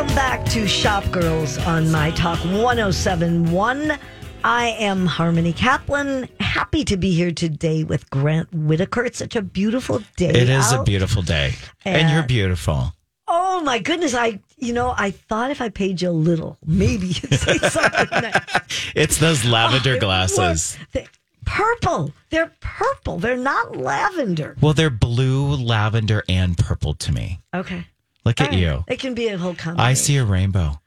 Welcome 0.00 0.16
back 0.16 0.46
to 0.46 0.66
Shop 0.66 1.04
Girls 1.10 1.58
on 1.58 1.90
My 1.90 2.10
Talk 2.12 2.38
1071. 2.38 3.98
I 4.42 4.68
am 4.68 5.04
Harmony 5.04 5.52
Kaplan. 5.52 6.26
Happy 6.40 6.86
to 6.86 6.96
be 6.96 7.12
here 7.12 7.32
today 7.32 7.84
with 7.84 8.08
Grant 8.08 8.50
Whitaker. 8.50 9.04
It's 9.04 9.18
such 9.18 9.36
a 9.36 9.42
beautiful 9.42 10.02
day. 10.16 10.30
It 10.30 10.48
is 10.48 10.72
a 10.72 10.82
beautiful 10.84 11.20
day. 11.20 11.52
And, 11.84 12.10
you're 12.10 12.22
beautiful. 12.22 12.94
Oh 13.28 13.60
my 13.60 13.78
goodness. 13.78 14.14
I, 14.14 14.40
you 14.56 14.72
know, 14.72 14.94
I 14.96 15.10
thought 15.10 15.50
if 15.50 15.60
I 15.60 15.68
paid 15.68 16.00
you 16.00 16.08
a 16.08 16.12
little, 16.12 16.56
maybe 16.64 17.08
you'd 17.08 17.34
say 17.34 17.58
something 17.58 18.08
nice. 18.10 18.92
It's 18.96 19.18
those 19.18 19.44
lavender 19.44 19.96
Oh, 19.96 20.00
glasses. 20.00 20.78
purple. 21.44 22.14
They're 22.30 22.54
purple. 22.60 23.18
They're 23.18 23.36
not 23.36 23.76
lavender. 23.76 24.56
Well, 24.62 24.72
they're 24.72 24.88
blue, 24.88 25.56
lavender, 25.56 26.24
and 26.26 26.56
purple 26.56 26.94
to 26.94 27.12
me. 27.12 27.40
Okay. 27.52 27.84
Look 28.38 28.48
at 28.48 28.54
you. 28.54 28.84
It 28.88 28.98
can 29.00 29.14
be 29.14 29.28
a 29.28 29.36
whole 29.38 29.54
combination. 29.54 29.90
I 29.90 29.94
see 29.94 30.16
a 30.16 30.24
rainbow. 30.24 30.80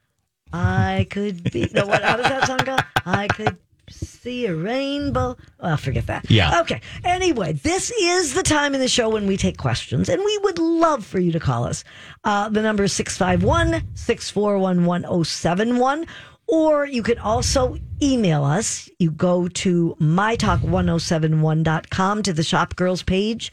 I 0.52 1.06
could 1.10 1.50
be. 1.52 1.68
No, 1.74 1.86
what? 1.86 2.02
How 2.02 2.16
does 2.16 2.26
that 2.26 2.46
song 2.46 2.58
go? 2.64 2.76
I 3.04 3.26
could 3.28 3.56
see 3.90 4.46
a 4.46 4.54
rainbow. 4.54 5.36
Well, 5.60 5.76
forget 5.76 6.06
that. 6.06 6.30
Yeah. 6.30 6.60
Okay. 6.60 6.80
Anyway, 7.04 7.52
this 7.54 7.90
is 7.90 8.34
the 8.34 8.42
time 8.42 8.74
in 8.74 8.80
the 8.80 8.88
show 8.88 9.08
when 9.10 9.26
we 9.26 9.36
take 9.36 9.58
questions, 9.58 10.08
and 10.08 10.22
we 10.24 10.38
would 10.44 10.58
love 10.58 11.04
for 11.04 11.18
you 11.18 11.32
to 11.32 11.40
call 11.40 11.64
us. 11.64 11.82
Uh, 12.22 12.48
the 12.48 12.62
number 12.62 12.84
is 12.84 12.92
651 12.92 13.82
641 13.94 14.86
1071. 14.86 16.06
Or 16.46 16.84
you 16.86 17.02
can 17.02 17.18
also 17.18 17.78
email 18.02 18.44
us. 18.44 18.90
You 18.98 19.10
go 19.10 19.48
to 19.48 19.96
mytalk1071.com 19.98 22.22
to 22.22 22.32
the 22.34 22.42
Shop 22.42 22.76
Girls 22.76 23.02
page, 23.02 23.50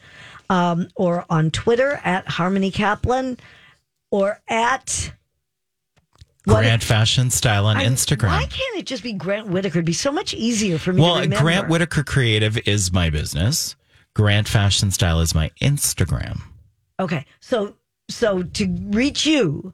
um, 0.50 0.88
or 0.94 1.24
on 1.30 1.50
Twitter 1.50 1.98
at 2.04 2.28
Harmony 2.28 2.70
Kaplan, 2.70 3.38
or 4.12 4.40
at 4.46 5.12
What- 6.44 6.58
Grant 6.60 6.82
Fashion 6.84 7.30
Style 7.30 7.66
on 7.66 7.76
I- 7.76 7.84
Instagram. 7.86 8.28
Why 8.28 8.46
can't 8.46 8.76
it 8.78 8.86
just 8.86 9.02
be 9.02 9.12
Grant 9.12 9.48
Whitaker? 9.48 9.78
It'd 9.78 9.86
be 9.86 9.92
so 9.92 10.12
much 10.12 10.34
easier 10.34 10.78
for 10.78 10.92
me 10.92 10.98
to 10.98 11.02
well. 11.02 11.26
Grant 11.40 11.68
Whitaker 11.68 12.04
Creative 12.04 12.56
is 12.66 12.92
my 12.92 13.10
business. 13.10 13.74
Grant 14.14 14.46
Fashion 14.48 14.90
Style 14.90 15.20
is 15.20 15.34
my 15.34 15.50
Instagram. 15.60 16.40
Okay, 17.00 17.24
so 17.40 17.74
so 18.10 18.42
to 18.42 18.76
reach 18.90 19.24
you, 19.26 19.72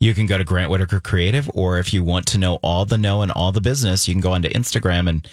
You 0.00 0.14
can 0.14 0.26
go 0.26 0.36
to 0.38 0.44
Grant 0.44 0.70
Whitaker 0.70 0.98
Creative, 1.00 1.50
or 1.54 1.78
if 1.78 1.92
you 1.94 2.02
want 2.04 2.26
to 2.28 2.38
know 2.38 2.54
all 2.62 2.84
the 2.86 2.96
know 2.98 3.22
and 3.22 3.30
all 3.32 3.52
the 3.52 3.60
business, 3.60 4.08
you 4.08 4.14
can 4.14 4.20
go 4.20 4.32
onto 4.32 4.48
Instagram 4.50 5.08
and 5.08 5.28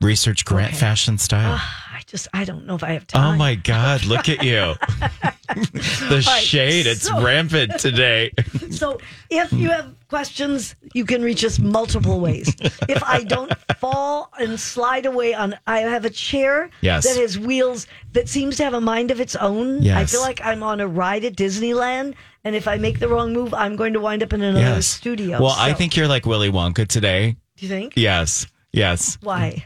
research 0.00 0.44
Grant 0.44 0.70
Okay. 0.72 0.78
Fashion 0.78 1.18
Style. 1.18 1.60
I 1.60 1.91
just 2.12 2.28
I 2.34 2.44
don't 2.44 2.66
know 2.66 2.74
if 2.74 2.84
I 2.84 2.92
have 2.92 3.04
oh 3.04 3.18
time. 3.18 3.34
Oh 3.34 3.36
my 3.38 3.54
God, 3.54 4.04
look 4.04 4.28
at 4.28 4.44
you. 4.44 4.74
the 5.48 6.22
right, 6.26 6.42
shade, 6.42 6.86
it's 6.86 7.08
so- 7.08 7.20
rampant 7.20 7.80
today. 7.80 8.30
So 8.70 8.98
if 9.30 9.52
you 9.52 9.70
have 9.70 9.94
questions, 10.08 10.74
you 10.94 11.04
can 11.04 11.22
reach 11.22 11.44
us 11.44 11.58
multiple 11.58 12.20
ways. 12.20 12.54
if 12.88 13.02
I 13.02 13.22
don't 13.22 13.52
fall 13.78 14.30
and 14.38 14.58
slide 14.58 15.06
away 15.06 15.34
on, 15.34 15.54
I 15.66 15.80
have 15.80 16.04
a 16.04 16.10
chair 16.10 16.70
Yes. 16.80 17.04
that 17.06 17.20
has 17.20 17.38
wheels 17.38 17.86
that 18.12 18.28
seems 18.28 18.56
to 18.56 18.64
have 18.64 18.74
a 18.74 18.80
mind 18.80 19.10
of 19.10 19.20
its 19.20 19.36
own. 19.36 19.86
I 19.88 20.06
feel 20.06 20.20
like 20.22 20.40
I'm 20.42 20.62
on 20.62 20.80
a 20.80 20.88
ride 20.88 21.24
at 21.24 21.36
Disneyland, 21.36 22.14
and 22.44 22.56
if 22.56 22.66
I 22.66 22.76
make 22.76 22.98
the 22.98 23.08
wrong 23.08 23.32
move, 23.32 23.54
I'm 23.54 23.76
going 23.76 23.92
to 23.92 24.00
wind 24.00 24.22
up 24.22 24.32
in 24.32 24.42
another 24.42 24.76
yes. 24.76 24.86
studio. 24.86 25.40
Well, 25.40 25.54
I 25.56 25.74
think 25.74 25.96
you're 25.96 26.08
like 26.08 26.26
Willy 26.26 26.50
Wonka 26.50 26.88
today. 26.88 27.36
Do 27.56 27.66
you 27.66 27.68
think? 27.68 27.92
Yes. 27.96 28.46
Yes. 28.72 29.18
Why? 29.22 29.64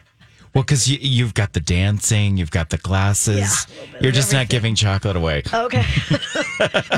Well, 0.56 0.62
because 0.62 0.88
you, 0.88 0.96
you've 1.02 1.34
got 1.34 1.52
the 1.52 1.60
dancing, 1.60 2.38
you've 2.38 2.50
got 2.50 2.70
the 2.70 2.78
glasses. 2.78 3.36
Yeah, 3.36 3.44
a 3.44 3.68
little 3.80 3.92
bit 3.92 4.02
you're 4.02 4.12
just 4.12 4.32
not 4.32 4.48
giving 4.48 4.74
chocolate 4.74 5.14
away. 5.14 5.42
Okay. 5.52 5.84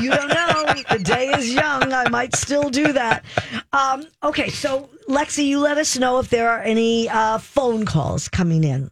you 0.01 0.11
don't 0.11 0.29
know. 0.29 0.63
The 0.89 1.01
day 1.03 1.27
is 1.31 1.53
young. 1.53 1.91
I 1.91 2.07
might 2.07 2.33
still 2.37 2.69
do 2.69 2.93
that. 2.93 3.25
Um, 3.73 4.05
okay. 4.23 4.49
So, 4.49 4.89
Lexi, 5.09 5.43
you 5.45 5.59
let 5.59 5.77
us 5.77 5.97
know 5.97 6.19
if 6.19 6.29
there 6.29 6.49
are 6.49 6.61
any 6.61 7.09
uh, 7.09 7.37
phone 7.39 7.85
calls 7.85 8.29
coming 8.29 8.63
in. 8.63 8.91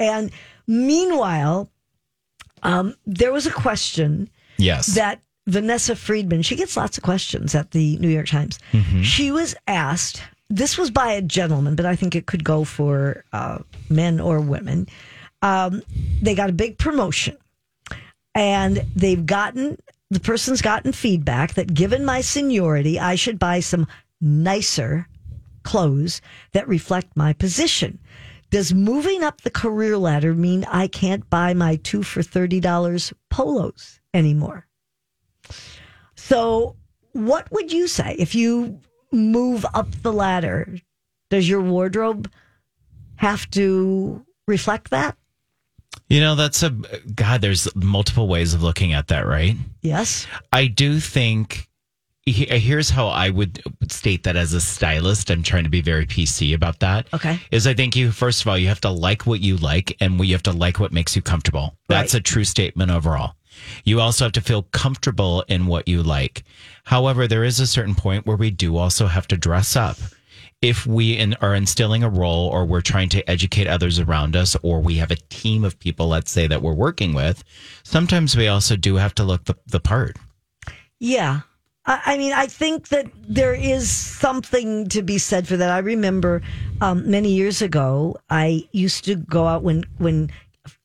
And 0.00 0.32
meanwhile, 0.66 1.70
um, 2.64 2.96
there 3.06 3.32
was 3.32 3.46
a 3.46 3.52
question 3.52 4.28
Yes. 4.56 4.96
that 4.96 5.20
Vanessa 5.46 5.94
Friedman, 5.94 6.42
she 6.42 6.56
gets 6.56 6.76
lots 6.76 6.98
of 6.98 7.04
questions 7.04 7.54
at 7.54 7.70
the 7.70 7.96
New 7.98 8.08
York 8.08 8.26
Times. 8.26 8.58
She 9.02 9.30
was 9.30 9.54
asked, 9.68 10.22
this 10.50 10.78
was 10.78 10.90
by 10.90 11.12
a 11.12 11.22
gentleman, 11.22 11.76
but 11.76 11.86
I 11.86 11.96
think 11.96 12.14
it 12.14 12.26
could 12.26 12.44
go 12.44 12.64
for 12.64 13.24
uh, 13.32 13.58
men 13.90 14.20
or 14.20 14.40
women. 14.40 14.86
Um, 15.42 15.82
they 16.22 16.34
got 16.34 16.50
a 16.50 16.54
big 16.54 16.78
promotion 16.78 17.36
and 18.34 18.84
they've 18.96 19.24
gotten, 19.24 19.78
the 20.10 20.20
person's 20.20 20.62
gotten 20.62 20.92
feedback 20.92 21.54
that 21.54 21.74
given 21.74 22.04
my 22.04 22.20
seniority, 22.22 22.98
I 22.98 23.14
should 23.14 23.38
buy 23.38 23.60
some 23.60 23.86
nicer 24.20 25.06
clothes 25.64 26.20
that 26.52 26.66
reflect 26.66 27.16
my 27.16 27.34
position. 27.34 27.98
Does 28.50 28.72
moving 28.72 29.22
up 29.22 29.42
the 29.42 29.50
career 29.50 29.98
ladder 29.98 30.34
mean 30.34 30.64
I 30.64 30.88
can't 30.88 31.28
buy 31.28 31.52
my 31.52 31.76
two 31.76 32.02
for 32.02 32.22
$30 32.22 33.12
polos 33.28 34.00
anymore? 34.14 34.66
So, 36.14 36.76
what 37.12 37.50
would 37.52 37.72
you 37.72 37.86
say 37.86 38.16
if 38.18 38.34
you 38.34 38.80
move 39.12 39.64
up 39.74 39.90
the 40.02 40.12
ladder? 40.12 40.76
Does 41.30 41.48
your 41.48 41.60
wardrobe 41.60 42.30
have 43.16 43.48
to 43.50 44.24
reflect 44.46 44.90
that? 44.90 45.16
you 46.10 46.20
know, 46.20 46.34
that's 46.34 46.62
a, 46.62 46.70
God, 47.14 47.40
there's 47.42 47.68
multiple 47.74 48.28
ways 48.28 48.54
of 48.54 48.62
looking 48.62 48.94
at 48.94 49.08
that, 49.08 49.26
right? 49.26 49.56
Yes. 49.82 50.26
I 50.52 50.66
do 50.66 51.00
think 51.00 51.68
here's 52.24 52.88
how 52.90 53.08
I 53.08 53.28
would 53.30 53.62
state 53.90 54.22
that 54.24 54.36
as 54.36 54.52
a 54.54 54.60
stylist. 54.60 55.30
I'm 55.30 55.42
trying 55.42 55.64
to 55.64 55.70
be 55.70 55.80
very 55.82 56.06
PC 56.06 56.54
about 56.54 56.78
that. 56.80 57.06
Okay. 57.12 57.38
Is 57.50 57.66
I 57.66 57.74
think 57.74 57.94
you, 57.96 58.10
first 58.10 58.40
of 58.42 58.48
all, 58.48 58.56
you 58.56 58.68
have 58.68 58.80
to 58.82 58.90
like 58.90 59.26
what 59.26 59.40
you 59.40 59.56
like 59.56 59.96
and 60.00 60.18
you 60.24 60.34
have 60.34 60.42
to 60.44 60.52
like 60.52 60.78
what 60.80 60.92
makes 60.92 61.14
you 61.16 61.20
comfortable. 61.22 61.74
That's 61.88 62.14
Right. 62.14 62.20
a 62.20 62.22
true 62.22 62.44
statement 62.44 62.90
overall. 62.90 63.34
You 63.84 64.00
also 64.00 64.24
have 64.26 64.32
to 64.32 64.40
feel 64.40 64.62
comfortable 64.62 65.44
in 65.48 65.66
what 65.66 65.88
you 65.88 66.02
like. 66.02 66.44
However, 66.84 67.26
there 67.26 67.44
is 67.44 67.60
a 67.60 67.66
certain 67.66 67.94
point 67.94 68.26
where 68.26 68.36
we 68.36 68.50
do 68.50 68.76
also 68.76 69.06
have 69.06 69.28
to 69.28 69.36
dress 69.36 69.76
up. 69.76 69.96
If 70.60 70.86
we 70.86 71.12
in, 71.12 71.34
are 71.40 71.54
instilling 71.54 72.02
a 72.02 72.08
role 72.08 72.48
or 72.48 72.64
we're 72.64 72.80
trying 72.80 73.08
to 73.10 73.30
educate 73.30 73.68
others 73.68 74.00
around 74.00 74.34
us 74.34 74.56
or 74.62 74.80
we 74.80 74.96
have 74.96 75.10
a 75.10 75.16
team 75.16 75.64
of 75.64 75.78
people, 75.78 76.08
let's 76.08 76.32
say, 76.32 76.46
that 76.48 76.62
we're 76.62 76.74
working 76.74 77.14
with, 77.14 77.44
sometimes 77.84 78.36
we 78.36 78.48
also 78.48 78.74
do 78.74 78.96
have 78.96 79.14
to 79.14 79.24
look 79.24 79.44
the, 79.44 79.56
the 79.66 79.80
part. 79.80 80.16
Yeah. 80.98 81.40
I, 81.88 82.18
mean, 82.18 82.34
I 82.34 82.46
think 82.46 82.88
that 82.88 83.06
there 83.26 83.54
is 83.54 83.90
something 83.90 84.88
to 84.90 85.00
be 85.00 85.16
said 85.16 85.48
for 85.48 85.56
that. 85.56 85.70
I 85.70 85.78
remember 85.78 86.42
um, 86.82 87.10
many 87.10 87.30
years 87.30 87.62
ago, 87.62 88.18
I 88.28 88.68
used 88.72 89.06
to 89.06 89.16
go 89.16 89.46
out 89.46 89.62
when 89.62 89.84
when 89.96 90.30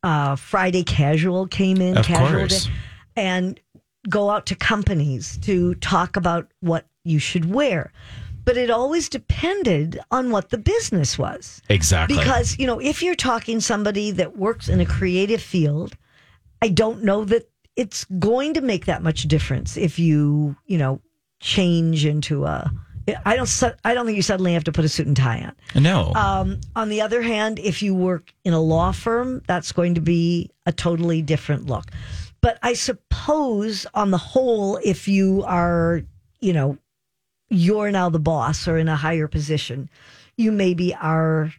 uh, 0.03 0.36
Friday 0.36 0.84
Casual 0.84 1.47
came 1.47 1.81
in, 1.81 1.97
Of 1.97 2.06
Casual 2.06 2.40
course. 2.40 2.66
Day, 2.66 2.72
and 3.16 3.59
go 4.09 4.30
out 4.30 4.46
to 4.47 4.56
companies 4.56 5.38
to 5.40 5.75
talk 5.75 6.16
about 6.16 6.52
what 6.59 6.86
you 7.03 7.19
should 7.19 7.52
wear. 7.52 7.91
But 8.46 8.58
it 8.58 8.69
always 8.69 9.08
depended 9.08 10.00
on 10.12 10.30
what 10.30 10.50
the 10.50 10.58
business 10.58 11.18
was. 11.18 11.62
Exactly. 11.69 12.18
Because, 12.18 12.59
you 12.59 12.68
know, 12.68 12.80
if 12.80 13.02
you're 13.02 13.16
talking 13.16 13.62
somebody 13.62 14.12
that 14.12 14.38
works 14.38 14.68
in 14.68 14.81
a 14.81 14.86
creative 14.86 15.41
field, 15.41 15.96
I 16.62 16.68
don't 16.68 17.03
know 17.03 17.24
that 17.25 17.50
it's 17.78 18.03
going 18.20 18.53
to 18.56 18.62
make 18.62 18.85
that 18.85 19.02
much 19.02 19.24
difference 19.24 19.78
if 19.78 19.97
you, 19.97 20.58
you 20.66 20.78
know, 20.78 21.00
change 21.40 22.06
into 22.06 22.46
a 22.46 22.70
I 23.25 23.36
don't 23.36 23.64
I 23.84 23.94
don't 23.94 24.06
think 24.06 24.16
you 24.16 24.22
suddenly 24.22 24.53
have 24.53 24.64
to 24.66 24.72
put 24.72 24.86
a 24.86 24.90
suit 24.90 25.08
and 25.08 25.18
tie 25.18 25.41
on. 25.75 25.84
no. 25.84 26.14
Um, 26.16 26.62
on 26.75 26.90
the 26.90 27.02
other 27.02 27.22
hand, 27.22 27.59
if 27.59 27.81
you 27.84 27.94
work 27.94 28.34
in 28.46 28.53
a 28.53 28.62
law 28.62 28.91
firm, 28.91 29.41
that's 29.47 29.72
going 29.74 29.96
to 29.96 30.02
be 30.02 30.52
a 30.66 30.72
totally 30.72 31.22
different 31.22 31.66
look. 31.68 31.86
But 32.41 32.59
I 32.62 32.74
suppose 32.74 33.86
on 33.94 34.12
the 34.12 34.18
whole, 34.18 34.78
if 34.84 35.08
you 35.08 35.44
are, 35.46 36.02
you 36.40 36.53
know, 36.53 36.78
you're 37.50 37.91
now 37.91 38.09
the 38.09 38.20
boss 38.20 38.67
or 38.67 38.78
in 38.78 38.88
a 38.90 38.96
higher 38.96 39.28
position, 39.28 39.90
you 40.38 40.52
maybe 40.52 40.94
are, 40.96 41.53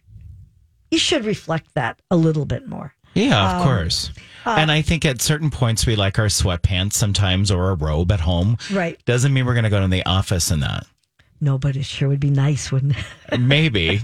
you 0.91 0.97
should 0.99 1.25
reflect 1.25 1.73
that 1.75 1.99
a 2.11 2.15
little 2.15 2.45
bit 2.45 2.67
more. 2.67 2.93
Yeah, 3.13 3.55
of 3.55 3.61
Um, 3.61 3.67
course. 3.67 4.11
uh, 4.45 4.55
and 4.59 4.69
I 4.71 4.81
think 4.81 5.05
at 5.05 5.21
certain 5.21 5.49
points 5.49 5.85
we 5.85 5.95
like 5.95 6.19
our 6.19 6.25
sweatpants 6.25 6.93
sometimes 6.93 7.49
or 7.49 7.69
a 7.71 7.75
robe 7.75 8.11
at 8.11 8.19
home. 8.19 8.57
Right. 8.71 8.99
Doesn't 9.05 9.33
mean 9.33 9.45
we're 9.45 9.53
going 9.53 9.63
to 9.63 9.69
go 9.69 9.79
to 9.79 9.87
the 9.87 10.05
office 10.05 10.51
in 10.51 10.59
that. 10.59 10.85
No, 11.45 11.59
but 11.59 11.75
it 11.75 11.85
sure 11.85 12.09
would 12.09 12.19
be 12.19 12.31
nice, 12.31 12.71
wouldn't 12.71 12.95
it? 13.31 13.39
Maybe. 13.39 14.01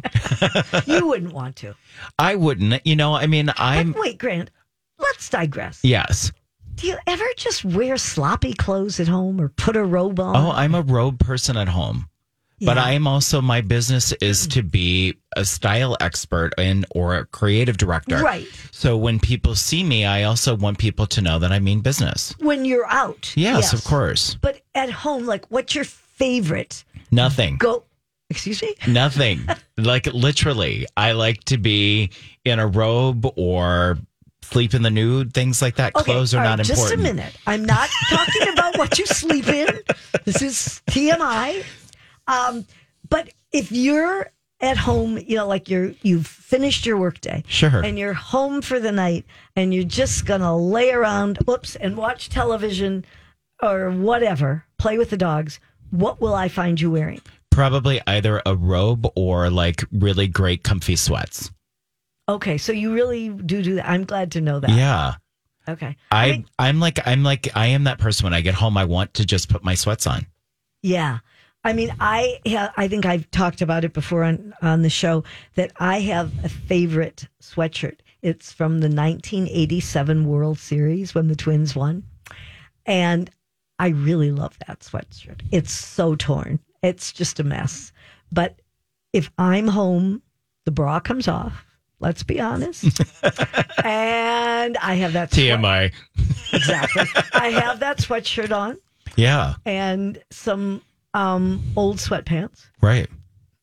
you 0.86 1.08
wouldn't 1.08 1.34
want 1.34 1.56
to. 1.56 1.74
I 2.20 2.36
wouldn't. 2.36 2.86
You 2.86 2.96
know, 2.96 3.16
I 3.16 3.26
mean, 3.26 3.50
I'm. 3.58 3.94
But 3.94 4.02
wait, 4.02 4.18
Grant, 4.20 4.52
let's 5.00 5.28
digress. 5.28 5.80
Yes. 5.82 6.32
Do 6.76 6.86
you 6.86 6.98
ever 7.08 7.26
just 7.38 7.66
wear 7.66 7.98
sloppy 7.98 8.54
clothes 8.54 9.00
at 9.00 9.08
home 9.08 9.42
or 9.42 9.50
put 9.50 9.76
a 9.76 9.84
robe 9.84 10.20
on? 10.20 10.36
Oh, 10.36 10.52
I'm 10.52 10.76
a 10.76 10.84
robe 10.84 11.18
person 11.18 11.58
at 11.58 11.68
home. 11.68 12.08
But 12.64 12.78
I 12.78 12.92
am 12.92 13.08
also, 13.08 13.42
my 13.42 13.62
business 13.62 14.12
is 14.22 14.46
hmm. 14.46 14.50
to 14.52 14.62
be 14.62 15.16
a 15.36 15.44
style 15.44 15.98
expert 16.00 16.54
and 16.60 16.86
or 16.92 17.16
a 17.16 17.26
creative 17.26 17.78
director. 17.78 18.22
Right. 18.22 18.48
So 18.70 18.98
when 18.98 19.20
people 19.20 19.56
see 19.56 19.84
me, 19.84 20.06
I 20.06 20.24
also 20.24 20.56
want 20.56 20.78
people 20.78 21.08
to 21.08 21.22
know 21.22 21.40
that 21.40 21.52
I 21.52 21.58
mean 21.58 21.82
business. 21.82 22.36
when 22.38 22.66
you're 22.66 22.86
out. 22.86 23.34
Yes, 23.36 23.74
of 23.74 23.84
course. 23.84 24.38
But 24.42 24.62
at 24.76 24.92
home, 24.92 25.26
like, 25.26 25.50
what's 25.50 25.74
your 25.74 25.86
favorite 25.86 26.84
Nothing. 27.12 27.58
go. 27.58 27.84
Excuse 28.30 28.62
me. 28.62 28.76
Nothing. 28.88 29.42
like 29.78 30.06
literally, 30.08 30.88
I 30.96 31.12
like 31.12 31.44
to 31.46 31.58
be 31.58 32.12
in 32.46 32.60
a 32.60 32.68
robe 32.68 33.26
or 33.36 33.98
sleep 34.44 34.74
in 34.74 34.82
the 34.84 34.90
nude, 34.90 35.34
things 35.34 35.62
like 35.62 35.76
that. 35.76 35.94
Clothes 35.94 36.34
are 36.34 36.38
all 36.38 36.44
not 36.46 36.60
right, 36.60 36.70
important. 36.70 37.02
Just 37.02 37.12
a 37.12 37.14
minute. 37.14 37.38
I'm 37.46 37.66
not 37.66 37.90
talking 38.10 38.48
about 38.54 38.78
what 38.78 38.98
you 38.98 39.06
sleep 39.06 39.48
in. 39.48 39.68
This 40.24 40.42
is 40.42 40.82
TMI. 40.90 41.64
Um, 42.28 42.66
but 43.10 43.30
if 43.52 43.72
you're 43.72 44.32
at 44.62 44.78
home, 44.78 45.18
you 45.18 45.36
know, 45.36 45.48
like 45.48 45.70
you're 45.70 45.92
you've 46.02 46.28
finished 46.28 46.86
your 46.86 46.98
workday, 46.98 47.44
Sure. 47.48 47.82
and 47.84 47.98
you're 48.00 48.14
home 48.14 48.62
for 48.62 48.80
the 48.80 48.92
night, 48.92 49.26
and 49.56 49.74
you're 49.74 49.84
just 49.84 50.26
gonna 50.26 50.56
lay 50.56 50.92
around, 50.92 51.38
whoops, 51.46 51.76
and 51.76 51.98
watch 51.98 52.30
television 52.30 53.04
or 53.62 53.90
whatever, 53.92 54.64
play 54.78 54.98
with 54.98 55.10
the 55.10 55.18
dogs. 55.18 55.60
What 55.92 56.20
will 56.20 56.34
I 56.34 56.48
find 56.48 56.80
you 56.80 56.92
wearing? 56.92 57.22
Probably 57.52 58.02
either 58.08 58.42
a 58.46 58.56
robe 58.56 59.08
or 59.16 59.50
like 59.50 59.84
really 59.92 60.28
great 60.28 60.64
comfy 60.64 60.96
sweats. 60.96 61.52
Okay, 62.28 62.58
so 62.58 62.72
you 62.72 62.94
really 62.94 63.30
do 63.30 63.62
do 63.62 63.76
that. 63.76 63.90
I'm 63.90 64.06
glad 64.06 64.32
to 64.34 64.42
know 64.42 64.60
that. 64.60 64.70
Yeah. 64.70 65.16
Okay. 65.68 65.96
I, 66.10 66.32
mean, 66.32 66.46
I 66.58 66.70
am 66.70 66.80
like 66.80 67.00
I'm 67.06 67.24
like 67.24 67.50
I 67.56 67.68
am 67.68 67.84
that 67.84 68.00
person 68.00 68.24
when 68.24 68.34
I 68.34 68.42
get 68.42 68.54
home 68.54 68.78
I 68.78 68.86
want 68.86 69.14
to 69.16 69.26
just 69.26 69.50
put 69.50 69.64
my 69.64 69.76
sweats 69.76 70.08
on. 70.08 70.26
Yeah. 70.82 71.20
I 71.64 71.74
mean, 71.74 71.94
I 72.00 72.40
I 72.76 72.88
think 72.88 73.06
I've 73.06 73.30
talked 73.30 73.62
about 73.62 73.84
it 73.84 73.94
before 73.94 74.24
on, 74.24 74.54
on 74.62 74.82
the 74.82 74.90
show 74.90 75.24
that 75.56 75.72
I 75.78 76.00
have 76.00 76.32
a 76.44 76.50
favorite 76.50 77.28
sweatshirt. 77.42 78.00
It's 78.22 78.52
from 78.52 78.80
the 78.80 78.88
1987 78.88 80.26
World 80.28 80.58
Series 80.58 81.14
when 81.14 81.28
the 81.28 81.36
Twins 81.36 81.76
won. 81.76 82.04
And 82.86 83.30
I 83.82 83.90
really 83.90 84.32
love 84.32 84.58
that 84.68 84.80
sweatshirt. 84.82 85.42
It's 85.52 85.72
so 85.72 86.16
torn. 86.16 86.60
It's 86.84 87.12
just 87.12 87.40
a 87.40 87.44
mess. 87.44 87.92
But 88.32 88.62
if 89.12 89.30
I'm 89.38 89.68
home, 89.68 90.22
the 90.66 90.72
bra 90.72 91.00
comes 91.00 91.28
off. 91.28 91.66
Let's 92.00 92.24
be 92.24 92.40
honest. 92.40 93.02
and 93.84 94.78
I 94.78 94.96
have 94.96 95.14
that 95.14 95.34
sweat- 95.34 95.60
TMI. 95.60 95.92
exactly. 96.54 97.04
I 97.34 97.48
have 97.50 97.80
that 97.80 97.98
sweatshirt 97.98 98.52
on 98.56 98.78
Yeah. 99.16 99.56
and 99.66 100.22
some 100.32 100.82
um, 101.14 101.62
old 101.76 101.98
sweatpants, 101.98 102.68
Right. 102.82 103.10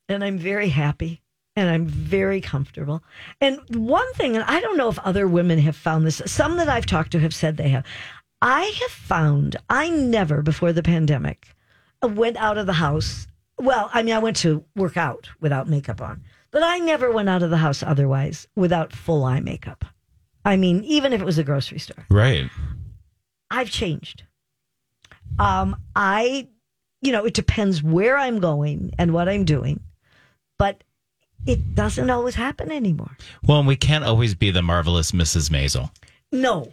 and 0.08 0.22
I'm 0.22 0.38
very 0.38 0.68
happy 0.68 1.22
and 1.56 1.68
I'm 1.68 1.86
very 1.86 2.40
comfortable. 2.40 3.02
And 3.40 3.58
one 3.74 4.12
thing, 4.14 4.36
and 4.36 4.44
I 4.44 4.60
don't 4.60 4.76
know 4.76 4.88
if 4.88 4.98
other 5.00 5.26
women 5.26 5.58
have 5.60 5.74
found 5.76 6.06
this, 6.06 6.22
some 6.26 6.56
that 6.56 6.68
I've 6.68 6.86
talked 6.86 7.10
to 7.12 7.20
have 7.20 7.34
said 7.34 7.56
they 7.56 7.70
have. 7.70 7.84
I 8.40 8.64
have 8.81 8.90
found 8.90 9.56
I 9.69 9.90
never 9.90 10.43
before 10.43 10.73
the 10.73 10.82
pandemic 10.82 11.55
went 12.02 12.37
out 12.37 12.58
of 12.58 12.67
the 12.67 12.75
house. 12.75 13.26
Well, 13.58 13.90
I 13.93 14.02
mean, 14.02 14.14
I 14.14 14.20
went 14.20 14.37
to 14.38 14.64
work 14.76 14.96
out 14.96 15.29
without 15.40 15.69
makeup 15.69 16.00
on, 16.00 16.23
but 16.50 16.62
I 16.62 16.79
never 16.79 17.11
went 17.11 17.29
out 17.29 17.43
of 17.43 17.50
the 17.50 17.56
house 17.56 17.82
otherwise 17.82 18.46
without 18.55 18.93
full 18.93 19.25
eye 19.25 19.40
makeup. 19.40 19.85
I 20.44 20.56
mean, 20.56 20.85
even 20.85 21.12
if 21.12 21.20
it 21.20 21.25
was 21.25 21.38
a 21.38 21.44
grocery 21.44 21.81
store. 21.81 22.06
Right. 22.11 22.49
I've 23.50 23.70
changed. 23.70 24.23
Um, 25.38 25.76
I, 25.96 26.49
you 27.02 27.12
know, 27.12 27.25
it 27.25 27.35
depends 27.35 27.82
where 27.82 28.17
I'm 28.17 28.38
going 28.38 28.93
and 28.99 29.12
what 29.12 29.29
I'm 29.29 29.44
doing, 29.44 29.81
but 30.58 30.85
it 31.46 31.75
doesn't 31.75 32.11
always 32.11 32.35
happen 32.35 32.70
anymore. 32.70 33.17
Well, 33.44 33.58
and 33.58 33.69
we 33.69 33.76
can't 33.76 34.05
always 34.05 34.35
be 34.35 34.50
the 34.50 34.62
marvelous 34.62 35.12
Mrs. 35.12 35.50
Maisel. 35.50 35.90
No, 36.31 36.70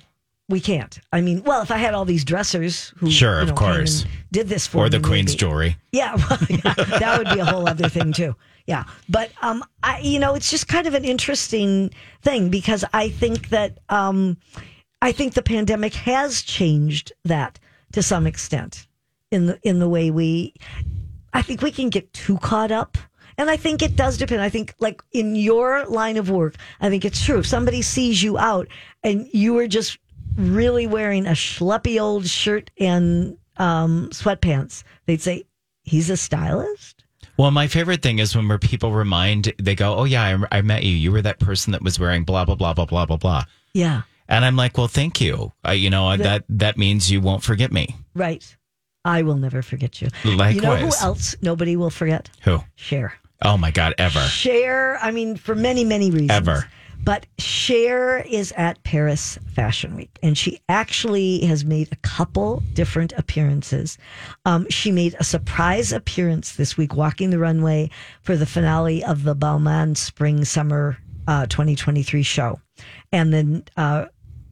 we 0.50 0.60
can't. 0.60 1.00
I 1.12 1.22
mean, 1.22 1.44
well, 1.44 1.62
if 1.62 1.72
I 1.72 1.78
had 1.78 1.94
all 1.94 2.06
these 2.06 2.24
dressers 2.24 2.94
who, 2.98 3.10
Sure, 3.10 3.38
you 3.38 3.42
of 3.44 3.48
know, 3.50 3.56
came 3.56 3.76
course. 3.76 4.06
did 4.32 4.48
this 4.48 4.68
for 4.68 4.86
Or 4.86 4.90
the 4.90 5.00
me, 5.00 5.04
Queen's 5.06 5.32
maybe. 5.32 5.38
jewelry. 5.40 5.78
Yeah, 5.92 6.16
well, 6.30 6.40
yeah, 6.50 6.74
that 7.00 7.16
would 7.18 7.34
be 7.34 7.40
a 7.40 7.46
whole 7.46 7.68
other 7.68 7.90
thing 7.90 8.14
too. 8.14 8.36
Yeah, 8.68 8.84
but 9.10 9.32
um, 9.42 9.64
I, 9.84 10.00
you 10.00 10.20
know, 10.20 10.34
it's 10.36 10.50
just 10.50 10.68
kind 10.68 10.88
of 10.88 10.94
an 10.94 11.06
interesting 11.06 11.92
thing 12.22 12.50
because 12.50 12.84
I 12.94 13.10
think 13.10 13.50
that 13.50 13.80
um, 13.90 14.38
I 15.02 15.12
think 15.12 15.34
the 15.36 15.42
pandemic 15.44 15.94
has 15.96 16.42
changed 16.42 17.12
that 17.26 17.60
to 17.94 18.02
some 18.04 18.26
extent 18.28 18.88
in 19.32 19.46
the 19.48 19.60
in 19.64 19.80
the 19.80 19.90
way 19.90 20.10
we. 20.12 20.54
I 21.34 21.42
think 21.42 21.62
we 21.62 21.72
can 21.72 21.90
get 21.90 22.12
too 22.14 22.38
caught 22.38 22.72
up. 22.72 22.98
And 23.38 23.50
I 23.50 23.58
think 23.58 23.82
it 23.82 23.98
does 23.98 24.18
depend. 24.18 24.42
I 24.42 24.48
think, 24.48 24.74
like 24.80 25.02
in 25.12 25.36
your 25.36 25.86
line 25.88 26.16
of 26.16 26.30
work, 26.30 26.56
I 26.80 26.90
think 26.90 27.04
it's 27.04 27.22
true. 27.22 27.40
If 27.40 27.46
somebody 27.46 27.82
sees 27.82 28.24
you 28.24 28.38
out 28.38 28.70
and 29.04 29.28
you 29.34 29.58
are 29.58 29.68
just 29.68 29.98
really 30.36 30.88
wearing 30.88 31.26
a 31.28 31.32
schleppy 31.32 32.02
old 32.02 32.28
shirt 32.28 32.72
and 32.80 33.38
um, 33.58 34.10
sweatpants, 34.12 34.84
they'd 35.06 35.22
say, 35.22 35.44
he's 35.84 36.10
a 36.10 36.18
stylist? 36.18 37.04
Well, 37.38 37.52
my 37.52 37.68
favorite 37.68 38.02
thing 38.02 38.20
is 38.20 38.36
when 38.36 38.58
people 38.60 38.94
remind, 38.94 39.54
they 39.60 39.76
go, 39.76 39.96
"Oh 39.96 40.04
yeah, 40.06 40.46
I, 40.52 40.58
I 40.60 40.62
met 40.62 40.84
you. 40.84 40.92
You 40.92 41.12
were 41.12 41.22
that 41.22 41.40
person 41.40 41.72
that 41.74 41.82
was 41.82 42.00
wearing 42.00 42.24
blah 42.24 42.46
blah 42.46 42.56
blah 42.56 42.74
blah 42.74 42.86
blah 42.86 43.06
blah 43.06 43.18
blah." 43.18 43.44
Yeah, 43.74 44.04
And 44.30 44.46
I'm 44.46 44.56
like, 44.56 44.78
"Well, 44.78 44.88
thank 44.88 45.20
you. 45.20 45.52
Uh, 45.68 45.72
you 45.72 45.90
know 45.90 46.16
that 46.16 46.46
that 46.48 46.78
means 46.78 47.12
you 47.12 47.20
won't 47.20 47.44
forget 47.44 47.72
me." 47.72 47.96
right. 48.14 48.56
I 49.04 49.22
will 49.22 49.36
never 49.36 49.62
forget 49.62 50.02
you. 50.02 50.08
Likewise. 50.24 50.56
You 50.56 50.62
know 50.62 50.76
who 50.78 50.92
else 51.00 51.36
nobody 51.42 51.76
will 51.76 51.92
forget? 51.92 52.32
Who? 52.42 52.62
Cher. 52.76 53.14
Oh 53.44 53.56
my 53.56 53.70
God, 53.70 53.94
ever. 54.00 54.20
Cher, 54.22 54.98
I 55.00 55.12
mean, 55.12 55.36
for 55.36 55.54
many, 55.54 55.84
many 55.84 56.10
reasons. 56.10 56.32
Ever. 56.32 56.68
But 57.06 57.28
Cher 57.38 58.18
is 58.18 58.52
at 58.54 58.84
Paris 58.84 59.38
Fashion 59.54 59.96
Week, 59.96 60.18
and 60.24 60.36
she 60.36 60.60
actually 60.68 61.46
has 61.46 61.64
made 61.64 61.90
a 61.92 61.98
couple 61.98 62.64
different 62.74 63.14
appearances. 63.14 64.00
Um, 64.46 64.66
she 64.72 64.92
made 64.92 65.16
a 65.20 65.24
surprise 65.24 65.94
appearance 65.94 66.56
this 66.56 66.78
week, 66.78 66.96
walking 66.96 67.30
the 67.30 67.38
runway 67.38 67.92
for 68.24 68.36
the 68.36 68.48
finale 68.48 69.04
of 69.04 69.24
the 69.24 69.36
Balmain 69.36 69.96
Spring 69.96 70.44
Summer 70.46 70.98
uh, 71.28 71.46
2023 71.46 72.24
show. 72.24 72.60
And 73.12 73.32
then 73.32 73.64
uh, 73.78 74.08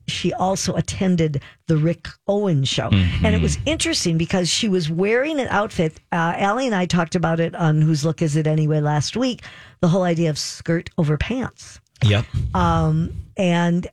she 0.08 0.32
also 0.34 0.76
attended 0.76 1.42
the 1.68 1.78
Rick 1.78 2.08
Owens 2.28 2.68
show. 2.68 2.90
And 2.92 3.34
it 3.34 3.42
was 3.42 3.58
interesting 3.66 4.18
because 4.18 4.48
she 4.48 4.70
was 4.70 4.90
wearing 4.90 5.40
an 5.40 5.48
outfit. 5.50 6.00
Uh, 6.12 6.36
Allie 6.38 6.68
and 6.68 6.76
I 6.76 6.86
talked 6.86 7.16
about 7.16 7.40
it 7.40 7.56
on 7.56 7.82
Whose 7.82 8.06
Look 8.06 8.22
Is 8.22 8.36
It 8.36 8.46
Anyway 8.46 8.80
last 8.80 9.18
week 9.18 9.42
the 9.82 9.88
whole 9.88 10.04
idea 10.04 10.30
of 10.30 10.38
skirt 10.38 10.90
over 10.98 11.18
pants. 11.18 11.80
Yep. 12.06 12.26
Um, 12.54 13.14
and 13.38 13.88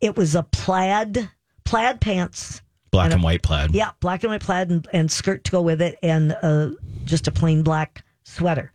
it 0.00 0.16
was 0.16 0.34
a 0.34 0.42
plaid, 0.42 1.30
plaid 1.64 2.00
pants. 2.00 2.62
Black 2.90 3.12
and 3.12 3.22
white 3.22 3.42
plaid. 3.42 3.74
Yeah, 3.74 3.90
black 4.00 4.22
and 4.22 4.30
white 4.30 4.40
plaid 4.40 4.70
and, 4.70 4.86
and 4.92 5.10
skirt 5.10 5.44
to 5.44 5.50
go 5.50 5.60
with 5.60 5.82
it, 5.82 5.98
and 6.02 6.36
uh, 6.42 6.70
just 7.04 7.28
a 7.28 7.32
plain 7.32 7.62
black 7.62 8.04
sweater. 8.24 8.72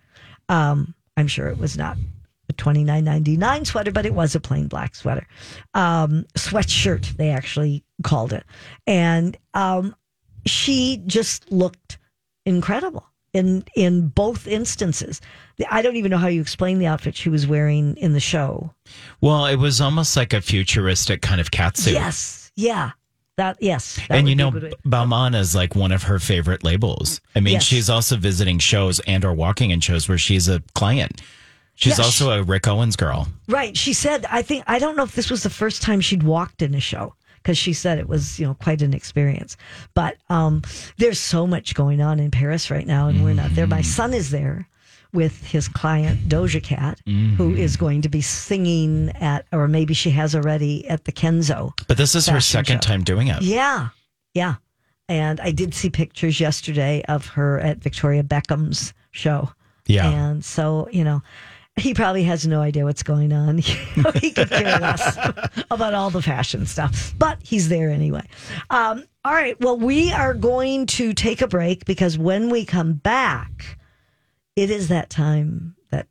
Um, 0.50 0.94
I'm 1.18 1.28
sure 1.28 1.48
it 1.48 1.58
was 1.58 1.78
not 1.78 1.98
a 2.50 2.54
twenty 2.54 2.84
nine 2.84 3.04
ninety 3.04 3.38
nine 3.38 3.66
sweater, 3.66 3.92
but 3.92 4.06
it 4.06 4.14
was 4.14 4.36
a 4.36 4.40
plain 4.40 4.68
black 4.68 4.96
sweater, 4.96 5.28
um, 5.74 6.26
sweatshirt. 6.36 7.16
They 7.18 7.30
actually 7.30 7.84
called 8.04 8.34
it, 8.34 8.46
and 8.86 9.38
um, 9.54 9.96
she 10.46 11.02
just 11.08 11.52
looked 11.52 11.98
incredible 12.46 13.11
in 13.34 13.64
in 13.76 14.08
both 14.10 14.48
instances. 14.48 15.22
I 15.70 15.82
don't 15.82 15.96
even 15.96 16.12
know 16.12 16.18
how 16.18 16.28
you 16.28 16.42
explain 16.42 16.80
the 16.80 16.88
outfit 16.88 17.16
she 17.16 17.30
was 17.30 17.46
wearing 17.48 17.96
in 17.98 18.14
the 18.14 18.20
show. 18.20 18.74
Well, 19.22 19.46
it 19.46 19.58
was 19.58 19.80
almost 19.80 20.18
like 20.18 20.34
a 20.34 20.42
futuristic 20.42 21.22
kind 21.22 21.40
of 21.40 21.52
catsuit. 21.52 21.94
Yes, 21.94 22.52
yeah, 22.56 22.92
that 23.38 23.58
yes, 23.62 23.96
that 24.08 24.12
and 24.18 24.28
you 24.30 24.36
know, 24.36 24.52
Balmain 24.52 25.36
is 25.36 25.56
like 25.56 25.76
one 25.76 25.92
of 25.92 26.04
her 26.04 26.20
favorite 26.20 26.64
labels. 26.64 27.22
I 27.36 27.40
mean, 27.40 27.54
Yes. 27.54 27.64
she's 27.64 27.90
also 27.90 28.18
visiting 28.18 28.60
shows 28.60 29.00
and 29.02 29.24
or 29.24 29.34
walking 29.34 29.70
in 29.72 29.80
shows 29.80 30.10
where 30.10 30.18
she's 30.18 30.50
a 30.50 30.62
client. 30.76 31.22
She's 31.76 32.00
also 32.00 32.30
a 32.32 32.44
Rick 32.44 32.68
Owens 32.68 32.96
girl. 32.96 33.28
Right. 33.48 33.76
She 33.76 33.94
said, 33.94 34.28
I 34.30 34.44
think, 34.44 34.64
I 34.68 34.78
don't 34.78 34.96
know 34.96 35.02
if 35.04 35.16
this 35.16 35.32
was 35.32 35.42
the 35.42 35.50
first 35.50 35.82
time 35.82 36.00
she'd 36.00 36.22
walked 36.22 36.62
in 36.62 36.76
a 36.76 36.80
show 36.80 37.16
because 37.42 37.58
she 37.58 37.74
said 37.74 37.98
it 37.98 38.08
was, 38.08 38.40
you 38.40 38.46
know, 38.46 38.54
quite 38.56 38.82
an 38.82 38.94
experience. 38.94 39.58
But 39.94 40.18
um, 40.30 40.62
there's 40.98 41.20
so 41.20 41.48
much 41.48 41.74
going 41.76 42.02
on 42.02 42.20
in 42.20 42.32
Paris 42.32 42.70
right 42.70 42.86
now, 42.86 43.08
and 43.08 43.24
we're 43.24 43.34
not 43.34 43.54
there. 43.56 43.68
My 43.68 43.82
son 43.82 44.14
is 44.14 44.32
there 44.32 44.68
with 45.14 45.46
his 45.46 45.68
client, 45.68 46.30
Doja 46.30 46.64
Cat, 46.64 47.02
who 47.06 47.54
is 47.54 47.76
going 47.76 48.02
to 48.04 48.10
be 48.10 48.22
singing 48.22 49.10
at, 49.20 49.46
or 49.52 49.68
maybe 49.68 49.94
she 49.94 50.10
has 50.12 50.36
already 50.36 50.88
at 50.88 51.04
the 51.04 51.12
Kenzo. 51.12 51.74
But 51.88 51.98
this 51.98 52.16
is 52.16 52.28
her 52.28 52.40
second 52.40 52.84
show. 52.84 52.92
time 52.92 53.04
doing 53.04 53.28
it. 53.28 53.42
Yeah. 53.42 53.90
Yeah. 54.34 54.56
And 55.10 55.42
I 55.42 55.52
did 55.52 55.74
see 55.74 55.90
pictures 55.90 56.40
yesterday 56.40 57.04
of 57.10 57.26
her 57.28 57.60
at 57.60 57.80
Victoria 57.80 58.24
Beckham's 58.24 58.94
show. 59.12 59.52
Yeah. 59.86 60.10
And 60.10 60.46
so, 60.46 60.88
you 60.92 61.04
know, 61.04 61.22
he 61.78 61.94
probably 61.94 62.24
has 62.24 62.46
no 62.46 62.62
idea 62.62 62.84
what's 62.84 63.04
going 63.04 63.32
on. 63.32 63.58
he 64.16 64.32
could 64.32 64.50
care 64.50 64.80
less 64.80 65.18
about 65.72 65.94
all 65.94 66.10
the 66.10 66.22
fashion 66.22 66.66
stuff, 66.66 67.14
but 67.18 67.40
he's 67.44 67.70
there 67.70 67.90
anyway. 67.90 68.26
Um, 68.70 69.06
all 69.24 69.34
right. 69.34 69.60
Well, 69.62 69.78
we 69.78 70.12
are 70.12 70.34
going 70.34 70.86
to 70.88 71.14
take 71.14 71.42
a 71.42 71.48
break 71.48 71.86
because 71.86 72.18
when 72.18 72.50
we 72.50 72.66
come 72.66 72.94
back, 72.94 73.78
it 74.56 74.70
is 74.70 74.90
that 74.90 75.10
time 75.10 75.76
that 75.92 76.08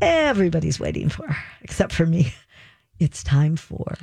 everybody's 0.00 0.80
waiting 0.80 1.08
for, 1.08 1.36
except 1.60 1.92
for 1.92 2.06
me. 2.06 2.32
It's 2.98 3.22
time 3.22 3.56
for. 3.56 3.94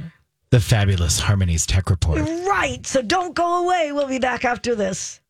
The 0.51 0.59
fabulous 0.59 1.19
Harmony's 1.19 1.65
Tech 1.65 1.89
Report. 1.89 2.19
Right. 2.19 2.85
So 2.85 3.01
don't 3.01 3.33
go 3.33 3.63
away. 3.63 3.91
We'll 3.93 4.07
be 4.07 4.19
back 4.19 4.43
after 4.43 4.75
this. 4.75 5.21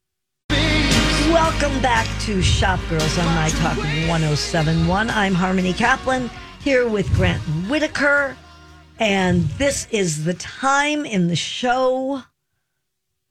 Welcome 1.32 1.80
back 1.80 2.08
to 2.22 2.42
Shop 2.42 2.80
Girls 2.90 3.18
on 3.20 3.26
My 3.36 3.50
Talk 3.50 3.78
1071. 3.78 5.12
I'm 5.12 5.36
Harmony 5.36 5.74
Kaplan 5.74 6.28
here 6.60 6.88
with 6.90 7.08
Grant 7.14 7.40
Whitaker. 7.70 8.36
And 8.98 9.44
this 9.44 9.88
is 9.92 10.24
the 10.24 10.34
time 10.34 11.06
in 11.06 11.28
the 11.28 11.36
show 11.36 12.24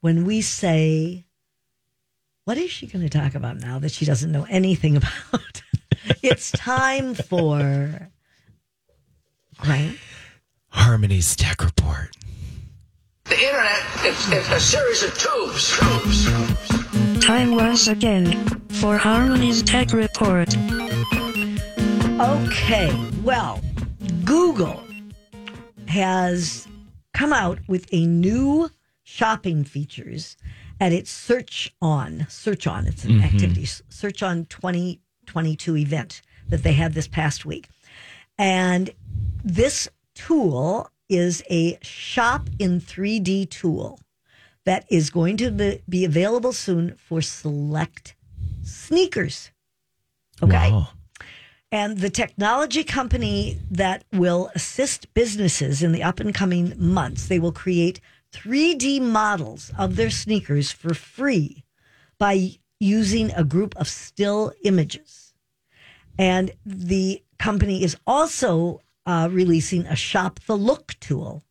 when 0.00 0.24
we 0.24 0.42
say, 0.42 1.26
What 2.44 2.56
is 2.56 2.70
she 2.70 2.86
going 2.86 3.06
to 3.06 3.18
talk 3.18 3.34
about 3.34 3.56
now 3.56 3.80
that 3.80 3.90
she 3.90 4.04
doesn't 4.04 4.30
know 4.30 4.46
anything 4.48 4.96
about? 5.32 5.62
it's 6.22 6.52
time 6.52 7.14
for 7.14 8.10
Grant. 9.56 9.98
Harmony's 10.68 11.34
Tech 11.34 11.64
Report. 11.64 12.16
The 13.24 13.40
internet 13.40 13.82
is, 14.04 14.32
is 14.32 14.48
a 14.50 14.60
series 14.60 15.02
of 15.02 15.18
tubes. 15.18 15.76
tubes. 15.76 17.07
Time 17.20 17.54
once 17.54 17.88
again 17.88 18.32
for 18.68 18.96
Harmony's 18.96 19.62
Tech 19.62 19.92
Report. 19.92 20.48
Okay, 22.20 23.10
well, 23.22 23.60
Google 24.24 24.82
has 25.86 26.66
come 27.12 27.32
out 27.32 27.58
with 27.68 27.86
a 27.92 28.06
new 28.06 28.70
shopping 29.02 29.64
features 29.64 30.36
at 30.80 30.92
its 30.92 31.10
Search 31.10 31.74
On. 31.82 32.26
Search 32.28 32.66
On, 32.66 32.86
it's 32.86 33.04
an 33.04 33.12
mm-hmm. 33.12 33.24
activity. 33.24 33.66
Search 33.88 34.22
On 34.22 34.46
2022 34.46 35.76
event 35.76 36.22
that 36.48 36.62
they 36.62 36.72
had 36.72 36.94
this 36.94 37.08
past 37.08 37.44
week. 37.44 37.68
And 38.38 38.90
this 39.44 39.88
tool 40.14 40.90
is 41.08 41.42
a 41.50 41.78
shop 41.82 42.48
in 42.58 42.80
3D 42.80 43.50
tool 43.50 44.00
that 44.68 44.84
is 44.90 45.08
going 45.08 45.38
to 45.38 45.80
be, 45.88 46.04
available 46.04 46.52
soon 46.52 46.94
for 46.96 47.22
select 47.22 48.14
sneakers. 48.62 49.50
Okay. 50.42 50.70
Wow. 50.70 50.88
And 51.72 51.96
the 51.96 52.10
technology 52.10 52.84
company 52.84 53.58
that 53.70 54.04
will 54.12 54.50
assist 54.54 55.14
businesses 55.14 55.82
in 55.82 55.92
the 55.92 56.02
up 56.02 56.20
and 56.20 56.34
coming 56.34 56.74
months, 56.76 57.28
they 57.28 57.38
will 57.38 57.50
create 57.50 58.02
3D 58.32 59.00
models 59.00 59.72
of 59.78 59.96
their 59.96 60.10
sneakers 60.10 60.70
for 60.70 60.92
free 60.92 61.64
by 62.18 62.50
using 62.78 63.30
a 63.30 63.44
group 63.44 63.74
of 63.76 63.88
still 63.88 64.52
images. 64.64 65.32
And 66.18 66.50
the 66.66 67.22
company 67.38 67.82
is 67.82 67.96
also 68.06 68.82
uh, 69.06 69.30
releasing 69.32 69.86
a 69.86 69.96
shop 69.96 70.40
the 70.46 70.58
look 70.58 70.94
tool, 71.00 71.42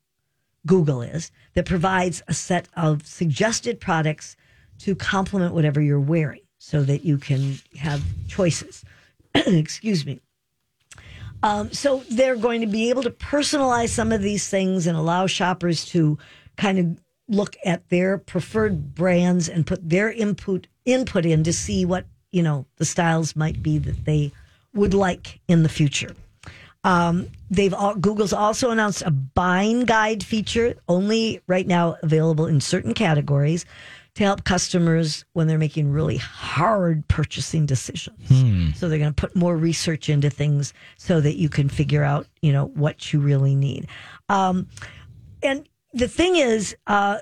Google 0.68 1.02
is, 1.02 1.32
that 1.56 1.66
provides 1.66 2.22
a 2.28 2.34
set 2.34 2.68
of 2.76 3.08
suggested 3.08 3.80
products 3.80 4.36
to 4.80 4.94
complement 4.96 5.56
whatever 5.56 5.82
you're 5.82 6.00
wearing 6.00 6.42
so 6.60 6.84
that 6.84 7.04
you 7.04 7.18
can 7.18 7.58
have 7.78 8.04
choices. 8.28 8.84
Excuse 9.36 10.06
me. 10.06 10.20
Um, 11.44 11.72
so 11.72 12.04
they're 12.10 12.36
going 12.36 12.62
to 12.62 12.68
be 12.68 12.90
able 12.90 13.04
to 13.04 13.12
personalize 13.12 13.90
some 13.90 14.12
of 14.12 14.22
these 14.22 14.50
things 14.50 14.88
and 14.88 14.98
allow 14.98 15.28
shoppers 15.28 15.86
to 15.86 16.18
kind 16.58 16.80
of 16.80 17.00
look 17.28 17.56
at 17.64 17.88
their 17.90 18.18
preferred 18.18 18.96
brands 18.96 19.50
and 19.50 19.66
put 19.68 19.88
their 19.88 20.12
input 20.12 20.68
input 20.86 21.26
in 21.26 21.44
to 21.44 21.52
see 21.52 21.86
what 21.86 22.06
you 22.32 22.42
know 22.42 22.66
the 22.78 22.86
styles 22.86 23.36
might 23.36 23.62
be 23.62 23.78
that 23.78 24.06
they 24.06 24.32
would 24.74 24.94
like 24.94 25.40
in 25.48 25.64
the 25.64 25.70
future. 25.70 26.16
Um, 26.88 27.28
they've 27.52 27.74
all, 27.74 27.96
Google's 27.96 28.32
also 28.34 28.72
announced 28.72 29.04
a 29.06 29.12
buying 29.12 29.84
guide 29.84 30.24
feature, 30.24 30.76
only 30.88 31.42
right 31.46 31.68
now 31.68 31.98
available 32.02 32.46
in 32.48 32.62
certain 32.62 32.94
categories, 32.94 33.66
to 34.16 34.24
help 34.24 34.46
customers 34.46 35.26
when 35.34 35.48
they're 35.48 35.58
making 35.60 35.92
really 35.92 36.18
hard 36.18 37.06
purchasing 37.08 37.66
decisions. 37.66 38.16
So 38.74 38.88
they're 38.88 39.00
going 39.00 39.14
to 39.14 39.22
put 39.22 39.36
more 39.36 39.58
research 39.58 40.10
into 40.10 40.30
things 40.30 40.74
so 40.98 41.20
that 41.22 41.36
you 41.36 41.50
can 41.50 41.70
figure 41.70 42.04
out, 42.04 42.26
you 42.42 42.54
know, 42.54 42.68
what 42.68 43.12
you 43.12 43.20
really 43.20 43.54
need. 43.54 43.88
Um, 44.30 44.68
and 45.44 45.68
the 45.94 46.08
thing 46.08 46.38
is, 46.38 46.76
uh, 46.88 47.18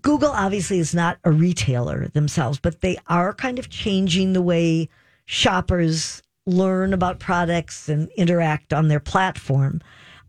Google 0.00 0.30
obviously 0.30 0.78
is 0.78 0.94
not 0.94 1.18
a 1.24 1.30
retailer 1.30 2.06
themselves, 2.08 2.58
but 2.58 2.80
they 2.80 2.96
are 3.08 3.34
kind 3.34 3.58
of 3.58 3.68
changing 3.68 4.32
the 4.32 4.42
way 4.42 4.88
shoppers 5.26 6.22
learn 6.46 6.92
about 6.92 7.18
products 7.18 7.88
and 7.88 8.08
interact 8.16 8.72
on 8.72 8.88
their 8.88 9.00
platform. 9.00 9.80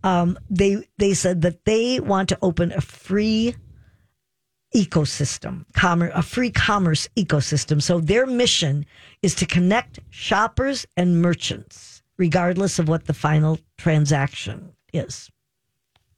Um, 0.03 0.37
they 0.49 0.85
they 0.97 1.13
said 1.13 1.41
that 1.41 1.65
they 1.65 1.99
want 1.99 2.29
to 2.29 2.37
open 2.41 2.71
a 2.71 2.81
free 2.81 3.55
ecosystem, 4.75 5.65
commerce, 5.73 6.11
a 6.15 6.21
free 6.21 6.49
commerce 6.51 7.07
ecosystem. 7.15 7.81
So 7.81 7.99
their 7.99 8.25
mission 8.25 8.85
is 9.21 9.35
to 9.35 9.45
connect 9.45 9.99
shoppers 10.09 10.85
and 10.97 11.21
merchants, 11.21 12.01
regardless 12.17 12.79
of 12.79 12.89
what 12.89 13.05
the 13.05 13.13
final 13.13 13.59
transaction 13.77 14.73
is. 14.91 15.29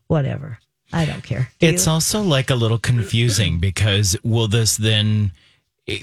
Whatever. 0.08 0.60
I 0.94 1.06
don't 1.06 1.24
care. 1.24 1.50
Do 1.60 1.68
It's 1.68 1.86
you? 1.86 1.92
also 1.92 2.22
like 2.22 2.50
a 2.50 2.56
little 2.56 2.78
confusing 2.78 3.60
because 3.60 4.16
will 4.24 4.48
this 4.48 4.78
then 4.78 5.32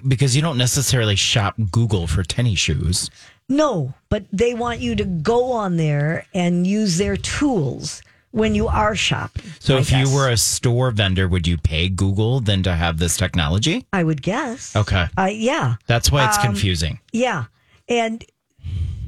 because 0.07 0.37
you 0.37 0.43
don't 0.43 0.59
necessarily 0.59 1.17
shop 1.17 1.55
Google 1.71 2.07
for 2.07 2.23
tennis 2.23 2.59
shoes. 2.59 3.11
No, 3.53 3.93
but 4.09 4.25
they 4.33 4.55
want 4.55 4.81
you 4.81 4.95
to 4.97 5.05
go 5.05 5.53
on 5.53 5.77
there 5.77 6.27
and 6.35 6.67
use 6.67 6.97
their 6.97 7.17
tools 7.19 8.03
when 8.31 8.55
you 8.55 8.67
are 8.67 8.95
shopping. 8.97 9.45
So 9.61 9.77
I 9.77 9.81
if 9.81 9.91
guess. 9.91 10.09
you 10.09 10.15
were 10.15 10.31
a 10.31 10.39
store 10.39 10.91
vendor, 10.91 11.29
would 11.29 11.47
you 11.47 11.59
pay 11.59 11.91
Google 11.91 12.41
then 12.41 12.63
to 12.63 12.73
have 12.75 12.97
this 12.97 13.17
technology? 13.19 13.85
I 13.93 14.05
would 14.05 14.23
guess. 14.23 14.75
Okay. 14.75 15.07
Uh, 15.19 15.29
yeah, 15.31 15.75
That's 15.87 16.11
why 16.11 16.23
Um, 16.23 16.29
it's 16.31 16.39
confusing. 16.39 16.99
yeah, 17.13 17.45
and 17.89 18.25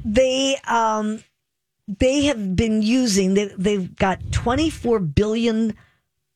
they 0.05 0.57
um 0.67 1.23
they 1.87 2.25
have 2.25 2.55
been 2.55 2.83
using 2.83 3.33
they 3.33 3.45
they've 3.57 3.95
got 3.95 4.19
twenty 4.31 4.69
four 4.69 4.99
billion 4.99 5.73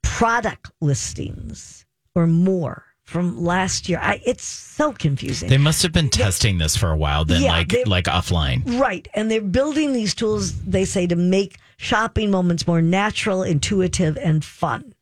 product 0.01 0.72
listings 0.82 1.86
or 2.16 2.25
more 2.25 2.86
from 3.10 3.44
last 3.44 3.89
year. 3.89 4.00
I, 4.01 4.22
it's 4.25 4.44
so 4.44 4.94
confusing. 4.94 5.50
They 5.50 5.58
must 5.58 5.84
have 5.84 5.92
been 5.92 6.10
testing 6.10 6.58
this 6.60 6.75
for 6.78 6.92
a 6.92 6.98
while 6.98 7.25
then 7.25 7.42
Yeah, 7.42 7.51
like 7.51 7.74
like 7.86 8.06
offline. 8.06 8.80
Right. 8.80 9.08
And 9.13 9.30
they're 9.30 9.42
building 9.42 9.94
these 9.94 10.13
tools, 10.16 10.54
they 10.63 10.86
say, 10.86 11.08
to 11.08 11.16
make 11.16 11.58
shopping 11.78 12.32
moments 12.32 12.68
more 12.68 12.82
natural, 12.82 13.44
intuitive, 13.44 14.18
and 14.18 14.46
fun. 14.46 14.94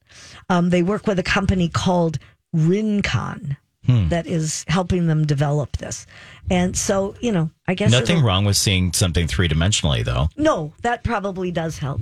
Um, 0.50 0.70
they 0.70 0.82
work 0.84 1.06
with 1.06 1.20
a 1.20 1.24
company 1.24 1.70
called 1.70 2.18
Rincon 2.54 3.58
Hmm. 3.86 4.10
that 4.10 4.28
is 4.28 4.66
helping 4.68 5.08
them 5.08 5.26
develop 5.26 5.78
this. 5.78 6.06
And 6.52 6.76
so, 6.76 7.16
you 7.22 7.32
know, 7.32 7.50
I 7.70 7.74
guess 7.74 7.90
Nothing 7.90 8.22
wrong 8.22 8.44
with 8.44 8.58
seeing 8.58 8.92
something 8.92 9.28
three 9.28 9.48
dimensionally 9.48 10.04
though. 10.04 10.28
No, 10.36 10.74
that 10.82 11.06
probably 11.06 11.52
does 11.52 11.78
help. 11.78 12.02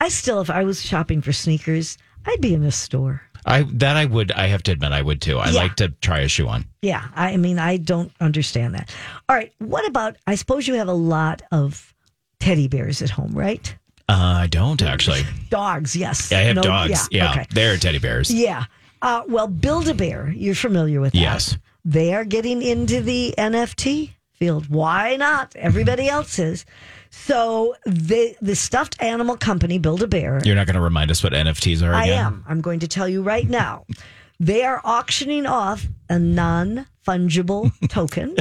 I 0.00 0.08
still, 0.08 0.40
if 0.40 0.48
I 0.48 0.64
was 0.64 0.80
shopping 0.82 1.20
for 1.20 1.34
sneakers, 1.34 1.98
I'd 2.24 2.40
be 2.40 2.54
in 2.54 2.64
a 2.64 2.70
store. 2.72 3.20
I 3.46 3.62
that 3.74 3.96
I 3.96 4.04
would 4.04 4.32
I 4.32 4.48
have 4.48 4.62
to 4.64 4.72
admit 4.72 4.92
I 4.92 5.02
would 5.02 5.20
too. 5.22 5.38
I 5.38 5.50
Yeah. 5.50 5.60
like 5.60 5.76
to 5.76 5.88
try 6.00 6.20
a 6.20 6.28
shoe 6.28 6.48
on. 6.48 6.66
Yeah, 6.82 7.04
I 7.14 7.36
mean, 7.36 7.58
I 7.58 7.76
don't 7.76 8.12
understand 8.20 8.74
that. 8.74 8.92
All 9.28 9.36
right, 9.36 9.52
what 9.58 9.86
about? 9.86 10.16
I 10.26 10.34
suppose 10.34 10.66
you 10.66 10.74
have 10.74 10.88
a 10.88 10.92
lot 10.92 11.42
of 11.52 11.94
teddy 12.40 12.68
bears 12.68 13.02
at 13.02 13.10
home, 13.10 13.32
right? 13.32 13.74
Uh, 14.08 14.38
I 14.42 14.46
don't 14.48 14.82
actually. 14.82 15.22
Dogs, 15.50 15.96
yes. 15.96 16.30
I 16.32 16.40
have 16.42 16.56
No, 16.56 16.62
dogs. 16.62 17.08
Yeah, 17.10 17.30
okay. 17.30 17.46
they're 17.50 17.76
teddy 17.76 17.98
bears. 17.98 18.32
Yeah. 18.32 18.64
Uh, 19.02 19.22
well, 19.28 19.46
Build 19.48 19.88
a 19.88 19.94
Bear, 19.94 20.30
you're 20.30 20.54
familiar 20.54 21.00
with 21.00 21.12
that. 21.12 21.18
Yes. 21.18 21.56
They 21.84 22.14
are 22.14 22.24
getting 22.24 22.62
into 22.62 23.00
the 23.00 23.34
NFT 23.38 24.10
field. 24.36 24.68
Why 24.68 25.16
not? 25.16 25.54
Everybody 25.56 26.04
mm. 26.04 26.10
else 26.10 26.38
is. 26.38 26.64
So 27.10 27.74
the 27.84 28.36
the 28.40 28.54
stuffed 28.54 29.00
animal 29.00 29.36
company, 29.36 29.78
Build 29.78 30.02
a 30.02 30.06
Bear, 30.06 30.40
You're 30.44 30.54
not 30.54 30.66
going 30.66 30.74
to 30.74 30.80
remind 30.80 31.10
us 31.10 31.22
what 31.22 31.32
NFTs 31.32 31.82
are 31.82 31.94
I 31.94 32.06
am. 32.06 32.44
I'm 32.46 32.60
going 32.60 32.80
to 32.80 32.88
tell 32.88 33.08
you 33.08 33.22
right 33.22 33.48
now. 33.48 33.84
They 34.38 34.64
are 34.64 34.82
auctioning 34.84 35.46
off 35.46 35.86
a 36.10 36.18
non 36.18 36.86
fungible 37.06 37.72
token, 37.88 38.36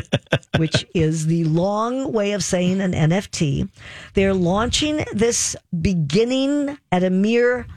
which 0.57 0.85
is 0.93 1.27
the 1.27 1.45
long 1.45 2.11
way 2.11 2.33
of 2.33 2.43
saying 2.43 2.81
an 2.81 2.91
NFT. 2.91 3.69
They're 4.13 4.33
launching 4.33 5.05
this 5.13 5.55
beginning 5.81 6.77
at 6.91 7.03
a 7.03 7.09
mere 7.09 7.67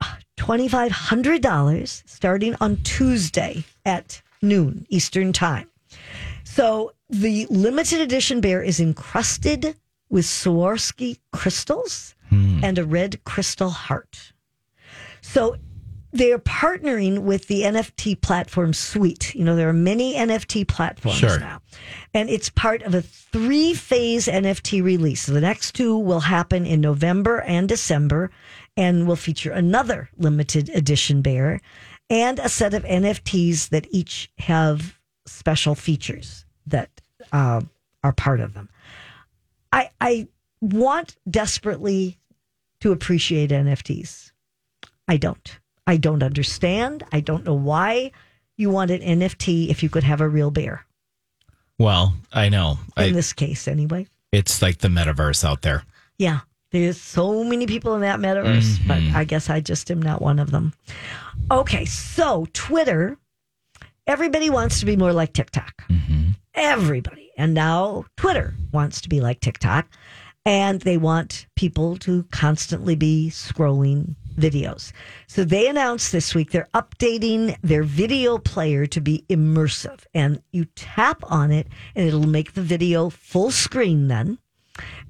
uh, 0.00 0.14
$2,500 0.36 2.02
starting 2.08 2.54
on 2.60 2.76
Tuesday 2.84 3.64
at 3.84 4.22
noon 4.40 4.86
Eastern 4.88 5.32
Time. 5.32 5.68
So 6.44 6.92
the 7.12 7.46
limited 7.50 8.00
edition 8.00 8.40
bear 8.40 8.62
is 8.62 8.80
encrusted 8.80 9.76
with 10.08 10.24
Swarovski 10.24 11.18
crystals 11.30 12.14
hmm. 12.30 12.60
and 12.64 12.78
a 12.78 12.84
red 12.84 13.22
crystal 13.24 13.68
heart. 13.68 14.32
So 15.20 15.56
they're 16.10 16.38
partnering 16.38 17.20
with 17.20 17.48
the 17.48 17.62
NFT 17.62 18.20
platform 18.20 18.72
Suite. 18.72 19.34
You 19.34 19.44
know, 19.44 19.56
there 19.56 19.68
are 19.68 19.74
many 19.74 20.14
NFT 20.14 20.66
platforms 20.66 21.18
Sure. 21.18 21.38
now. 21.38 21.60
And 22.14 22.30
it's 22.30 22.48
part 22.48 22.82
of 22.82 22.94
a 22.94 23.02
three 23.02 23.74
phase 23.74 24.26
NFT 24.26 24.82
release. 24.82 25.22
So 25.22 25.32
the 25.32 25.40
next 25.40 25.72
two 25.72 25.96
will 25.96 26.20
happen 26.20 26.64
in 26.64 26.80
November 26.80 27.40
and 27.42 27.68
December 27.68 28.30
and 28.74 29.06
will 29.06 29.16
feature 29.16 29.52
another 29.52 30.08
limited 30.16 30.70
edition 30.70 31.20
bear 31.20 31.60
and 32.08 32.38
a 32.38 32.48
set 32.48 32.72
of 32.72 32.84
NFTs 32.84 33.68
that 33.68 33.86
each 33.90 34.30
have 34.38 34.98
special 35.26 35.74
features 35.74 36.41
that 36.66 36.90
uh, 37.32 37.60
are 38.02 38.12
part 38.12 38.40
of 38.40 38.54
them. 38.54 38.68
I 39.72 39.90
I 40.00 40.28
want 40.60 41.16
desperately 41.28 42.18
to 42.80 42.92
appreciate 42.92 43.50
NFTs. 43.50 44.32
I 45.08 45.16
don't. 45.16 45.58
I 45.86 45.96
don't 45.96 46.22
understand. 46.22 47.04
I 47.12 47.20
don't 47.20 47.44
know 47.44 47.54
why 47.54 48.12
you 48.56 48.70
want 48.70 48.90
an 48.90 49.00
NFT 49.00 49.68
if 49.68 49.82
you 49.82 49.88
could 49.88 50.04
have 50.04 50.20
a 50.20 50.28
real 50.28 50.50
bear. 50.50 50.86
Well, 51.78 52.14
I 52.32 52.48
know. 52.48 52.78
In 52.96 53.02
I, 53.02 53.10
this 53.10 53.32
case, 53.32 53.66
anyway. 53.66 54.06
it's 54.30 54.62
like 54.62 54.78
the 54.78 54.88
metaverse 54.88 55.44
out 55.44 55.62
there. 55.62 55.84
Yeah. 56.18 56.40
There's 56.70 57.00
so 57.00 57.44
many 57.44 57.66
people 57.66 57.94
in 57.94 58.00
that 58.00 58.18
metaverse, 58.18 58.86
but 58.86 58.98
I 59.14 59.24
guess 59.24 59.50
I 59.50 59.60
just 59.60 59.90
am 59.90 60.00
not 60.00 60.22
one 60.22 60.38
of 60.38 60.50
them. 60.50 60.72
Okay, 61.50 61.84
so 61.84 62.46
Twitter, 62.54 63.18
everybody 64.06 64.48
wants 64.48 64.80
to 64.80 64.86
be 64.86 64.96
more 64.96 65.12
like 65.12 65.34
TikTok. 65.34 65.84
Everybody. 66.54 67.30
And 67.36 67.54
now 67.54 68.04
Twitter 68.16 68.54
wants 68.72 69.00
to 69.02 69.08
be 69.08 69.20
like 69.20 69.40
TikTok. 69.40 69.88
And 70.44 70.80
they 70.80 70.96
want 70.96 71.46
people 71.54 71.96
to 71.98 72.24
constantly 72.32 72.96
be 72.96 73.30
scrolling 73.30 74.16
videos. 74.36 74.92
So 75.28 75.44
they 75.44 75.68
announced 75.68 76.10
this 76.10 76.34
week 76.34 76.50
they're 76.50 76.68
updating 76.74 77.56
their 77.62 77.84
video 77.84 78.38
player 78.38 78.86
to 78.86 79.00
be 79.00 79.24
immersive. 79.28 80.04
And 80.14 80.42
you 80.50 80.64
tap 80.74 81.22
on 81.30 81.52
it 81.52 81.68
and 81.94 82.06
it'll 82.06 82.26
make 82.26 82.54
the 82.54 82.62
video 82.62 83.08
full 83.08 83.50
screen 83.50 84.08
then. 84.08 84.38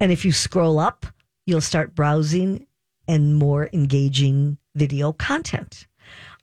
And 0.01 0.13
if 0.13 0.25
you 0.25 0.33
scroll 0.33 0.79
up, 0.79 1.07
you'll 1.47 1.61
start 1.61 1.95
browsing 1.95 2.67
and 3.09 3.37
more 3.37 3.71
engaging 3.73 4.59
video 4.75 5.13
content. 5.13 5.87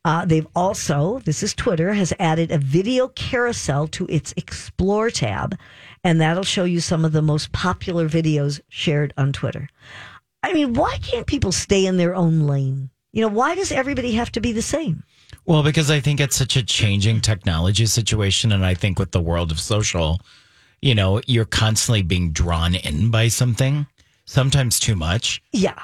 Uh, 0.06 0.26
they've 0.26 0.48
also, 0.56 1.20
this 1.26 1.44
is 1.44 1.54
Twitter, 1.54 1.94
has 1.94 2.14
added 2.20 2.52
a 2.52 2.58
video 2.58 3.10
carousel 3.10 3.88
to 3.88 4.06
its 4.08 4.34
Explore 4.38 5.10
tab, 5.10 5.58
and 6.04 6.22
that'll 6.22 6.44
show 6.44 6.64
you 6.64 6.80
some 6.80 7.04
of 7.04 7.12
the 7.12 7.22
most 7.22 7.52
popular 7.52 8.08
videos 8.08 8.62
shared 8.70 9.14
on 9.18 9.34
Twitter. 9.34 9.70
I 10.42 10.54
mean, 10.54 10.74
why 10.74 10.98
can't 11.02 11.28
people 11.28 11.52
stay 11.52 11.86
in 11.86 11.98
their 11.98 12.16
own 12.16 12.48
lane? 12.48 12.90
You 13.12 13.22
know, 13.22 13.28
why 13.28 13.56
does 13.56 13.72
everybody 13.72 14.14
have 14.14 14.32
to 14.34 14.42
be 14.42 14.52
the 14.54 14.62
same? 14.62 15.04
Well, 15.46 15.64
because 15.64 15.92
I 15.92 16.00
think 16.00 16.20
it's 16.20 16.36
such 16.36 16.56
a 16.56 16.64
changing 16.64 17.22
technology 17.22 17.86
situation. 17.86 18.52
And 18.52 18.66
I 18.66 18.76
think 18.76 19.00
with 19.00 19.12
the 19.12 19.22
world 19.22 19.52
of 19.52 19.60
social, 19.60 20.22
you 20.82 20.96
know, 20.96 21.22
you're 21.28 21.46
constantly 21.46 22.04
being 22.04 22.32
drawn 22.32 22.76
in 22.76 23.12
by 23.12 23.28
something, 23.28 23.88
sometimes 24.26 24.80
too 24.80 24.96
much. 24.96 25.42
Yeah. 25.52 25.80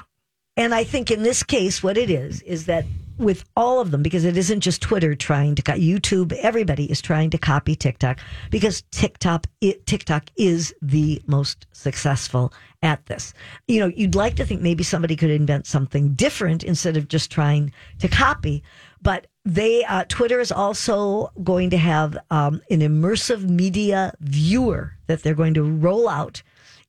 And 0.56 0.74
I 0.74 0.84
think 0.84 1.12
in 1.12 1.24
this 1.24 1.44
case, 1.44 1.84
what 1.84 1.98
it 1.98 2.10
is, 2.10 2.42
is 2.44 2.68
that 2.68 2.86
with 3.18 3.44
all 3.56 3.80
of 3.80 3.92
them, 3.92 4.04
because 4.04 4.26
it 4.26 4.38
isn't 4.38 4.62
just 4.62 4.82
Twitter 4.82 5.16
trying 5.16 5.56
to 5.56 5.62
cut 5.62 5.80
YouTube, 5.80 6.34
everybody 6.34 6.90
is 6.92 7.02
trying 7.02 7.30
to 7.30 7.38
copy 7.38 7.76
TikTok 7.76 8.20
because 8.52 8.84
TikTok, 8.92 9.48
it, 9.62 9.86
TikTok 9.86 10.30
is 10.36 10.74
the 10.82 11.22
most 11.28 11.66
successful 11.72 12.54
at 12.84 13.06
this. 13.06 13.34
You 13.68 13.80
know, 13.80 13.88
you'd 13.96 14.16
like 14.16 14.36
to 14.36 14.46
think 14.46 14.62
maybe 14.62 14.84
somebody 14.84 15.16
could 15.16 15.32
invent 15.32 15.66
something 15.68 16.14
different 16.14 16.64
instead 16.64 16.98
of 16.98 17.08
just 17.08 17.32
trying 17.32 17.72
to 18.00 18.08
copy. 18.08 18.64
But 19.02 19.28
they, 19.44 19.84
uh, 19.86 20.06
Twitter 20.08 20.40
is 20.40 20.52
also 20.52 21.32
going 21.44 21.70
to 21.70 21.78
have 21.78 22.18
um, 22.32 22.62
an 22.70 22.80
immersive 22.80 23.48
media 23.48 24.14
viewer 24.20 24.94
that 25.08 25.24
they're 25.24 25.36
going 25.36 25.54
to 25.54 25.64
roll 25.64 26.10
out 26.10 26.42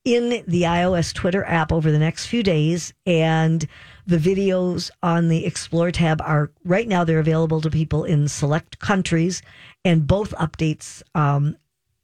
in 0.04 0.42
the 0.46 0.62
iOS 0.62 1.12
Twitter 1.12 1.44
app 1.44 1.72
over 1.72 1.90
the 1.90 1.98
next 1.98 2.26
few 2.26 2.42
days. 2.42 2.94
And 3.04 3.66
the 4.06 4.18
videos 4.18 4.90
on 5.02 5.28
the 5.28 5.44
Explore 5.44 5.90
tab 5.90 6.20
are 6.22 6.50
right 6.64 6.86
now, 6.86 7.04
they're 7.04 7.18
available 7.18 7.60
to 7.60 7.70
people 7.70 8.04
in 8.04 8.28
select 8.28 8.78
countries. 8.78 9.42
And 9.84 10.06
both 10.06 10.30
updates 10.36 11.02
um, 11.14 11.56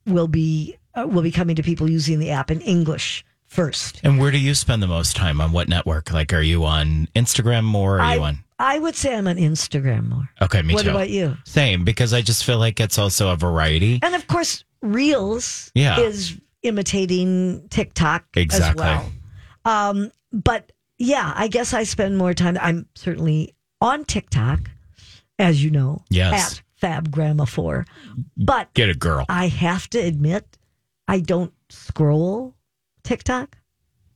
will 0.06 0.28
be 0.28 0.76
uh, 0.94 1.06
will 1.08 1.22
be 1.22 1.30
coming 1.30 1.56
to 1.56 1.62
people 1.62 1.88
using 1.88 2.18
the 2.18 2.30
app 2.30 2.50
in 2.50 2.60
English 2.60 3.24
first. 3.46 4.00
And 4.02 4.18
where 4.18 4.30
do 4.30 4.38
you 4.38 4.54
spend 4.54 4.82
the 4.82 4.86
most 4.86 5.16
time 5.16 5.40
on 5.40 5.52
what 5.52 5.68
network? 5.68 6.12
Like, 6.12 6.32
are 6.32 6.40
you 6.42 6.64
on 6.64 7.08
Instagram 7.14 7.64
more? 7.64 7.96
Or 7.96 8.00
are 8.00 8.02
I, 8.02 8.14
you 8.14 8.22
on? 8.22 8.38
I 8.58 8.78
would 8.78 8.94
say 8.94 9.14
I'm 9.16 9.26
on 9.26 9.36
Instagram 9.36 10.08
more. 10.08 10.28
Okay, 10.40 10.62
me 10.62 10.74
what 10.74 10.84
too. 10.84 10.90
about 10.90 11.10
you? 11.10 11.36
Same, 11.44 11.84
because 11.84 12.12
I 12.12 12.22
just 12.22 12.44
feel 12.44 12.58
like 12.58 12.78
it's 12.80 12.98
also 12.98 13.30
a 13.30 13.36
variety. 13.36 13.98
And 14.02 14.14
of 14.14 14.26
course, 14.26 14.64
Reels 14.82 15.70
Yeah. 15.74 16.00
is 16.00 16.38
imitating 16.62 17.68
TikTok 17.70 18.24
Exactly. 18.36 18.84
as 18.84 19.02
well. 19.04 19.12
Um, 19.64 20.12
but 20.32 20.72
yeah, 21.02 21.32
I 21.36 21.48
guess 21.48 21.74
I 21.74 21.82
spend 21.82 22.16
more 22.16 22.32
time. 22.34 22.56
I'm 22.60 22.86
certainly 22.94 23.54
on 23.80 24.04
TikTok, 24.04 24.70
as 25.38 25.62
you 25.62 25.70
know, 25.70 26.04
Yes. 26.10 26.32
at 26.58 26.62
Fab 26.76 27.10
Grandma 27.10 27.44
Four. 27.44 27.84
But 28.36 28.72
Get 28.74 28.88
a 28.88 28.94
girl. 28.94 29.26
I 29.28 29.48
have 29.48 29.90
to 29.90 29.98
admit, 29.98 30.58
I 31.08 31.18
don't 31.20 31.52
scroll 31.70 32.54
TikTok. 33.02 33.58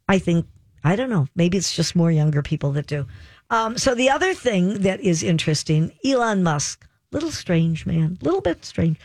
I 0.09 0.19
think 0.21 0.47
I 0.85 0.95
don't 0.95 1.11
know. 1.11 1.27
Maybe 1.35 1.59
it's 1.59 1.75
just 1.75 1.97
more 1.97 2.13
younger 2.13 2.43
people 2.43 2.71
that 2.73 2.87
do. 2.87 3.07
Um, 3.51 3.77
so 3.77 3.95
the 3.97 4.11
other 4.11 4.35
thing 4.35 4.83
that 4.83 5.01
is 5.01 5.25
interesting, 5.25 5.93
Elon 6.05 6.45
Musk, 6.45 6.87
little 7.11 7.33
strange 7.33 7.87
man, 7.87 8.19
little 8.23 8.41
bit 8.41 8.65
strange. 8.65 8.97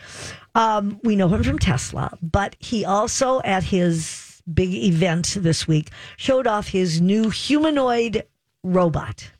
Um, 0.54 1.00
we 1.02 1.16
know 1.16 1.26
him 1.28 1.42
from 1.42 1.58
Tesla, 1.58 2.16
but 2.22 2.54
he 2.60 2.84
also 2.84 3.40
at 3.42 3.64
his 3.64 4.21
big 4.52 4.72
event 4.74 5.36
this 5.40 5.66
week 5.68 5.90
showed 6.16 6.46
off 6.46 6.68
his 6.68 7.00
new 7.00 7.30
humanoid 7.30 8.24
robot. 8.62 9.30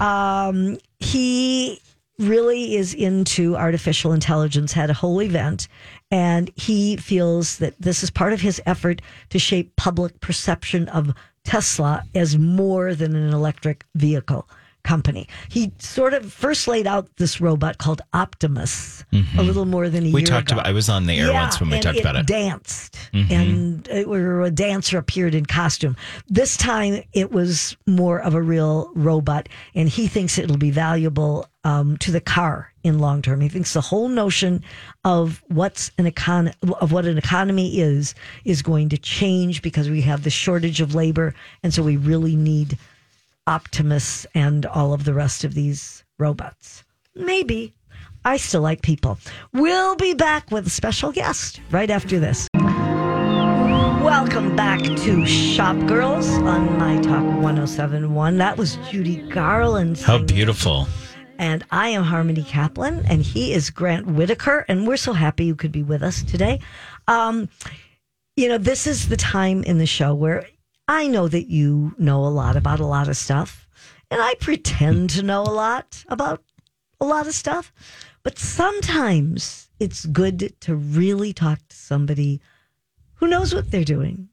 Um, 0.00 0.78
he 0.98 1.80
really 2.18 2.76
is 2.76 2.94
into 2.94 3.56
artificial 3.56 4.12
intelligence, 4.12 4.72
had 4.72 4.90
a 4.90 4.94
whole 4.94 5.22
event, 5.22 5.68
and 6.10 6.50
he 6.56 6.96
feels 6.96 7.58
that 7.58 7.74
this 7.78 8.02
is 8.02 8.10
part 8.10 8.32
of 8.32 8.40
his 8.40 8.60
effort 8.66 9.02
to 9.30 9.38
shape 9.38 9.76
public 9.76 10.18
perception 10.20 10.88
of 10.88 11.12
Tesla 11.44 12.02
as 12.14 12.36
more 12.38 12.94
than 12.94 13.14
an 13.14 13.32
electric 13.32 13.84
vehicle 13.94 14.48
company. 14.86 15.26
He 15.48 15.72
sort 15.78 16.14
of 16.14 16.32
first 16.32 16.68
laid 16.68 16.86
out 16.86 17.08
this 17.16 17.40
robot 17.40 17.78
called 17.78 18.00
Optimus 18.14 19.04
a 19.38 19.42
little 19.42 19.64
more 19.66 19.88
than 19.90 20.04
a 20.04 20.06
Mm-hmm. 20.06 20.14
We 20.14 20.20
year 20.20 20.26
talked 20.28 20.52
ago. 20.52 20.60
about. 20.60 20.68
I 20.68 20.72
was 20.72 20.88
on 20.88 21.06
the 21.06 21.18
air 21.18 21.32
once 21.32 21.60
when 21.60 21.70
we 21.70 21.80
talked 21.80 21.98
about 21.98 22.14
it. 22.16 22.26
Mm-hmm. 22.26 22.48
Danced 22.48 22.98
and 23.12 23.88
it, 23.88 24.08
where 24.08 24.42
a 24.42 24.50
dancer 24.50 24.98
appeared 24.98 25.34
in 25.34 25.44
costume. 25.46 25.96
This 26.28 26.56
time 26.56 27.02
it 27.12 27.32
was 27.32 27.76
more 27.86 28.20
of 28.20 28.34
a 28.34 28.42
real 28.42 28.90
robot, 28.94 29.48
and 29.74 29.88
he 29.88 30.06
thinks 30.06 30.38
it'll 30.38 30.56
be 30.56 30.70
valuable 30.70 31.46
um, 31.64 31.96
to 31.98 32.12
the 32.12 32.20
car 32.20 32.72
in 32.84 32.98
long 33.00 33.22
term. 33.22 33.40
He 33.40 33.48
thinks 33.48 33.72
the 33.72 33.80
whole 33.80 34.08
notion 34.08 34.62
of 35.04 35.42
what's 35.48 35.90
an 35.98 36.06
econ 36.10 36.54
of 36.80 36.92
what 36.92 37.06
an 37.06 37.18
economy 37.18 37.80
is 37.80 38.14
is 38.44 38.62
going 38.62 38.88
to 38.90 38.98
change 38.98 39.62
because 39.62 39.90
we 39.90 40.02
have 40.02 40.22
the 40.22 40.30
shortage 40.30 40.80
of 40.80 40.94
labor, 40.94 41.34
and 41.62 41.74
so 41.74 41.82
we 41.82 41.96
really 41.96 42.36
need 42.36 42.78
Optimus 43.46 44.26
and 44.34 44.66
all 44.66 44.92
of 44.92 45.04
the 45.04 45.14
rest 45.14 45.44
of 45.44 45.54
these 45.54 46.04
robots. 46.18 46.84
Maybe. 47.14 47.74
I 48.24 48.38
still 48.38 48.60
like 48.60 48.82
people. 48.82 49.18
We'll 49.52 49.94
be 49.94 50.12
back 50.14 50.50
with 50.50 50.66
a 50.66 50.70
special 50.70 51.12
guest 51.12 51.60
right 51.70 51.90
after 51.90 52.18
this. 52.18 52.48
Welcome 54.02 54.56
back 54.56 54.80
to 54.80 55.24
Shop 55.26 55.76
Girls 55.86 56.28
on 56.28 56.76
My 56.78 57.00
Talk 57.00 57.24
1071. 57.24 58.38
That 58.38 58.56
was 58.56 58.76
Judy 58.90 59.16
Garland. 59.28 59.98
How 59.98 60.18
beautiful. 60.18 60.88
And 61.38 61.64
I 61.70 61.90
am 61.90 62.02
Harmony 62.02 62.42
Kaplan, 62.42 63.04
and 63.06 63.22
he 63.22 63.52
is 63.52 63.70
Grant 63.70 64.06
Whitaker, 64.06 64.64
and 64.68 64.88
we're 64.88 64.96
so 64.96 65.12
happy 65.12 65.44
you 65.44 65.54
could 65.54 65.72
be 65.72 65.82
with 65.84 66.02
us 66.02 66.22
today. 66.22 66.60
Um, 67.06 67.48
you 68.36 68.48
know, 68.48 68.58
this 68.58 68.86
is 68.86 69.08
the 69.08 69.16
time 69.16 69.62
in 69.62 69.78
the 69.78 69.86
show 69.86 70.14
where 70.14 70.46
I 70.88 71.08
know 71.08 71.26
that 71.28 71.48
you 71.48 71.94
know 71.98 72.24
a 72.24 72.28
lot 72.28 72.56
about 72.56 72.80
a 72.80 72.86
lot 72.86 73.08
of 73.08 73.16
stuff, 73.16 73.68
and 74.10 74.20
I 74.20 74.34
pretend 74.34 75.10
to 75.10 75.22
know 75.22 75.42
a 75.42 75.50
lot 75.50 76.04
about 76.08 76.42
a 77.00 77.04
lot 77.04 77.26
of 77.26 77.34
stuff, 77.34 77.72
but 78.22 78.38
sometimes 78.38 79.68
it's 79.80 80.06
good 80.06 80.54
to 80.60 80.76
really 80.76 81.32
talk 81.32 81.58
to 81.68 81.76
somebody 81.76 82.40
who 83.14 83.26
knows 83.26 83.54
what 83.54 83.70
they're 83.70 83.84
doing. 83.84 84.28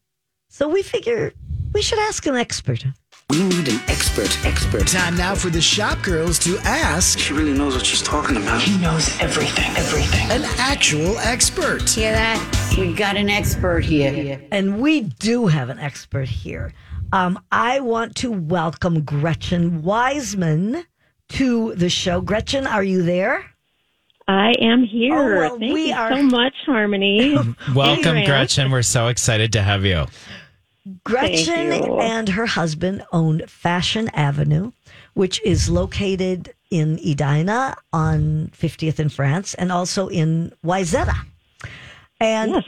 So 0.48 0.68
we 0.70 0.84
figure 0.84 1.34
we 1.74 1.82
should 1.82 2.00
ask 2.00 2.26
an 2.28 2.36
expert. 2.36 2.86
We 3.34 3.44
need 3.46 3.68
an 3.68 3.80
expert, 3.88 4.46
expert. 4.46 4.86
Time 4.88 5.18
now 5.18 5.34
for 5.34 5.50
the 5.50 5.60
shop 5.60 6.04
girls 6.04 6.38
to 6.40 6.56
ask 6.60 7.18
She 7.18 7.34
really 7.34 7.54
knows 7.54 7.76
what 7.76 7.84
she's 7.84 8.02
talking 8.04 8.38
about. 8.38 8.62
He 8.62 8.78
knows 8.78 9.10
everything, 9.20 9.72
everything. 9.76 10.30
an 10.30 10.44
actual 10.60 11.18
expert. 11.18 11.90
Hear 11.90 12.12
that? 12.12 12.76
We 12.78 12.94
got 12.94 13.18
an 13.18 13.32
expert 13.32 13.84
here. 13.86 14.40
And 14.52 14.80
we 14.80 15.02
do 15.02 15.48
have 15.48 15.70
an 15.70 15.80
expert 15.80 16.30
here. 16.30 16.74
Um, 17.12 17.40
I 17.52 17.80
want 17.80 18.16
to 18.18 18.32
welcome 18.32 19.02
Gretchen 19.04 19.82
Wiseman 19.82 20.86
to 21.30 21.74
the 21.74 21.90
show. 21.90 22.22
Gretchen, 22.22 22.68
are 22.68 22.84
you 22.84 23.02
there? 23.02 23.44
I 24.28 24.54
am 24.62 24.84
here. 24.84 25.16
Oh, 25.16 25.38
well, 25.40 25.58
Thank 25.60 25.74
we 25.74 25.88
you 25.90 25.96
are- 25.96 26.16
so 26.16 26.22
much, 26.22 26.54
Harmony. 26.68 27.36
Welcome, 27.76 28.24
Gretchen. 28.26 28.70
We're 28.70 28.84
so 28.84 29.08
excited 29.08 29.52
to 29.54 29.62
have 29.64 29.84
you. 29.86 30.06
Gretchen 31.04 31.72
and 32.02 32.30
her 32.30 32.46
husband 32.46 33.04
own 33.12 33.46
Fashion 33.48 34.10
Avenue, 34.14 34.72
which 35.14 35.42
is 35.44 35.70
located 35.70 36.54
in 36.70 37.00
Edina 37.00 37.76
on 37.94 38.52
50th 38.54 39.00
in 39.00 39.10
France 39.10 39.54
and 39.54 39.72
also 39.72 40.08
in 40.08 40.52
Wayzata. 40.66 41.16
And 42.20 42.52
Yes. 42.54 42.64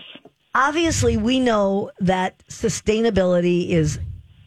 obviously, 0.53 1.17
we 1.17 1.39
know 1.39 1.91
that 1.99 2.41
sustainability 2.49 3.69
is 3.69 3.99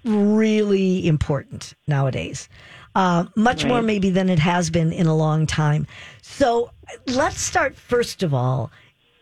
really 0.05 1.07
important 1.07 1.75
nowadays, 1.87 2.49
uh, 2.95 3.25
much 3.37 3.65
more 3.67 3.83
maybe 3.83 4.09
than 4.11 4.31
it 4.31 4.39
has 4.39 4.71
been 4.71 4.93
in 4.93 5.07
a 5.07 5.15
long 5.17 5.47
time. 5.47 5.87
So 6.23 6.71
let's 7.07 7.41
start 7.41 7.77
first 7.77 8.23
of 8.23 8.33
all. 8.33 8.71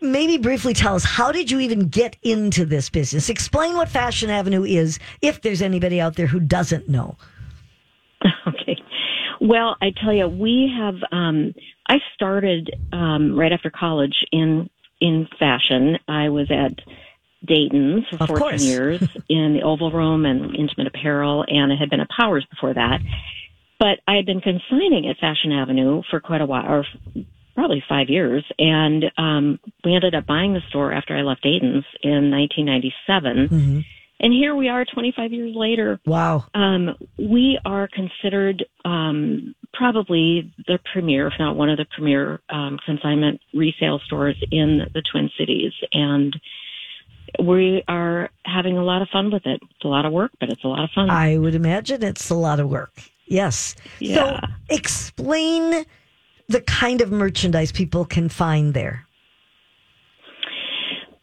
Maybe 0.01 0.37
briefly 0.37 0.73
tell 0.73 0.95
us 0.95 1.03
how 1.03 1.31
did 1.31 1.49
you 1.49 1.59
even 1.59 1.87
get 1.89 2.15
into 2.23 2.65
this 2.65 2.89
business? 2.89 3.29
Explain 3.29 3.75
what 3.75 3.89
Fashion 3.89 4.29
Avenue 4.29 4.63
is, 4.63 4.99
if 5.21 5.41
there's 5.41 5.61
anybody 5.61 5.99
out 5.99 6.15
there 6.15 6.27
who 6.27 6.39
doesn't 6.39 6.87
know. 6.89 7.17
Okay. 8.47 8.77
Well, 9.39 9.75
I 9.81 9.91
tell 10.03 10.13
you, 10.13 10.27
we 10.27 10.73
have. 10.75 10.95
Um, 11.11 11.53
I 11.87 11.97
started 12.15 12.75
um, 12.91 13.37
right 13.37 13.51
after 13.51 13.69
college 13.69 14.25
in 14.31 14.69
in 14.99 15.27
fashion. 15.37 15.97
I 16.07 16.29
was 16.29 16.49
at 16.49 16.73
Dayton's 17.45 18.05
for 18.09 18.15
Of 18.23 18.27
14 18.29 18.37
course. 18.39 18.63
years 18.65 19.01
in 19.29 19.53
the 19.53 19.61
Oval 19.63 19.91
Room 19.91 20.25
and 20.25 20.55
intimate 20.55 20.87
apparel, 20.87 21.45
and 21.47 21.71
I 21.71 21.75
had 21.75 21.89
been 21.89 21.99
at 21.99 22.09
Powers 22.09 22.45
before 22.49 22.73
that. 22.73 22.99
But 23.79 23.99
I 24.07 24.15
had 24.15 24.25
been 24.25 24.41
consigning 24.41 25.07
at 25.07 25.17
Fashion 25.17 25.51
Avenue 25.51 26.01
for 26.09 26.19
quite 26.19 26.41
a 26.41 26.45
while, 26.45 26.65
or 26.65 26.85
probably 27.57 27.83
five 27.89 28.07
years, 28.07 28.45
and 28.59 29.05
um, 29.17 29.59
we 29.83 29.95
ended 29.95 30.13
up 30.13 30.27
buying 30.27 30.53
the 30.53 30.61
store 30.69 30.93
after 30.93 31.17
I 31.17 31.23
left 31.23 31.41
Dayton's 31.41 31.85
in 32.03 32.29
1997. 32.29 33.83
And 34.19 34.33
here 34.33 34.55
we 34.55 34.69
are, 34.69 34.85
25 34.85 35.31
years 35.31 35.55
later, 35.55 35.99
Wow. 36.05 36.45
um, 36.53 36.95
we 37.17 37.59
are 37.65 37.87
considered 37.87 38.63
um, 38.85 39.55
probably 39.73 40.53
the 40.67 40.79
premier, 40.93 41.27
if 41.27 41.33
not 41.39 41.55
one 41.55 41.69
of 41.69 41.77
the 41.77 41.85
premier 41.85 42.39
um, 42.49 42.79
consignment 42.85 43.41
resale 43.55 43.99
stores 44.05 44.35
in 44.51 44.87
the 44.93 45.01
Twin 45.11 45.29
Cities, 45.37 45.71
and 45.93 46.39
we 47.43 47.83
are 47.87 48.29
having 48.45 48.77
a 48.77 48.83
lot 48.83 49.01
of 49.01 49.09
fun 49.09 49.31
with 49.31 49.45
it. 49.47 49.59
It's 49.63 49.83
a 49.83 49.87
lot 49.87 50.05
of 50.05 50.13
work, 50.13 50.31
but 50.39 50.49
it's 50.49 50.63
a 50.63 50.67
lot 50.67 50.83
of 50.83 50.89
fun. 50.91 51.09
I 51.09 51.37
would 51.37 51.55
imagine 51.55 52.03
it's 52.03 52.29
a 52.29 52.35
lot 52.35 52.59
of 52.59 52.69
work. 52.69 52.93
Yes. 53.27 53.75
Yeah. 53.99 54.15
So 54.41 54.47
explain 54.69 55.85
the 56.47 56.61
kind 56.61 57.01
of 57.01 57.11
merchandise 57.11 57.71
people 57.71 58.05
can 58.05 58.29
find 58.29 58.73
there. 58.73 59.05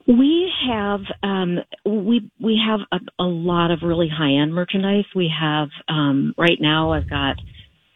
We 0.07 0.53
have 0.69 1.01
um, 1.23 1.61
we 1.87 2.31
we 2.39 2.61
have 2.67 2.81
a, 2.93 3.01
a 3.23 3.25
lot 3.25 3.71
of 3.71 3.83
really 3.83 4.09
high 4.09 4.33
end 4.33 4.55
merchandise. 4.55 5.07
We 5.15 5.33
have 5.41 5.69
um, 5.89 6.35
right 6.37 6.59
now. 6.61 6.93
I've 6.93 7.09
got 7.09 7.37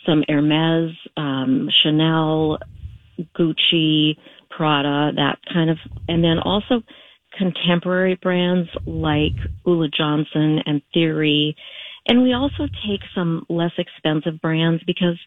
some 0.06 0.24
Hermes, 0.26 0.92
um, 1.18 1.68
Chanel, 1.82 2.58
Gucci, 3.38 4.16
Prada, 4.50 5.12
that 5.16 5.38
kind 5.52 5.68
of, 5.68 5.76
and 6.08 6.24
then 6.24 6.38
also 6.38 6.82
contemporary 7.36 8.14
brands 8.16 8.68
like 8.86 9.34
Ulla 9.66 9.88
Johnson 9.88 10.60
and 10.64 10.80
Theory. 10.94 11.56
And 12.08 12.22
we 12.22 12.32
also 12.32 12.66
take 12.88 13.00
some 13.14 13.44
less 13.48 13.72
expensive 13.76 14.40
brands 14.40 14.82
because 14.84 15.18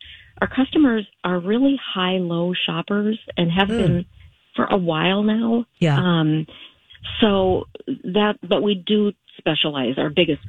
our 0.41 0.47
customers 0.47 1.07
are 1.23 1.39
really 1.39 1.79
high 1.93 2.17
low 2.17 2.53
shoppers 2.65 3.19
and 3.37 3.51
have 3.51 3.67
been 3.67 4.05
for 4.55 4.65
a 4.65 4.77
while 4.77 5.21
now. 5.21 5.65
Yeah. 5.79 5.97
Um, 5.97 6.47
so 7.19 7.65
that, 7.85 8.39
but 8.47 8.63
we 8.63 8.83
do 8.85 9.11
specialize. 9.37 9.97
Our 9.97 10.09
biggest 10.09 10.41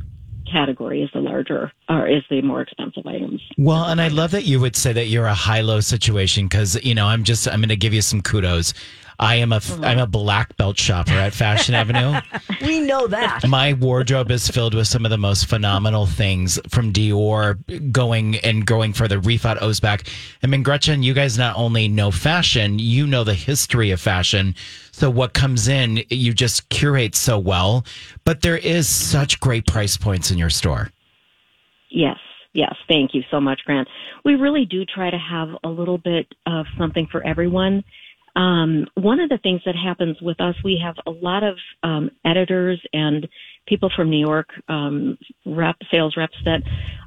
category 0.51 1.03
is 1.03 1.11
the 1.13 1.21
larger, 1.21 1.73
or 1.89 2.07
is 2.09 2.23
the 2.31 2.43
more 2.43 2.63
expensive 2.63 3.07
items. 3.07 3.41
Well, 3.57 3.85
and 3.85 4.01
I 4.01 4.09
love 4.09 4.33
that 4.33 4.45
you 4.45 4.61
would 4.61 4.77
say 4.77 4.93
that 4.93 5.07
you're 5.07 5.27
a 5.27 5.35
high 5.35 5.61
low 5.61 5.81
situation 5.81 6.47
because 6.47 6.83
you 6.85 6.95
know 6.95 7.07
I'm 7.07 7.25
just 7.25 7.49
I'm 7.49 7.61
going 7.61 7.69
to 7.71 7.77
give 7.77 7.95
you 7.95 8.03
some 8.03 8.23
kudos. 8.23 8.75
I 9.19 9.37
am 9.37 9.53
a 9.53 9.61
Mm-hmm. 9.63 9.85
am 9.85 9.99
a 9.99 10.07
black 10.07 10.57
belt 10.57 10.79
shopper 10.79 11.13
at 11.13 11.35
Fashion 11.35 11.75
Avenue. 11.75 12.21
We 12.63 12.81
know 12.81 13.09
that. 13.09 13.47
My 13.49 13.73
wardrobe 13.73 14.31
is 14.31 14.49
filled 14.49 14.75
with 14.75 14.87
some 14.87 15.05
of 15.05 15.11
the 15.11 15.19
most 15.19 15.47
phenomenal 15.49 16.07
things 16.07 16.61
from 16.69 16.93
Dior 16.93 17.59
going 17.91 18.37
and 18.37 18.65
going 18.65 18.93
further. 18.93 19.21
Rifat 19.21 19.59
Ozbek. 19.59 20.09
I 20.43 20.47
mean, 20.47 20.63
Gretchen, 20.63 21.03
you 21.03 21.13
guys 21.13 21.37
not 21.37 21.57
only 21.57 21.89
know 21.89 22.13
fashion, 22.13 22.79
you 22.79 23.07
know 23.07 23.25
the 23.25 23.35
history 23.35 23.91
of 23.91 24.01
fashion. 24.01 24.55
So 24.93 25.11
what 25.11 25.33
comes 25.33 25.67
in, 25.67 26.05
you 26.09 26.33
just 26.33 26.69
curate 26.69 27.17
so 27.17 27.37
well. 27.39 27.85
But 28.25 28.43
there 28.43 28.59
is 28.59 28.89
such 28.89 29.41
great 29.41 29.67
price 29.67 29.97
points 29.97 30.31
in 30.31 30.39
your 30.39 30.51
store. 30.51 30.91
Yes, 31.91 32.19
yes. 32.53 32.75
Thank 32.89 33.15
you 33.15 33.23
so 33.31 33.41
much, 33.41 33.61
Grant. 33.67 33.89
We 34.25 34.35
really 34.37 34.65
do 34.65 34.85
try 34.85 35.11
to 35.11 35.19
have 35.19 35.49
a 35.65 35.69
little 35.69 35.99
bit 35.99 36.27
of 36.47 36.67
something 36.79 37.09
for 37.11 37.27
everyone. 37.27 37.83
Um, 38.35 38.87
one 38.95 39.21
of 39.21 39.29
the 39.29 39.39
things 39.39 39.61
that 39.67 39.75
happens 39.77 40.17
with 40.23 40.41
us, 40.41 40.55
we 40.65 40.81
have 40.83 40.97
a 41.07 41.11
lot 41.11 41.43
of 41.43 41.57
um, 41.83 42.11
editors 42.25 42.81
and 42.93 43.29
people 43.67 43.91
from 43.95 44.11
New 44.11 44.19
York, 44.19 44.49
um, 44.69 45.19
rep, 45.45 45.77
sales 45.91 46.15
reps 46.17 46.37
that 46.45 46.63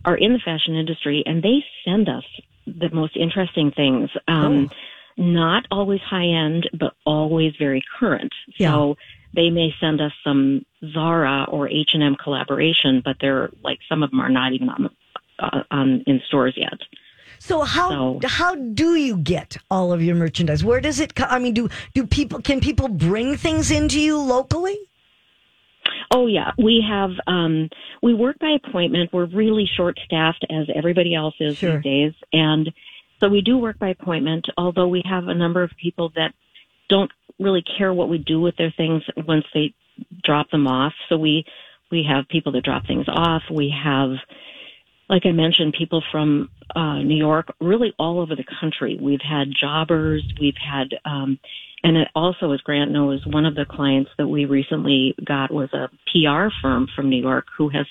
are 0.05 0.15
in 0.15 0.33
the 0.33 0.39
fashion 0.43 0.75
industry, 0.75 1.23
and 1.25 1.41
they 1.41 1.63
send 1.83 2.07
us 2.09 2.23
the 2.67 2.89
most 2.93 3.17
interesting 3.17 3.71
things. 3.71 4.09
Um, 4.27 4.69
Not 5.17 5.65
always 5.71 6.01
high 6.01 6.27
end, 6.27 6.69
but 6.77 6.93
always 7.05 7.53
very 7.57 7.81
current. 7.99 8.33
Yeah. 8.57 8.71
So 8.71 8.97
they 9.33 9.49
may 9.49 9.73
send 9.79 10.01
us 10.01 10.11
some 10.23 10.65
Zara 10.93 11.45
or 11.49 11.69
H 11.69 11.91
and 11.93 12.03
M 12.03 12.15
collaboration, 12.21 13.01
but 13.03 13.17
they're 13.21 13.49
like 13.63 13.79
some 13.87 14.03
of 14.03 14.11
them 14.11 14.19
are 14.19 14.29
not 14.29 14.53
even 14.53 14.69
on 14.69 14.89
uh, 15.39 15.63
on 15.71 16.03
in 16.07 16.21
stores 16.27 16.53
yet. 16.57 16.79
So 17.39 17.61
how 17.61 17.89
So- 17.89 18.19
how 18.27 18.55
do 18.55 18.95
you 18.95 19.17
get 19.17 19.57
all 19.69 19.91
of 19.93 20.01
your 20.03 20.15
merchandise? 20.15 20.63
Where 20.63 20.81
does 20.81 20.99
it 20.99 21.15
come? 21.15 21.27
I 21.29 21.39
mean, 21.39 21.53
do 21.53 21.69
do 21.93 22.05
people 22.05 22.41
can 22.41 22.59
people 22.59 22.87
bring 22.87 23.35
things 23.37 23.71
into 23.71 23.99
you 23.99 24.17
locally? 24.19 24.77
Oh 26.11 26.27
yeah, 26.27 26.51
we 26.57 26.83
have 26.87 27.11
um 27.27 27.69
we 28.01 28.13
work 28.13 28.37
by 28.39 28.51
appointment. 28.63 29.11
We're 29.13 29.25
really 29.25 29.67
short 29.77 29.99
staffed 30.05 30.45
as 30.49 30.67
everybody 30.73 31.13
else 31.15 31.35
is 31.39 31.57
Sure. 31.57 31.75
these 31.75 31.83
days. 31.83 32.13
And 32.33 32.71
so 33.19 33.29
we 33.29 33.41
do 33.41 33.57
work 33.57 33.79
by 33.79 33.89
appointment, 33.89 34.45
although 34.57 34.87
we 34.87 35.01
have 35.05 35.27
a 35.27 35.33
number 35.33 35.63
of 35.63 35.71
people 35.81 36.11
that 36.15 36.33
don't 36.89 37.11
really 37.39 37.63
care 37.77 37.93
what 37.93 38.09
we 38.09 38.17
do 38.17 38.39
with 38.39 38.55
their 38.57 38.71
things 38.75 39.03
once 39.27 39.45
they 39.53 39.73
drop 40.23 40.49
them 40.51 40.67
off. 40.67 40.93
So 41.09 41.17
we 41.17 41.45
we 41.91 42.03
have 42.09 42.27
people 42.27 42.51
that 42.53 42.63
drop 42.63 42.85
things 42.87 43.05
off. 43.07 43.43
We 43.49 43.69
have 43.83 44.11
like 45.09 45.25
I 45.25 45.31
mentioned, 45.31 45.75
people 45.77 46.03
from 46.11 46.49
uh, 46.75 46.99
New 46.99 47.17
York, 47.17 47.53
really 47.59 47.93
all 47.99 48.19
over 48.19 48.35
the 48.35 48.45
country. 48.59 48.97
We've 48.99 49.21
had 49.21 49.47
jobbers, 49.51 50.23
we've 50.39 50.57
had, 50.57 50.95
um, 51.05 51.39
and 51.83 51.97
it 51.97 52.07
also, 52.15 52.51
as 52.51 52.61
Grant 52.61 52.91
knows, 52.91 53.25
one 53.25 53.45
of 53.45 53.55
the 53.55 53.65
clients 53.65 54.09
that 54.17 54.27
we 54.27 54.45
recently 54.45 55.13
got 55.23 55.51
was 55.51 55.69
a 55.73 55.89
PR 56.11 56.49
firm 56.61 56.87
from 56.95 57.09
New 57.09 57.21
York 57.21 57.45
who 57.55 57.69
has, 57.69 57.85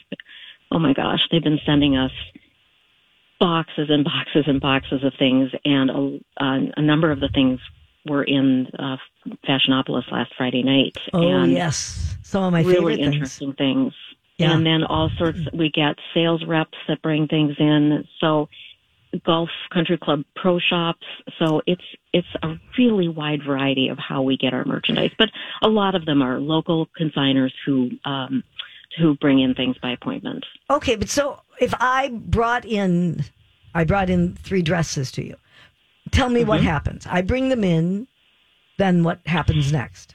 oh 0.72 0.79
my 0.79 0.92
gosh, 0.92 1.20
they've 1.31 1.42
been 1.42 1.61
sending 1.64 1.96
us 1.96 2.11
boxes 3.38 3.88
and 3.90 4.05
boxes 4.05 4.44
and 4.46 4.61
boxes 4.61 5.05
of 5.05 5.12
things, 5.18 5.50
and 5.64 5.90
a, 5.90 6.20
a, 6.44 6.72
a 6.79 6.83
number 6.83 7.12
of 7.12 7.20
the 7.20 7.29
things 7.29 7.61
were 8.07 8.24
in 8.24 8.66
uh, 8.79 8.96
Fashionopolis 9.48 10.11
last 10.11 10.33
Friday 10.37 10.62
night. 10.62 10.96
Oh 11.12 11.22
and 11.22 11.53
yes, 11.53 12.16
some 12.22 12.42
of 12.42 12.53
my 12.53 12.62
really 12.62 12.74
favorite 12.74 12.96
things. 12.96 13.14
interesting 13.14 13.53
things. 13.55 13.92
Yeah. 14.38 14.52
And 14.56 14.66
then 14.66 14.82
all 14.84 15.10
sorts, 15.16 15.38
we 15.52 15.70
get 15.70 15.96
sales 16.12 16.42
reps 16.46 16.76
that 16.88 17.00
bring 17.02 17.28
things 17.28 17.54
in. 17.58 18.04
So 18.20 18.48
golf 19.24 19.48
country 19.72 19.96
club 19.96 20.24
pro 20.34 20.58
shops. 20.58 21.06
So 21.38 21.62
it's, 21.66 21.84
it's 22.12 22.26
a 22.42 22.54
really 22.76 23.06
wide 23.08 23.40
variety 23.46 23.88
of 23.88 23.98
how 23.98 24.22
we 24.22 24.36
get 24.36 24.52
our 24.52 24.64
merchandise, 24.64 25.12
but 25.16 25.28
a 25.62 25.68
lot 25.68 25.94
of 25.94 26.04
them 26.04 26.20
are 26.20 26.40
local 26.40 26.88
consigners 27.00 27.52
who, 27.64 27.90
um, 28.04 28.42
who 28.98 29.16
bring 29.16 29.38
in 29.40 29.54
things 29.54 29.76
by 29.80 29.92
appointment. 29.92 30.44
Okay, 30.68 30.96
but 30.96 31.08
so 31.08 31.40
if 31.60 31.72
I 31.78 32.08
brought 32.12 32.64
in, 32.64 33.24
I 33.72 33.84
brought 33.84 34.10
in 34.10 34.34
three 34.34 34.62
dresses 34.62 35.12
to 35.12 35.24
you. 35.24 35.36
Tell 36.10 36.28
me 36.28 36.40
Mm-hmm. 36.40 36.48
what 36.48 36.60
happens. 36.62 37.06
I 37.08 37.22
bring 37.22 37.48
them 37.50 37.62
in. 37.64 38.08
Then 38.78 39.04
what 39.04 39.20
happens 39.26 39.72
next? 39.72 40.14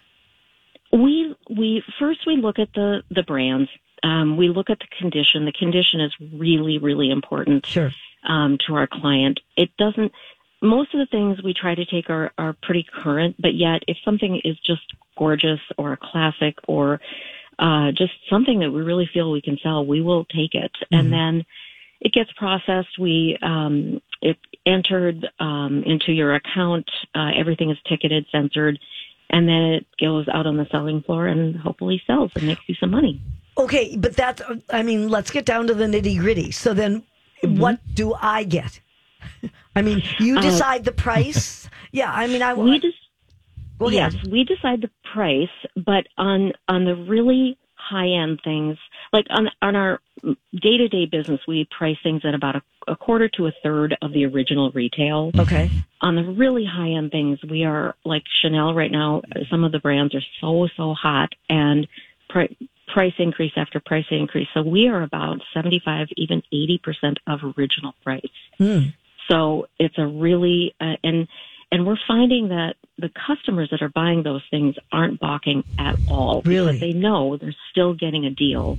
We 0.92 1.36
we 1.50 1.84
first 2.00 2.20
we 2.28 2.36
look 2.36 2.60
at 2.60 2.70
the 2.74 3.04
the 3.10 3.24
brands. 3.24 3.70
Um, 4.04 4.38
we 4.38 4.50
look 4.50 4.70
at 4.70 4.80
the 4.80 4.88
condition. 4.98 5.46
The 5.46 5.52
condition 5.52 6.02
is 6.02 6.14
really 6.34 6.78
really 6.78 7.10
important. 7.10 7.66
Sure. 7.66 7.92
um, 8.28 8.58
to 8.68 8.76
our 8.76 8.88
client. 8.88 9.40
It 9.56 9.70
doesn't. 9.78 10.12
Most 10.62 10.94
of 10.94 11.00
the 11.00 11.06
things 11.06 11.42
we 11.42 11.54
try 11.54 11.74
to 11.76 11.86
take 11.86 12.10
are 12.10 12.32
are 12.38 12.56
pretty 12.62 12.86
current, 13.02 13.36
but 13.40 13.54
yet 13.56 13.84
if 13.88 13.98
something 14.04 14.42
is 14.44 14.58
just 14.60 14.82
gorgeous 15.18 15.60
or 15.78 15.94
a 15.94 15.98
classic 15.98 16.56
or 16.68 17.00
uh, 17.58 17.92
just 17.92 18.14
something 18.30 18.60
that 18.60 18.72
we 18.72 18.82
really 18.82 19.10
feel 19.14 19.32
we 19.32 19.42
can 19.42 19.58
sell, 19.64 19.86
we 19.86 20.02
will 20.02 20.26
take 20.26 20.56
it, 20.56 20.72
and 20.92 21.12
then 21.14 21.46
it 22.02 22.14
gets 22.14 22.32
processed. 22.34 22.98
We 23.00 23.38
um, 23.42 24.02
it 24.22 24.38
entered 24.66 25.28
um, 25.40 25.84
into 25.86 26.12
your 26.12 26.36
account. 26.36 26.90
Uh, 27.16 27.32
everything 27.38 27.70
is 27.72 27.78
ticketed, 27.88 28.26
censored, 28.32 28.80
and 29.30 29.48
then 29.48 29.62
it 29.74 29.86
goes 30.00 30.28
out 30.28 30.46
on 30.46 30.58
the 30.58 30.68
selling 30.72 31.02
floor 31.04 31.28
and 31.28 31.56
hopefully 31.58 32.02
sells 32.06 32.32
and 32.36 32.48
makes 32.48 32.62
you 32.68 32.76
some 32.76 32.92
money. 32.92 33.22
Okay, 33.58 33.96
but 33.98 34.16
that's. 34.16 34.42
I 34.72 34.84
mean, 34.84 35.10
let's 35.10 35.32
get 35.32 35.46
down 35.46 35.68
to 35.68 35.74
the 35.74 35.86
nitty 35.86 36.18
gritty. 36.20 36.52
So 36.52 36.74
then, 36.74 37.04
Mm-hmm. 37.42 37.58
what 37.62 37.80
do 37.94 38.14
I 38.20 38.44
get? 38.44 38.82
I 39.76 39.82
mean, 39.82 40.04
you 40.20 40.38
Uh, 40.38 40.42
decide 40.42 40.84
the 40.84 40.92
price. 40.92 41.70
yeah, 41.94 42.12
I 42.12 42.28
mean, 42.28 42.42
I 42.42 42.54
we 42.54 42.80
just 42.80 42.98
well, 43.80 43.94
yes, 43.94 44.14
we 44.30 44.44
decide 44.44 44.82
the 44.82 44.90
price, 45.14 45.48
but 45.78 46.08
on 46.18 46.52
on 46.68 46.84
the 46.84 46.96
really 46.98 47.58
high 47.76 48.10
end 48.10 48.42
things, 48.44 48.78
like 49.14 49.26
on 49.30 49.50
on 49.62 49.78
our 49.78 50.02
day 50.54 50.78
to 50.78 50.90
day 50.90 51.06
business, 51.06 51.40
we 51.48 51.66
price 51.72 51.96
things 52.04 52.26
at 52.26 52.34
about 52.36 52.58
a, 52.58 52.62
a 52.90 52.96
quarter 52.98 53.30
to 53.30 53.48
a 53.48 53.54
third 53.64 53.96
of 54.02 54.12
the 54.12 54.26
original 54.26 54.70
retail. 54.72 55.32
Okay. 55.40 55.72
On 56.02 56.16
the 56.18 56.24
really 56.24 56.66
high 56.66 56.90
end 56.90 57.12
things, 57.12 57.40
we 57.50 57.64
are 57.64 57.96
like 58.04 58.24
Chanel 58.42 58.74
right 58.74 58.92
now. 58.92 59.22
Some 59.50 59.64
of 59.64 59.72
the 59.72 59.80
brands 59.80 60.14
are 60.14 60.24
so 60.42 60.68
so 60.76 60.94
hot 60.94 61.34
and 61.50 61.88
pri- 62.28 62.54
price 62.94 63.14
increase 63.18 63.54
after 63.56 63.80
price 63.80 64.06
increase. 64.12 64.48
So 64.54 64.62
we 64.62 64.88
are 64.88 65.02
about 65.02 65.42
seventy 65.54 65.82
five, 65.84 66.08
even 66.18 66.42
eighty 66.52 66.80
percent 66.84 67.20
of 67.28 67.40
original 67.58 67.94
price. 68.04 68.24
Hmm. 68.58 68.80
So 69.30 69.68
it's 69.78 69.98
a 69.98 70.06
really 70.06 70.76
uh, 70.82 70.96
and 71.04 71.28
and 71.72 71.86
we're 71.86 72.00
finding 72.08 72.50
that 72.50 72.76
the 72.98 73.10
customers 73.28 73.70
that 73.72 73.82
are 73.82 73.90
buying 73.90 74.24
those 74.24 74.42
things 74.50 74.76
aren't 74.92 75.20
balking 75.20 75.64
at 75.78 75.96
all 76.10 76.42
Really? 76.44 76.74
because 76.74 76.80
they 76.82 76.94
know 76.94 77.38
they're 77.38 77.56
still 77.72 77.94
getting 77.94 78.26
a 78.26 78.32
deal. 78.32 78.78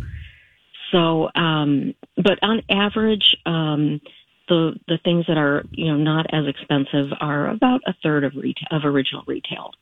So, 0.91 1.31
um, 1.35 1.95
but 2.17 2.39
on 2.43 2.63
average, 2.69 3.37
um, 3.47 4.01
the 4.49 4.75
the 4.89 4.99
things 4.99 5.27
that 5.29 5.39
are 5.39 5.65
you 5.71 5.87
know 5.87 5.97
not 5.97 6.27
as 6.35 6.47
expensive 6.47 7.13
are 7.21 7.49
about 7.49 7.83
a 7.87 7.95
third 8.03 8.25
of 8.25 8.35
retail 8.35 8.67
of 8.71 8.85
original 8.85 9.23
retail. 9.27 9.73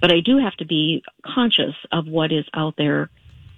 But 0.00 0.12
I 0.12 0.20
do 0.20 0.38
have 0.38 0.56
to 0.56 0.66
be 0.66 1.04
conscious 1.24 1.74
of 1.92 2.06
what 2.06 2.32
is 2.32 2.44
out 2.52 2.74
there. 2.76 3.08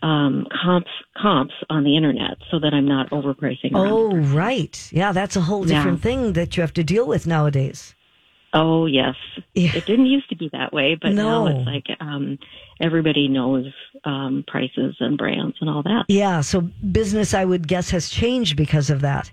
Um, 0.00 0.46
comps 0.62 0.90
comps 1.20 1.54
on 1.68 1.82
the 1.82 1.96
internet 1.96 2.38
so 2.50 2.61
that 2.61 2.72
I'm 2.72 2.87
not 2.87 3.11
overpricing. 3.11 3.72
Oh, 3.74 4.14
right. 4.14 4.88
Yeah, 4.92 5.11
that's 5.12 5.34
a 5.34 5.40
whole 5.40 5.66
Yeah. 5.66 5.78
different 5.78 6.02
thing 6.02 6.34
that 6.34 6.56
you 6.56 6.61
have 6.61 6.72
to 6.74 6.84
deal 6.84 7.06
with 7.06 7.26
nowadays. 7.26 7.94
Oh 8.54 8.87
yes, 8.87 9.14
Yeah. 9.54 9.72
it 9.74 9.84
didn't 9.87 10.06
used 10.06 10.28
to 10.30 10.37
be 10.37 10.48
that 10.52 10.72
way, 10.72 10.94
but 11.00 11.12
now 11.12 11.46
it's 11.48 11.66
like 11.66 11.84
um, 12.00 12.38
everybody 12.80 13.28
knows 13.28 13.66
um, 14.04 14.44
prices 14.46 14.96
and 15.00 15.18
brands 15.18 15.56
and 15.61 15.68
all 15.68 15.82
that. 15.82 16.04
Yeah, 16.08 16.40
so 16.40 16.62
business, 16.90 17.34
I 17.34 17.44
would 17.44 17.68
guess, 17.68 17.90
has 17.90 18.08
changed 18.08 18.56
because 18.56 18.88
of 18.88 19.00
that. 19.02 19.30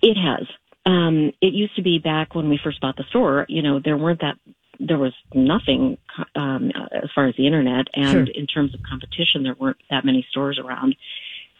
It 0.00 0.16
has. 0.16 0.46
Um, 0.86 1.32
it 1.42 1.52
used 1.52 1.74
to 1.76 1.82
be 1.82 1.98
back 1.98 2.34
when 2.34 2.48
we 2.48 2.58
first 2.62 2.80
bought 2.80 2.96
the 2.96 3.04
store. 3.10 3.44
You 3.48 3.60
know, 3.62 3.80
there 3.84 3.96
weren't 3.96 4.20
that. 4.20 4.36
There 4.78 4.98
was 4.98 5.12
nothing 5.34 5.98
um, 6.34 6.70
as 6.92 7.10
far 7.14 7.26
as 7.26 7.34
the 7.36 7.46
internet, 7.46 7.86
and 7.94 8.26
Sure. 8.28 8.34
in 8.34 8.46
terms 8.46 8.74
of 8.74 8.80
competition, 8.82 9.42
there 9.42 9.54
weren't 9.58 9.78
that 9.90 10.04
many 10.04 10.26
stores 10.30 10.58
around. 10.58 10.96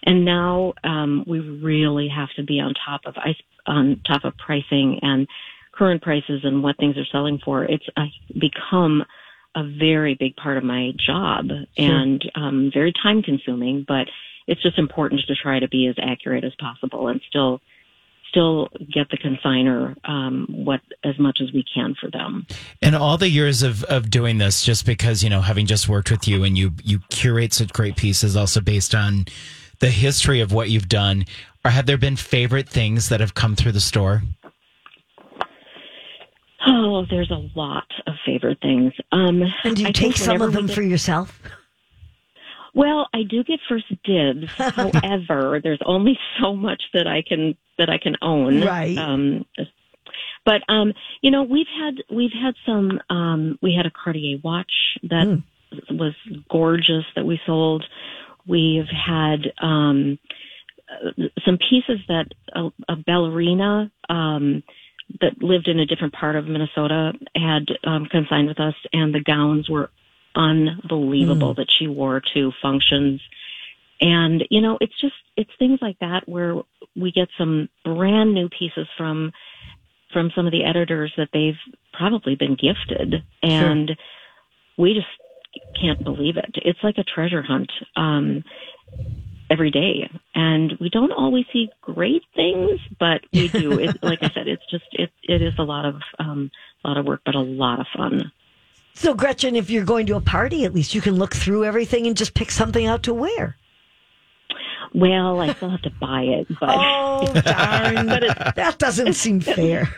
And 0.03 0.25
now 0.25 0.75
um, 0.85 1.25
we 1.27 1.41
really 1.41 2.09
have 2.09 2.29
to 2.37 2.43
be 2.43 2.61
on 2.61 2.75
top 2.75 3.03
of 3.07 3.17
ice, 3.17 3.41
on 3.67 4.01
top 4.07 4.25
of 4.25 4.37
pricing 4.37 5.01
and 5.03 5.27
current 5.73 6.03
prices 6.03 6.41
and 6.45 6.63
what 6.63 6.77
things 6.79 6.97
are 6.97 7.07
selling 7.11 7.39
for. 7.45 7.65
It's 7.65 7.87
uh, 7.97 8.07
become 8.39 9.05
a 9.55 9.65
very 9.65 10.15
big 10.15 10.37
part 10.37 10.59
of 10.59 10.65
my 10.65 10.93
job 10.99 11.47
and 11.77 12.31
um, 12.35 12.71
very 12.73 12.93
time 12.93 13.23
consuming, 13.23 13.85
but 13.87 14.07
it's 14.47 14.63
just 14.63 14.79
important 14.79 15.23
to 15.27 15.35
try 15.35 15.59
to 15.59 15.69
be 15.69 15.87
as 15.87 15.97
accurate 15.99 16.45
as 16.45 16.55
possible 16.61 17.09
and 17.09 17.21
still 17.29 17.61
still 18.37 18.69
get 18.93 19.09
the 19.11 19.17
consigner 19.17 19.97
um, 20.09 20.47
what 20.51 20.81
as 21.05 21.19
much 21.19 21.39
as 21.41 21.51
we 21.53 21.65
can 21.75 21.95
for 21.99 22.11
them. 22.11 22.47
And 22.83 22.95
all 22.95 23.17
the 23.17 23.31
years 23.31 23.63
of, 23.63 23.83
of 23.85 24.11
doing 24.11 24.37
this, 24.37 24.63
just 24.63 24.85
because, 24.85 25.23
you 25.25 25.31
know, 25.31 25.41
having 25.41 25.65
just 25.65 25.89
worked 25.89 26.11
with 26.11 26.29
you 26.29 26.45
and 26.45 26.57
you, 26.59 26.73
you 26.83 26.99
curate 27.09 27.55
such 27.55 27.73
great 27.73 27.97
pieces 27.97 28.37
also 28.37 28.61
based 28.61 28.95
on 28.95 29.25
the 29.81 29.89
history 29.89 30.41
of 30.41 30.53
what 30.53 30.69
you've 30.69 30.89
done, 30.89 31.25
or 31.65 31.71
have 31.71 31.87
there 31.87 31.97
been 31.99 32.17
favorite 32.17 32.69
things 32.69 33.09
that 33.09 33.21
have 33.21 33.35
come 33.35 33.57
through 33.57 33.73
the 33.73 33.81
store? 33.81 34.23
Oh, 36.67 37.07
there's 37.09 37.31
a 37.31 37.49
lot 37.59 37.87
of 38.07 38.15
favorite 38.25 38.59
things. 38.61 38.93
Um, 39.13 39.43
And 39.65 39.77
do 39.77 39.83
you 39.83 39.89
I 39.89 39.93
take 39.93 40.17
some 40.17 40.43
of 40.43 40.53
them 40.53 40.67
get- 40.67 40.75
for 40.75 40.83
yourself? 40.83 41.41
Well, 42.77 43.09
I 43.15 43.23
do 43.23 43.43
get 43.43 43.59
first 43.71 43.87
dibs. 44.05 44.53
However, 44.59 45.61
there's 45.63 45.81
only 45.87 46.19
so 46.39 46.55
much 46.55 46.83
that 46.93 47.07
I 47.07 47.23
can 47.27 47.57
that 47.79 47.89
I 47.89 47.97
can 47.97 48.17
own. 48.21 48.63
Right. 48.63 48.97
Um, 48.99 49.47
but 50.45 50.61
um, 50.69 50.93
you 51.23 51.31
know, 51.31 51.43
we've 51.43 51.67
had 51.67 51.95
we've 52.15 52.33
had 52.33 52.55
some. 52.67 53.01
Um, 53.09 53.59
we 53.63 53.75
had 53.75 53.87
a 53.87 53.91
Cartier 53.91 54.39
watch 54.45 54.71
that 55.05 55.43
was 55.89 56.13
gorgeous 56.51 57.05
that 57.17 57.25
we 57.25 57.41
sold. 57.47 57.83
We've 58.47 58.89
had 58.89 59.53
um, 59.61 60.19
uh, 60.91 61.23
some 61.47 61.57
pieces 61.57 62.01
that 62.09 62.27
a, 62.55 62.69
a 62.91 62.97
ballerina 62.97 63.91
um, 64.11 64.63
that 65.23 65.43
lived 65.43 65.69
in 65.69 65.81
a 65.81 65.87
different 65.87 66.13
part 66.13 66.37
of 66.37 66.47
Minnesota 66.47 67.13
had 67.35 67.69
um, 67.85 68.05
consigned 68.05 68.49
with 68.49 68.61
us, 68.61 68.75
and 68.93 69.15
the 69.15 69.21
gowns 69.21 69.71
were 69.71 69.89
unbelievable 70.37 71.55
that 71.55 71.71
she 71.77 71.89
wore 71.89 72.23
to 72.35 72.53
functions. 72.63 73.21
And 74.01 74.45
you 74.51 74.61
know, 74.61 74.79
it's 74.81 74.99
just 75.01 75.15
it's 75.37 75.51
things 75.59 75.79
like 75.81 75.99
that 76.01 76.29
where 76.29 76.57
we 76.95 77.11
get 77.13 77.29
some 77.39 77.69
brand 77.85 78.35
new 78.35 78.49
pieces 78.49 78.87
from 78.97 79.33
from 80.13 80.31
some 80.37 80.47
of 80.47 80.53
the 80.53 80.65
editors 80.65 81.13
that 81.17 81.31
they've 81.33 81.59
probably 81.93 82.37
been 82.37 82.57
gifted, 82.57 83.25
and 83.43 83.93
we 84.77 84.95
just 84.95 85.07
can't 85.81 86.03
believe 86.05 86.37
it. 86.37 86.55
It's 86.57 86.79
like 86.83 86.99
a 86.99 87.05
treasure 87.05 87.43
hunt. 87.43 87.73
Um, 87.97 88.45
every 89.49 89.71
day 89.71 90.11
and 90.35 90.73
we 90.81 90.91
don't 90.91 91.13
always 91.13 91.45
see 91.53 91.69
great 91.81 92.23
things 92.35 92.81
but 92.99 93.21
we 93.33 93.47
do 93.49 93.79
it 93.79 93.97
like 94.03 94.19
i 94.23 94.31
said 94.35 94.49
it's 94.49 94.69
just 94.71 94.85
it 94.93 95.11
it 95.23 95.41
is 95.41 95.53
a 95.59 95.63
lot 95.63 95.85
of 95.85 96.01
um 96.19 96.51
a 96.85 96.89
lot 96.89 96.99
of 96.99 97.07
work 97.07 97.21
but 97.25 97.37
a 97.37 97.41
lot 97.41 97.79
of 97.79 97.87
fun 97.97 98.33
So, 98.97 99.13
Gretchen, 99.15 99.57
if 99.57 99.69
you're 99.69 99.85
going 99.85 100.07
to 100.07 100.17
a 100.17 100.21
party, 100.23 100.65
at 100.65 100.75
least 100.75 100.95
you 100.95 101.03
can 101.03 101.17
look 101.17 101.35
through 101.35 101.65
everything 101.67 102.07
and 102.07 102.17
just 102.17 102.33
pick 102.33 102.51
something 102.51 102.87
out 102.87 103.03
to 103.05 103.13
wear. 103.15 103.57
well 104.95 105.41
i 105.41 105.53
still 105.53 105.69
have 105.69 105.83
to 105.83 105.91
buy 106.01 106.23
it 106.23 106.47
but 106.61 106.71
Oh, 106.73 107.33
darn. 107.43 108.07
But 108.07 108.55
that 108.57 108.79
doesn't 108.79 109.13
seem 109.15 109.41
fair. 109.41 109.95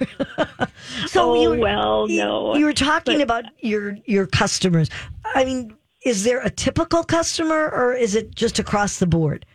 so, 1.07 1.31
Oh, 1.31 1.43
you 1.43 1.51
were, 1.51 1.59
well, 1.59 2.11
you- 2.11 2.19
no. 2.19 2.57
You 2.57 2.65
were 2.65 2.73
talking 2.73 3.19
But- 3.19 3.23
about 3.23 3.45
your 3.61 3.97
your 4.07 4.27
customers. 4.27 4.89
I 5.25 5.45
mean, 5.45 5.75
is 6.05 6.25
there 6.25 6.41
a 6.41 6.51
typical 6.51 7.05
customer 7.05 7.69
or 7.71 7.95
is 7.95 8.15
it 8.17 8.35
just 8.35 8.59
across 8.59 8.99
the 8.99 9.07
board? 9.07 9.47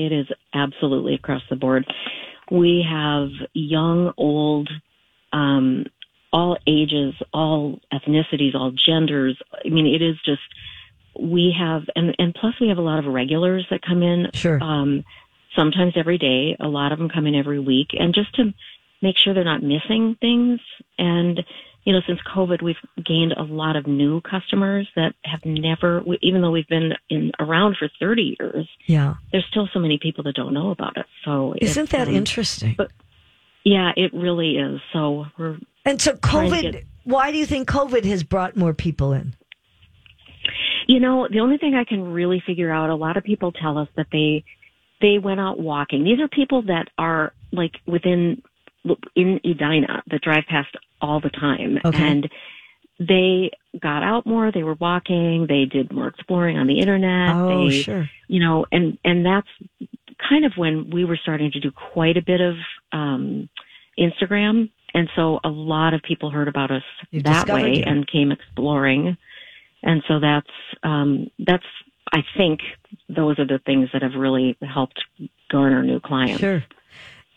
it 0.00 0.12
is 0.12 0.26
absolutely 0.54 1.14
across 1.14 1.42
the 1.50 1.56
board 1.56 1.84
we 2.52 2.86
have 2.88 3.28
young 3.52 4.12
old 4.16 4.70
um 5.32 5.84
all 6.32 6.56
ages 6.66 7.14
all 7.32 7.80
ethnicities 7.92 8.54
all 8.54 8.70
genders 8.72 9.36
i 9.64 9.68
mean 9.68 9.86
it 9.86 10.02
is 10.02 10.16
just 10.24 10.42
we 11.18 11.54
have 11.58 11.82
and 11.96 12.14
and 12.18 12.34
plus 12.34 12.54
we 12.60 12.68
have 12.68 12.78
a 12.78 12.82
lot 12.82 12.98
of 12.98 13.06
regulars 13.06 13.66
that 13.70 13.80
come 13.82 14.02
in 14.02 14.28
Sure. 14.34 14.62
um 14.62 15.04
sometimes 15.56 15.94
every 15.96 16.18
day 16.18 16.56
a 16.60 16.68
lot 16.68 16.92
of 16.92 16.98
them 16.98 17.08
come 17.08 17.26
in 17.26 17.34
every 17.34 17.58
week 17.58 17.88
and 17.98 18.14
just 18.14 18.34
to 18.34 18.52
make 19.02 19.16
sure 19.16 19.32
they're 19.34 19.44
not 19.44 19.62
missing 19.62 20.16
things 20.20 20.60
and 20.98 21.40
you 21.84 21.92
know 21.92 22.00
since 22.06 22.20
covid 22.32 22.60
we've 22.62 22.76
gained 23.04 23.32
a 23.32 23.42
lot 23.42 23.74
of 23.74 23.86
new 23.86 24.20
customers 24.20 24.86
that 24.96 25.14
have 25.24 25.44
never 25.46 26.02
even 26.20 26.42
though 26.42 26.50
we've 26.50 26.68
been 26.68 26.92
in 27.08 27.32
around 27.40 27.76
for 27.78 27.88
30 27.98 28.36
years 28.38 28.68
Yeah. 28.86 29.14
there's 29.32 29.46
still 29.50 29.68
so 29.72 29.78
many 29.78 29.98
people 29.98 30.22
that 30.24 30.34
don't 30.34 30.52
know 30.52 30.70
about 30.70 30.96
it 30.98 31.06
so 31.24 31.54
Isn't 31.60 31.88
that 31.90 32.08
um, 32.08 32.14
interesting? 32.14 32.74
but- 32.76 32.90
yeah 33.72 33.90
it 33.96 34.12
really 34.14 34.56
is 34.56 34.80
so 34.92 35.26
we're 35.38 35.58
and 35.84 36.00
so, 36.02 36.12
COVID, 36.14 36.72
get- 36.72 36.84
why 37.04 37.30
do 37.32 37.38
you 37.38 37.46
think 37.46 37.66
COVID 37.68 38.04
has 38.04 38.22
brought 38.22 38.56
more 38.56 38.74
people 38.74 39.12
in? 39.14 39.34
You 40.86 41.00
know, 41.00 41.28
the 41.30 41.40
only 41.40 41.56
thing 41.58 41.74
I 41.74 41.84
can 41.84 42.12
really 42.12 42.42
figure 42.46 42.70
out, 42.70 42.90
a 42.90 42.94
lot 42.94 43.16
of 43.16 43.24
people 43.24 43.52
tell 43.52 43.78
us 43.78 43.88
that 43.96 44.06
they 44.12 44.44
they 45.00 45.18
went 45.18 45.40
out 45.40 45.58
walking. 45.60 46.04
These 46.04 46.20
are 46.20 46.28
people 46.28 46.62
that 46.62 46.88
are 46.98 47.32
like 47.52 47.72
within 47.86 48.42
in 49.14 49.40
Edina 49.44 50.02
that 50.10 50.20
drive 50.22 50.44
past 50.48 50.74
all 51.00 51.20
the 51.20 51.30
time, 51.30 51.78
Okay. 51.84 52.02
and 52.06 52.28
they 52.98 53.50
got 53.80 54.02
out 54.02 54.26
more. 54.26 54.50
They 54.52 54.62
were 54.62 54.74
walking. 54.74 55.46
They 55.48 55.64
did 55.66 55.92
more 55.92 56.08
exploring 56.08 56.58
on 56.58 56.66
the 56.66 56.80
internet. 56.80 57.34
Oh, 57.36 57.68
they, 57.68 57.82
sure. 57.82 58.10
you 58.26 58.40
know, 58.40 58.66
and 58.72 58.98
and 59.04 59.24
that's 59.24 59.48
kind 60.26 60.44
of 60.44 60.52
when 60.56 60.90
we 60.90 61.04
were 61.04 61.18
starting 61.20 61.50
to 61.52 61.60
do 61.60 61.70
quite 61.70 62.16
a 62.16 62.22
bit 62.22 62.40
of 62.40 62.54
um, 62.92 63.48
Instagram, 63.98 64.70
and 64.94 65.08
so 65.14 65.40
a 65.44 65.48
lot 65.48 65.94
of 65.94 66.02
people 66.02 66.30
heard 66.30 66.48
about 66.48 66.70
us 66.70 66.82
You 67.10 67.22
that 67.22 67.48
way 67.48 67.78
you. 67.78 67.84
and 67.86 68.06
came 68.06 68.32
exploring, 68.32 69.16
and 69.82 70.02
so 70.08 70.20
that's 70.20 70.46
um, 70.82 71.30
that's 71.38 71.64
I 72.12 72.24
think 72.36 72.60
those 73.08 73.38
are 73.38 73.46
the 73.46 73.60
things 73.64 73.88
that 73.92 74.02
have 74.02 74.14
really 74.14 74.56
helped 74.62 75.02
garner 75.50 75.82
new 75.82 76.00
clients. 76.00 76.40
Sure. 76.40 76.64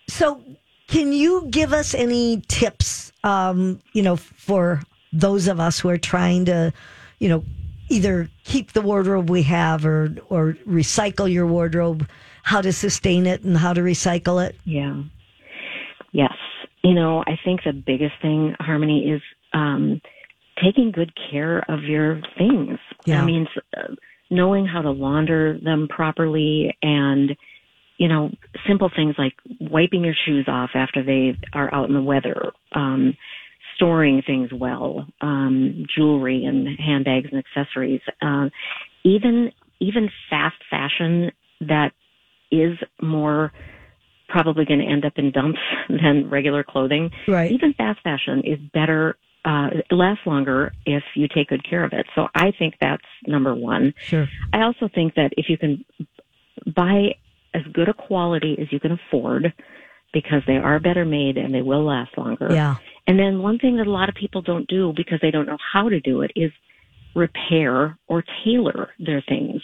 So, 0.07 0.41
can 0.87 1.13
you 1.13 1.47
give 1.49 1.73
us 1.73 1.93
any 1.93 2.41
tips, 2.47 3.11
um, 3.23 3.79
you 3.93 4.01
know, 4.01 4.15
for 4.15 4.81
those 5.13 5.47
of 5.47 5.59
us 5.59 5.79
who 5.79 5.89
are 5.89 5.97
trying 5.97 6.45
to, 6.45 6.73
you 7.19 7.29
know, 7.29 7.43
either 7.91 8.29
keep 8.43 8.71
the 8.71 8.81
wardrobe 8.81 9.29
we 9.29 9.43
have 9.43 9.85
or 9.85 10.15
or 10.29 10.57
recycle 10.67 11.31
your 11.31 11.45
wardrobe, 11.45 12.07
how 12.43 12.61
to 12.61 12.71
sustain 12.71 13.27
it 13.27 13.43
and 13.43 13.57
how 13.57 13.73
to 13.73 13.81
recycle 13.81 14.45
it? 14.45 14.55
Yeah. 14.63 15.03
Yes. 16.11 16.33
You 16.83 16.93
know, 16.93 17.23
I 17.27 17.37
think 17.43 17.61
the 17.63 17.73
biggest 17.73 18.13
thing, 18.21 18.55
Harmony, 18.59 19.11
is 19.11 19.21
um, 19.53 20.01
taking 20.63 20.91
good 20.91 21.11
care 21.29 21.59
of 21.69 21.83
your 21.83 22.21
things. 22.37 22.79
Yeah. 23.05 23.21
I 23.21 23.25
mean, 23.25 23.47
uh, 23.77 23.95
knowing 24.29 24.65
how 24.65 24.81
to 24.81 24.91
launder 24.91 25.59
them 25.63 25.87
properly 25.87 26.75
and, 26.81 27.35
you 27.97 28.07
know, 28.07 28.31
simple 28.67 28.89
things 28.95 29.15
like 29.17 29.33
wiping 29.59 30.03
your 30.03 30.15
shoes 30.25 30.45
off 30.47 30.71
after 30.73 31.03
they 31.03 31.37
are 31.53 31.73
out 31.73 31.87
in 31.87 31.93
the 31.93 32.01
weather, 32.01 32.51
um, 32.73 33.15
storing 33.81 34.21
things 34.25 34.49
well, 34.53 35.07
um, 35.21 35.85
jewelry 35.95 36.45
and 36.45 36.67
handbags 36.79 37.29
and 37.31 37.43
accessories, 37.43 38.01
uh, 38.21 38.47
even, 39.03 39.51
even 39.79 40.07
fast 40.29 40.57
fashion 40.69 41.31
that 41.61 41.91
is 42.51 42.77
more 43.01 43.51
probably 44.29 44.65
going 44.65 44.79
to 44.79 44.85
end 44.85 45.03
up 45.03 45.13
in 45.15 45.31
dumps 45.31 45.59
than 45.89 46.29
regular 46.29 46.63
clothing. 46.63 47.09
Right. 47.27 47.51
Even 47.51 47.73
fast 47.73 47.99
fashion 48.03 48.43
is 48.45 48.59
better, 48.71 49.17
uh, 49.43 49.69
lasts 49.89 50.25
longer 50.27 50.71
if 50.85 51.03
you 51.15 51.27
take 51.27 51.49
good 51.49 51.67
care 51.67 51.83
of 51.83 51.91
it. 51.93 52.05
So 52.13 52.27
I 52.35 52.51
think 52.57 52.75
that's 52.79 53.01
number 53.25 53.55
one. 53.55 53.95
Sure. 54.03 54.27
I 54.53 54.61
also 54.61 54.87
think 54.93 55.15
that 55.15 55.31
if 55.37 55.47
you 55.49 55.57
can 55.57 55.83
buy 56.75 57.15
as 57.55 57.63
good 57.73 57.89
a 57.89 57.93
quality 57.93 58.55
as 58.61 58.71
you 58.71 58.79
can 58.79 58.91
afford, 58.91 59.53
because 60.13 60.41
they 60.45 60.57
are 60.57 60.79
better 60.79 61.05
made 61.05 61.37
and 61.37 61.53
they 61.53 61.61
will 61.61 61.85
last 61.85 62.17
longer. 62.17 62.49
Yeah. 62.51 62.75
And 63.11 63.19
then 63.19 63.41
one 63.41 63.59
thing 63.59 63.75
that 63.75 63.87
a 63.87 63.91
lot 63.91 64.07
of 64.07 64.15
people 64.15 64.41
don't 64.41 64.65
do 64.69 64.93
because 64.95 65.19
they 65.21 65.31
don't 65.31 65.45
know 65.45 65.57
how 65.73 65.89
to 65.89 65.99
do 65.99 66.21
it 66.21 66.31
is 66.33 66.49
repair 67.13 67.99
or 68.07 68.23
tailor 68.45 68.91
their 68.99 69.21
things. 69.27 69.61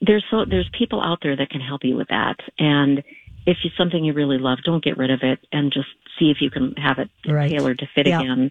There's 0.00 0.24
so 0.32 0.44
there's 0.44 0.68
people 0.76 1.00
out 1.00 1.18
there 1.22 1.36
that 1.36 1.48
can 1.48 1.60
help 1.60 1.82
you 1.84 1.94
with 1.94 2.08
that. 2.08 2.34
And 2.58 2.98
if 3.46 3.58
it's 3.62 3.76
something 3.78 4.04
you 4.04 4.12
really 4.14 4.38
love, 4.38 4.58
don't 4.64 4.82
get 4.82 4.98
rid 4.98 5.12
of 5.12 5.20
it 5.22 5.38
and 5.52 5.72
just 5.72 5.86
see 6.18 6.32
if 6.32 6.38
you 6.40 6.50
can 6.50 6.72
have 6.72 6.98
it 6.98 7.08
Right. 7.24 7.48
tailored 7.48 7.78
to 7.78 7.86
fit 7.94 8.08
Yeah. 8.08 8.18
again. 8.20 8.50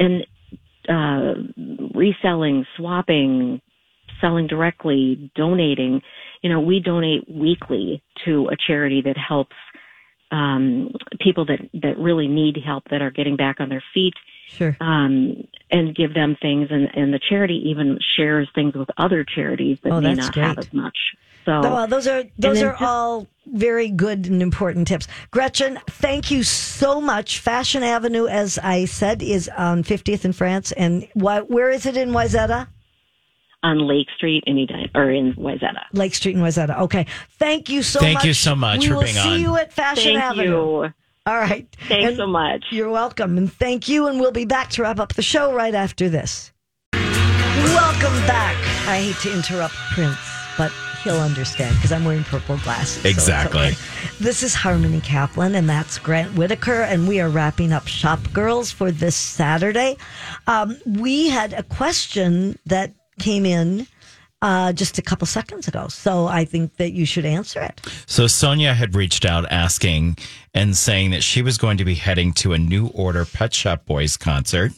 And 0.00 0.26
uh, 0.88 1.34
reselling, 1.94 2.64
swapping, 2.78 3.60
selling 4.22 4.46
directly, 4.46 5.30
donating. 5.36 6.00
You 6.40 6.48
know, 6.48 6.60
we 6.60 6.80
donate 6.80 7.28
weekly 7.28 8.02
to 8.24 8.48
a 8.48 8.56
charity 8.56 9.02
that 9.02 9.18
helps 9.18 9.56
um, 10.34 10.90
people 11.20 11.44
that 11.46 11.60
that 11.82 11.96
really 11.98 12.26
need 12.28 12.56
help 12.64 12.84
that 12.90 13.00
are 13.02 13.10
getting 13.10 13.36
back 13.36 13.60
on 13.60 13.68
their 13.68 13.82
feet 13.94 14.14
Sure. 14.48 14.76
um, 14.80 15.46
and 15.70 15.94
give 15.96 16.14
them 16.14 16.36
things. 16.40 16.68
And, 16.70 16.88
and 16.94 17.12
the 17.12 17.18
charity 17.18 17.60
even 17.70 17.98
shares 18.16 18.48
things 18.54 18.74
with 18.74 18.88
other 18.98 19.24
charities 19.24 19.78
that 19.82 19.92
Oh, 19.92 20.00
may 20.00 20.14
that's 20.14 20.36
not 20.36 20.46
have 20.46 20.58
as 20.58 20.72
much. 20.72 20.96
So 21.44 21.60
Well, 21.60 21.86
those 21.86 22.06
are 22.06 22.24
those 22.38 22.62
are 22.62 22.70
just- 22.72 22.82
all 22.82 23.26
very 23.46 23.90
good 23.90 24.26
and 24.26 24.40
important 24.42 24.88
tips. 24.88 25.06
Gretchen, 25.30 25.78
thank 25.88 26.30
you 26.30 26.42
so 26.42 27.00
much. 27.00 27.38
Fashion 27.40 27.82
Avenue, 27.82 28.26
as 28.26 28.58
I 28.62 28.86
said, 28.86 29.22
is 29.22 29.50
on 29.56 29.82
50th 29.84 30.24
in 30.24 30.32
France, 30.32 30.72
and 30.72 31.06
why, 31.14 31.40
where 31.40 31.68
is 31.70 31.84
it 31.84 31.96
in 31.96 32.10
Wayzata? 32.12 32.68
On 33.64 33.78
Lake 33.88 34.06
Street 34.16 34.44
in 34.46 34.58
Edina, 34.58 34.86
or 34.94 35.10
in 35.10 35.34
Wayzata. 35.34 35.82
Lake 35.92 36.14
Street 36.14 36.36
in 36.36 36.42
Wayzata. 36.42 36.78
Okay, 36.82 37.06
thank 37.38 37.68
you 37.68 37.82
so 37.82 37.98
Thank 37.98 38.18
much. 38.18 38.24
you 38.26 38.34
so 38.34 38.54
much 38.54 38.80
we 38.80 38.86
for 38.88 38.94
will 38.94 39.02
being 39.02 39.14
see 39.14 39.34
on. 39.34 39.40
you 39.40 39.56
at 39.56 39.72
Fashion 39.72 40.12
Thank 40.14 40.22
Avenue. 40.22 40.44
you. 40.84 40.92
All 41.26 41.36
right. 41.38 41.66
Thanks 41.88 42.08
And 42.08 42.16
so 42.18 42.26
much. 42.26 42.66
You're 42.70 42.90
welcome, 42.90 43.38
and 43.38 43.50
thank 43.52 43.88
you. 43.88 44.06
And 44.06 44.20
we'll 44.20 44.30
be 44.32 44.44
back 44.44 44.68
to 44.70 44.82
wrap 44.82 45.00
up 45.00 45.14
the 45.14 45.22
show 45.22 45.52
right 45.54 45.74
after 45.74 46.08
this. 46.10 46.52
Welcome 46.92 48.12
back. 48.26 48.56
I 48.86 48.98
hate 49.00 49.16
to 49.22 49.32
interrupt 49.34 49.74
Prince, 49.94 50.18
but 50.58 50.70
he'll 51.02 51.20
understand 51.20 51.74
because 51.76 51.92
I'm 51.92 52.04
wearing 52.04 52.24
purple 52.24 52.58
glasses. 52.58 53.02
so 53.02 53.08
Exactly. 53.08 53.60
okay. 53.68 53.76
This 54.20 54.42
is 54.42 54.54
Harmony 54.54 55.00
Kaplan, 55.00 55.54
and 55.54 55.68
that's 55.68 55.98
Grant 55.98 56.34
Whitaker, 56.36 56.82
and 56.82 57.08
we 57.08 57.20
are 57.20 57.28
wrapping 57.30 57.72
up 57.72 57.86
Shop 57.86 58.20
Girls 58.34 58.70
for 58.70 58.90
this 58.92 59.16
Saturday. 59.16 59.96
Um, 60.46 60.76
we 60.84 61.28
had 61.30 61.54
a 61.54 61.62
question 61.62 62.58
that 62.66 62.92
came 63.18 63.46
in 63.46 63.86
uh, 64.42 64.72
just 64.72 64.98
a 64.98 65.02
couple 65.02 65.26
seconds 65.26 65.68
ago, 65.68 65.88
so 65.88 66.26
I 66.26 66.44
think 66.44 66.76
that 66.76 66.92
you 66.92 67.06
should 67.06 67.24
answer 67.24 67.62
it. 67.62 67.80
So 68.06 68.26
Sonia 68.26 68.74
had 68.74 68.94
reached 68.94 69.24
out 69.24 69.50
asking 69.50 70.18
and 70.52 70.76
saying 70.76 71.12
that 71.12 71.22
she 71.22 71.40
was 71.40 71.56
going 71.56 71.78
to 71.78 71.84
be 71.84 71.94
heading 71.94 72.32
to 72.34 72.52
a 72.52 72.58
New 72.58 72.88
Order 72.88 73.24
Pet 73.24 73.54
Shop 73.54 73.86
Boys 73.86 74.16
concert. 74.16 74.72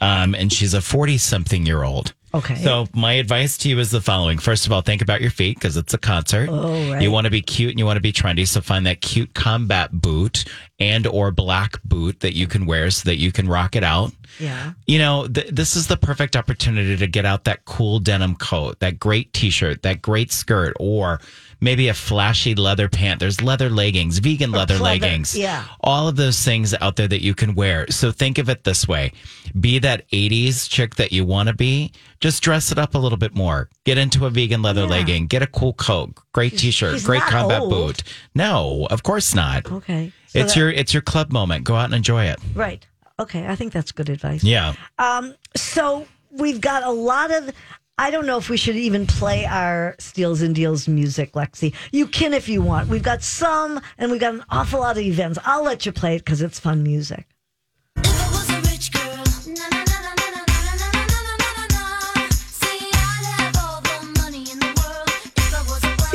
Um, 0.00 0.34
and 0.34 0.52
she's 0.52 0.74
a 0.74 0.80
40 0.80 1.18
something 1.18 1.66
year 1.66 1.82
old. 1.84 2.14
Okay. 2.34 2.56
So 2.56 2.86
my 2.92 3.12
advice 3.12 3.56
to 3.58 3.68
you 3.68 3.78
is 3.78 3.90
the 3.90 4.00
following. 4.00 4.38
First 4.38 4.66
of 4.66 4.72
all, 4.72 4.80
think 4.80 5.00
about 5.00 5.20
your 5.20 5.30
feet 5.30 5.56
because 5.56 5.76
it's 5.76 5.94
a 5.94 5.98
concert. 5.98 6.48
Oh, 6.50 6.92
right. 6.92 7.00
You 7.00 7.10
want 7.10 7.26
to 7.26 7.30
be 7.30 7.40
cute 7.40 7.70
and 7.70 7.78
you 7.78 7.86
want 7.86 7.96
to 7.96 8.02
be 8.02 8.12
trendy. 8.12 8.46
So 8.46 8.60
find 8.60 8.86
that 8.86 9.00
cute 9.00 9.34
combat 9.34 9.92
boot 9.92 10.44
and 10.80 11.06
or 11.06 11.30
black 11.30 11.82
boot 11.84 12.20
that 12.20 12.34
you 12.34 12.48
can 12.48 12.66
wear 12.66 12.90
so 12.90 13.04
that 13.08 13.16
you 13.16 13.30
can 13.30 13.48
rock 13.48 13.76
it 13.76 13.84
out. 13.84 14.12
Yeah. 14.40 14.72
You 14.86 14.98
know, 14.98 15.28
th- 15.28 15.50
this 15.50 15.76
is 15.76 15.86
the 15.86 15.96
perfect 15.96 16.34
opportunity 16.34 16.96
to 16.96 17.06
get 17.06 17.24
out 17.24 17.44
that 17.44 17.64
cool 17.64 18.00
denim 18.00 18.34
coat, 18.34 18.80
that 18.80 18.98
great 18.98 19.32
t-shirt, 19.32 19.82
that 19.82 20.02
great 20.02 20.32
skirt, 20.32 20.76
or 20.80 21.20
maybe 21.60 21.88
a 21.88 21.94
flashy 21.94 22.54
leather 22.54 22.88
pant. 22.88 23.20
There's 23.20 23.40
leather 23.42 23.70
leggings, 23.70 24.18
vegan 24.18 24.50
leather 24.52 24.76
pleather, 24.76 24.80
leggings. 25.00 25.36
yeah. 25.36 25.64
All 25.80 26.08
of 26.08 26.16
those 26.16 26.42
things 26.42 26.74
out 26.80 26.96
there 26.96 27.08
that 27.08 27.22
you 27.22 27.34
can 27.34 27.54
wear. 27.54 27.86
So 27.90 28.10
think 28.12 28.38
of 28.38 28.48
it 28.48 28.64
this 28.64 28.86
way. 28.88 29.12
Be 29.58 29.78
that 29.80 30.08
80s 30.10 30.68
chick 30.68 30.96
that 30.96 31.12
you 31.12 31.24
want 31.24 31.48
to 31.48 31.54
be. 31.54 31.92
Just 32.20 32.42
dress 32.42 32.72
it 32.72 32.78
up 32.78 32.94
a 32.94 32.98
little 32.98 33.18
bit 33.18 33.34
more. 33.34 33.68
Get 33.84 33.98
into 33.98 34.26
a 34.26 34.30
vegan 34.30 34.62
leather 34.62 34.82
Yeah. 34.82 34.86
legging. 34.88 35.26
Get 35.26 35.42
a 35.42 35.46
cool 35.46 35.72
coat, 35.74 36.14
great 36.32 36.56
t-shirt, 36.58 37.02
great 37.04 37.22
combat 37.22 37.60
old. 37.60 37.70
boot. 37.70 38.02
No, 38.34 38.86
of 38.90 39.02
course 39.02 39.34
not. 39.34 39.70
Okay. 39.70 40.12
So 40.28 40.38
It's 40.40 40.54
that- 40.54 40.60
your 40.60 40.70
it's 40.70 40.92
your 40.94 41.02
club 41.02 41.30
moment. 41.32 41.64
Go 41.64 41.76
out 41.76 41.86
and 41.86 41.94
enjoy 41.94 42.24
it. 42.24 42.38
right. 42.54 42.86
Okay, 43.20 43.46
I 43.46 43.54
think 43.54 43.72
that's 43.72 43.92
good 43.92 44.08
advice. 44.08 44.42
Yeah. 44.42 44.74
Um, 44.98 45.34
so 45.54 46.08
we've 46.32 46.60
got 46.60 46.82
a 46.82 46.90
lot 46.90 47.30
of. 47.30 47.52
I 47.96 48.10
don't 48.10 48.26
know 48.26 48.38
if 48.38 48.50
we 48.50 48.56
should 48.56 48.74
even 48.74 49.06
play 49.06 49.46
our 49.46 49.94
Steals 50.00 50.42
and 50.42 50.52
Deals 50.52 50.88
music, 50.88 51.32
Lexi. 51.32 51.72
You 51.92 52.08
can 52.08 52.34
if 52.34 52.48
you 52.48 52.60
want. 52.60 52.88
We've 52.88 53.04
got 53.04 53.22
some, 53.22 53.80
and 53.98 54.10
we've 54.10 54.20
got 54.20 54.34
an 54.34 54.44
awful 54.50 54.80
lot 54.80 54.98
of 54.98 55.04
events. 55.04 55.38
I'll 55.44 55.62
let 55.62 55.86
you 55.86 55.92
play 55.92 56.16
it 56.16 56.24
because 56.24 56.42
it's 56.42 56.58
fun 56.58 56.82
music. 56.82 57.26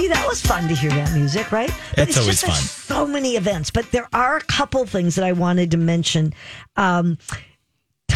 that 0.10 0.26
was 0.28 0.42
fun 0.42 0.68
to 0.68 0.74
hear 0.74 0.90
that 0.90 1.14
music, 1.14 1.52
right? 1.52 1.70
But 1.92 2.10
it's, 2.10 2.10
it's 2.10 2.18
always 2.18 2.42
just, 2.42 2.46
fun. 2.46 2.96
So 2.96 3.06
many 3.06 3.36
events, 3.36 3.70
but 3.70 3.92
there 3.92 4.10
are 4.12 4.38
a 4.38 4.42
couple 4.42 4.84
things 4.88 5.14
that 5.16 5.24
I 5.24 5.34
wanted 5.34 5.70
to 5.72 5.78
mention. 5.78 6.34
Um, 6.78 7.20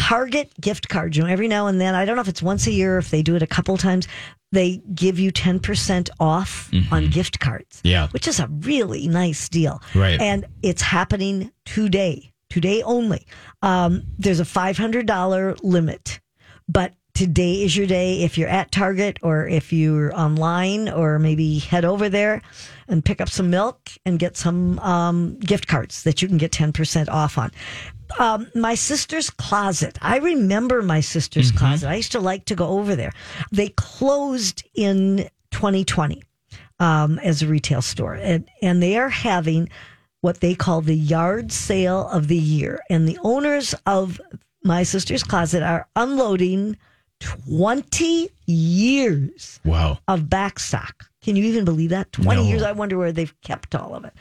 Target 0.04 0.52
gift 0.60 0.88
cards. 0.90 1.16
You 1.16 1.22
know, 1.22 1.30
every 1.30 1.48
now 1.48 1.66
and 1.66 1.80
then, 1.80 1.94
I 1.94 2.04
don't 2.04 2.16
know 2.16 2.22
if 2.22 2.28
it's 2.28 2.42
once 2.42 2.66
a 2.66 2.70
year, 2.70 2.98
if 2.98 3.10
they 3.10 3.22
do 3.22 3.36
it 3.36 3.42
a 3.42 3.46
couple 3.46 3.76
times, 3.78 4.06
they 4.52 4.82
give 4.94 5.18
you 5.18 5.32
10% 5.32 6.10
off 6.20 6.70
on 6.92 7.08
gift 7.08 7.40
cards. 7.40 7.78
Mm-hmm. 7.78 7.88
Yeah. 7.88 8.08
Which 8.08 8.28
is 8.28 8.38
a 8.38 8.46
really 8.48 9.08
nice 9.08 9.48
deal. 9.48 9.80
Right. 9.94 10.20
And 10.20 10.44
it's 10.62 10.82
happening 10.82 11.50
today, 11.64 12.32
today 12.50 12.82
only. 12.82 13.26
Um, 13.62 14.02
there's 14.18 14.40
a 14.40 14.44
$500 14.44 15.58
limit, 15.62 16.20
but 16.68 16.92
today 17.14 17.62
is 17.62 17.76
your 17.76 17.86
day. 17.86 18.22
If 18.22 18.36
you're 18.36 18.48
at 18.48 18.72
Target 18.72 19.18
or 19.22 19.46
if 19.46 19.72
you're 19.72 20.14
online 20.14 20.88
or 20.88 21.18
maybe 21.20 21.60
head 21.60 21.84
over 21.84 22.08
there 22.08 22.42
and 22.88 23.04
pick 23.04 23.20
up 23.20 23.28
some 23.28 23.50
milk 23.50 23.90
and 24.04 24.18
get 24.18 24.36
some 24.36 24.78
um, 24.80 25.38
gift 25.38 25.68
cards 25.68 26.02
that 26.02 26.20
you 26.20 26.28
can 26.28 26.38
get 26.38 26.50
10% 26.50 27.08
off 27.08 27.38
on. 27.38 27.52
Um, 28.18 28.48
my 28.54 28.74
sister's 28.74 29.30
closet. 29.30 29.96
I 30.02 30.18
remember 30.18 30.82
my 30.82 31.00
sister's 31.00 31.50
closet. 31.52 31.88
I 31.88 31.94
used 31.94 32.12
to 32.12 32.20
like 32.20 32.44
to 32.46 32.54
go 32.54 32.68
over 32.68 32.94
there. 32.96 33.12
They 33.50 33.68
closed 33.70 34.64
in 34.74 35.28
2020 35.52 36.22
um, 36.80 37.18
as 37.20 37.42
a 37.42 37.46
retail 37.46 37.80
store, 37.80 38.14
and, 38.14 38.48
and 38.60 38.82
they 38.82 38.98
are 38.98 39.08
having 39.08 39.68
what 40.20 40.40
they 40.40 40.54
call 40.54 40.80
the 40.80 40.96
yard 40.96 41.52
sale 41.52 42.08
of 42.08 42.28
the 42.28 42.36
year. 42.36 42.80
And 42.90 43.08
the 43.08 43.18
owners 43.22 43.74
of 43.86 44.20
my 44.62 44.82
sister's 44.82 45.22
closet 45.22 45.62
are 45.62 45.88
unloading 45.96 46.76
20 47.24 48.28
years 48.46 49.60
Wow. 49.64 49.98
of 50.08 50.28
back 50.28 50.58
stock. 50.58 51.06
Can 51.22 51.36
you 51.36 51.44
even 51.44 51.64
believe 51.64 51.88
that? 51.90 52.12
20 52.12 52.42
No. 52.42 52.48
years. 52.48 52.62
I 52.62 52.72
wonder 52.72 52.98
where 52.98 53.10
they've 53.10 53.32
kept 53.40 53.74
all 53.74 53.94
of 53.94 54.04
it. 54.04 54.12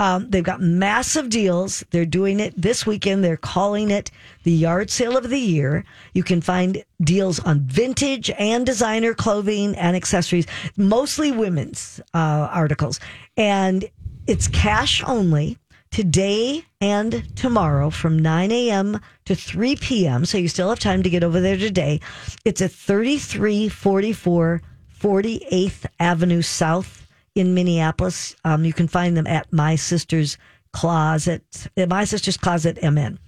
Um, 0.00 0.28
they've 0.28 0.42
got 0.42 0.60
massive 0.60 1.28
deals. 1.28 1.84
They're 1.90 2.04
doing 2.04 2.40
it 2.40 2.60
this 2.60 2.84
weekend. 2.84 3.22
They're 3.22 3.36
calling 3.36 3.92
it 3.92 4.10
the 4.42 4.50
yard 4.50 4.90
sale 4.90 5.16
of 5.16 5.30
the 5.30 5.38
year. 5.38 5.84
You 6.14 6.24
can 6.24 6.40
find 6.40 6.82
deals 7.00 7.38
on 7.38 7.60
vintage 7.60 8.28
and 8.40 8.66
designer 8.66 9.14
clothing 9.14 9.76
and 9.76 9.94
accessories, 9.94 10.46
mostly 10.76 11.30
women's 11.30 12.00
uh, 12.12 12.48
articles. 12.50 12.98
And 13.36 13.88
it's 14.26 14.48
cash 14.48 15.02
only 15.06 15.58
today 15.90 16.64
and 16.80 17.24
tomorrow 17.36 17.90
from 17.90 18.18
9 18.18 18.50
a.m. 18.52 19.00
to 19.24 19.34
3 19.34 19.76
p.m. 19.76 20.24
So 20.24 20.38
you 20.38 20.48
still 20.48 20.68
have 20.68 20.78
time 20.78 21.02
to 21.02 21.10
get 21.10 21.24
over 21.24 21.40
there 21.40 21.56
today. 21.56 22.00
It's 22.44 22.60
at 22.60 22.72
3344 22.72 24.62
48th 24.98 25.86
Avenue 26.00 26.42
South 26.42 27.06
in 27.34 27.54
Minneapolis. 27.54 28.34
Um, 28.44 28.64
you 28.64 28.72
can 28.72 28.88
find 28.88 29.16
them 29.16 29.26
at 29.26 29.52
My 29.52 29.76
Sister's 29.76 30.36
Closet, 30.72 31.68
My 31.76 32.04
Sister's 32.04 32.36
Closet 32.36 32.82
MN 32.82 33.18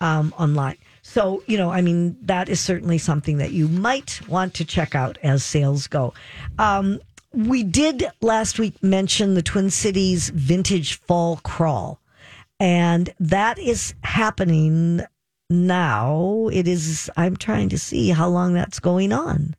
um, 0.00 0.34
online. 0.38 0.76
So, 1.02 1.42
you 1.46 1.56
know, 1.56 1.70
I 1.70 1.80
mean, 1.80 2.16
that 2.22 2.48
is 2.48 2.60
certainly 2.60 2.98
something 2.98 3.38
that 3.38 3.52
you 3.52 3.68
might 3.68 4.20
want 4.28 4.54
to 4.54 4.64
check 4.64 4.94
out 4.94 5.18
as 5.22 5.44
sales 5.44 5.86
go. 5.86 6.14
Um, 6.58 7.00
we 7.32 7.62
did 7.62 8.06
last 8.20 8.58
week 8.58 8.80
mention 8.82 9.34
the 9.34 9.42
Twin 9.42 9.70
Cities 9.70 10.30
Vintage 10.30 11.00
Fall 11.00 11.40
Crawl, 11.42 11.98
and 12.60 13.12
that 13.20 13.58
is 13.58 13.94
happening 14.02 15.02
now. 15.50 16.48
It 16.52 16.66
is, 16.68 17.10
I'm 17.16 17.36
trying 17.36 17.68
to 17.70 17.78
see 17.78 18.10
how 18.10 18.28
long 18.28 18.54
that's 18.54 18.80
going 18.80 19.12
on, 19.12 19.54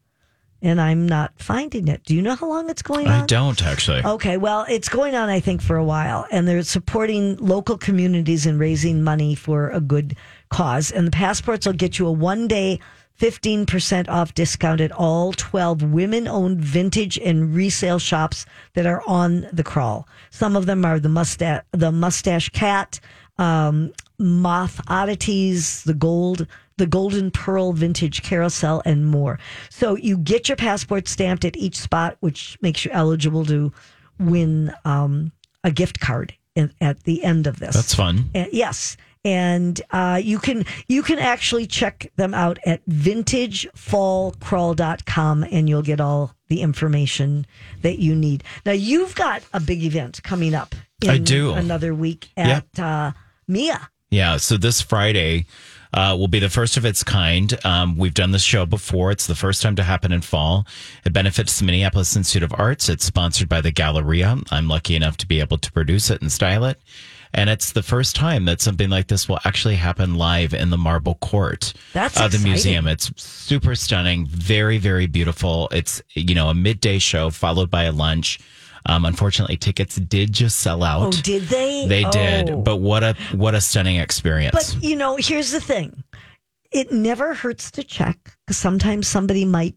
and 0.62 0.82
I'm 0.82 1.08
not 1.08 1.34
finding 1.38 1.88
it. 1.88 2.04
Do 2.04 2.16
you 2.16 2.22
know 2.22 2.36
how 2.36 2.48
long 2.48 2.70
it's 2.70 2.82
going 2.82 3.08
on? 3.08 3.24
I 3.24 3.26
don't 3.26 3.64
actually. 3.64 4.04
Okay, 4.04 4.38
well, 4.38 4.66
it's 4.68 4.90
going 4.90 5.16
on, 5.16 5.30
I 5.30 5.40
think, 5.40 5.62
for 5.62 5.78
a 5.78 5.84
while, 5.84 6.26
and 6.32 6.48
they're 6.48 6.64
supporting 6.64 7.36
local 7.38 7.78
communities 7.78 8.46
and 8.46 8.60
raising 8.60 9.04
money 9.04 9.36
for 9.36 9.70
a 9.70 9.80
good 9.80 10.16
cause. 10.50 10.92
And 10.92 11.06
the 11.06 11.12
passports 11.12 11.66
will 11.66 11.74
get 11.74 12.00
you 12.00 12.08
a 12.08 12.12
one 12.12 12.48
day, 12.48 12.80
15% 13.20 14.10
off 14.10 14.34
discount 14.34 14.82
at 14.82 14.92
all 14.92 15.32
12 15.34 15.84
women 15.84 16.28
owned 16.28 16.60
vintage 16.60 17.18
and 17.18 17.56
resale 17.56 18.00
shops 18.00 18.46
that 18.74 18.86
are 18.86 19.02
on 19.08 19.48
the 19.54 19.64
crawl. 19.64 20.08
Some 20.32 20.56
of 20.56 20.66
them 20.66 20.84
are 20.84 21.00
the 21.00 21.10
mustache, 21.10 21.64
the 21.72 21.92
mustache 21.92 22.50
cat, 22.50 23.00
um, 23.38 23.94
moth 24.18 24.82
oddities, 24.88 25.84
the 25.84 25.94
gold, 25.94 26.48
the 26.78 26.88
golden 26.88 27.32
pearl 27.32 27.72
vintage 27.72 28.22
carousel 28.22 28.82
and 28.86 29.06
more. 29.08 29.40
So 29.70 29.96
you 29.96 30.18
get 30.18 30.50
your 30.50 30.58
passport 30.58 31.08
stamped 31.08 31.46
at 31.46 31.56
each 31.56 31.78
spot, 31.78 32.18
which 32.20 32.58
makes 32.62 32.84
you 32.84 32.92
eligible 32.92 33.46
to 33.46 33.72
win 34.20 34.74
um, 34.84 35.32
a 35.64 35.72
gift 35.72 36.00
card 36.00 36.34
at 36.82 37.04
the 37.04 37.24
end 37.24 37.48
of 37.48 37.60
this. 37.60 37.76
That's 37.76 37.96
fun. 37.96 38.30
Uh, 38.34 38.46
yes. 38.52 38.98
And 39.26 39.82
uh, 39.92 40.22
you 40.24 40.40
can 40.40 40.64
you 40.88 41.04
can 41.04 41.20
actually 41.20 41.66
check 41.66 42.10
them 42.16 42.34
out 42.34 42.60
at 42.66 42.88
vintagefallcrawl.com 42.88 45.46
and 45.52 45.68
you'll 45.68 45.82
get 45.82 46.00
all 46.00 46.34
the 46.48 46.62
information 46.62 47.46
that 47.82 48.00
you 48.00 48.16
need. 48.16 48.46
Now 48.66 48.72
you've 48.74 49.16
got 49.16 49.42
a 49.52 49.60
big 49.60 49.84
event 49.84 50.22
coming 50.24 50.54
up 50.54 50.76
in 51.02 51.10
I 51.10 51.18
do. 51.18 51.54
another 51.54 51.96
week 51.96 52.30
at 52.38 52.80
uh, 52.80 53.12
Mia. 53.48 53.90
Yeah. 54.12 54.38
So 54.38 54.58
this 54.58 54.80
Friday 54.82 55.48
uh, 55.96 56.16
will 56.18 56.28
be 56.28 56.40
the 56.40 56.50
first 56.50 56.78
of 56.78 56.86
its 56.86 57.04
kind. 57.04 57.58
Um, 57.66 57.98
we've 57.98 58.14
done 58.14 58.32
this 58.32 58.44
show 58.44 58.66
before. 58.66 59.12
It's 59.12 59.28
the 59.28 59.36
first 59.36 59.62
time 59.62 59.76
to 59.78 59.84
happen 59.84 60.12
in 60.12 60.22
fall. 60.22 60.68
It 61.06 61.14
benefits 61.14 61.58
the 61.58 61.66
Minneapolis 61.66 62.16
Institute 62.16 62.44
of 62.44 62.54
Arts. 62.58 62.90
It's 62.90 63.06
sponsored 63.06 63.50
by 63.50 63.62
the 63.62 63.72
Galleria. 63.72 64.38
I'm 64.52 64.68
lucky 64.68 64.96
enough 64.96 65.18
to 65.18 65.28
be 65.28 65.40
able 65.40 65.58
to 65.58 65.72
produce 65.72 66.10
it 66.10 66.22
and 66.22 66.32
style 66.32 66.66
it. 66.66 66.80
And 67.34 67.50
it's 67.50 67.74
the 67.74 67.84
first 67.84 68.16
time 68.16 68.46
that 68.46 68.62
something 68.62 68.90
like 68.90 69.08
this 69.08 69.28
will 69.28 69.40
actually 69.44 69.76
happen 69.76 70.16
live 70.16 70.54
in 70.54 70.70
the 70.70 70.78
marble 70.78 71.16
court 71.16 71.74
That's 71.94 72.16
of 72.16 72.32
the 72.32 72.38
exciting. 72.38 72.52
museum. 72.52 72.88
It's 72.88 73.12
super 73.22 73.76
stunning, 73.76 74.26
very, 74.28 74.78
very 74.78 75.06
beautiful. 75.06 75.68
It's, 75.72 76.02
you 76.14 76.34
know, 76.36 76.50
a 76.50 76.54
midday 76.54 77.00
show 77.00 77.30
followed 77.30 77.70
by 77.70 77.84
a 77.84 77.92
lunch. 77.92 78.40
Um, 78.88 79.04
unfortunately, 79.04 79.58
tickets 79.58 79.96
did 79.96 80.32
just 80.32 80.60
sell 80.60 80.84
out. 80.84 81.08
Oh, 81.08 81.22
did 81.22 81.44
they? 81.44 81.88
They 81.88 82.06
Oh. 82.06 82.12
did, 82.12 82.64
but 82.64 82.76
what 82.78 83.04
a 83.04 83.16
what 83.34 83.56
a 83.56 83.60
stunning 83.62 83.96
experience! 83.96 84.54
But 84.76 84.84
you 84.84 84.96
know, 84.96 85.16
here's 85.16 85.50
the 85.50 85.60
thing: 85.60 86.04
it 86.72 86.92
never 86.92 87.34
hurts 87.34 87.72
to 87.72 87.84
check 87.84 88.35
because 88.46 88.58
sometimes 88.58 89.08
somebody 89.08 89.44
might 89.46 89.76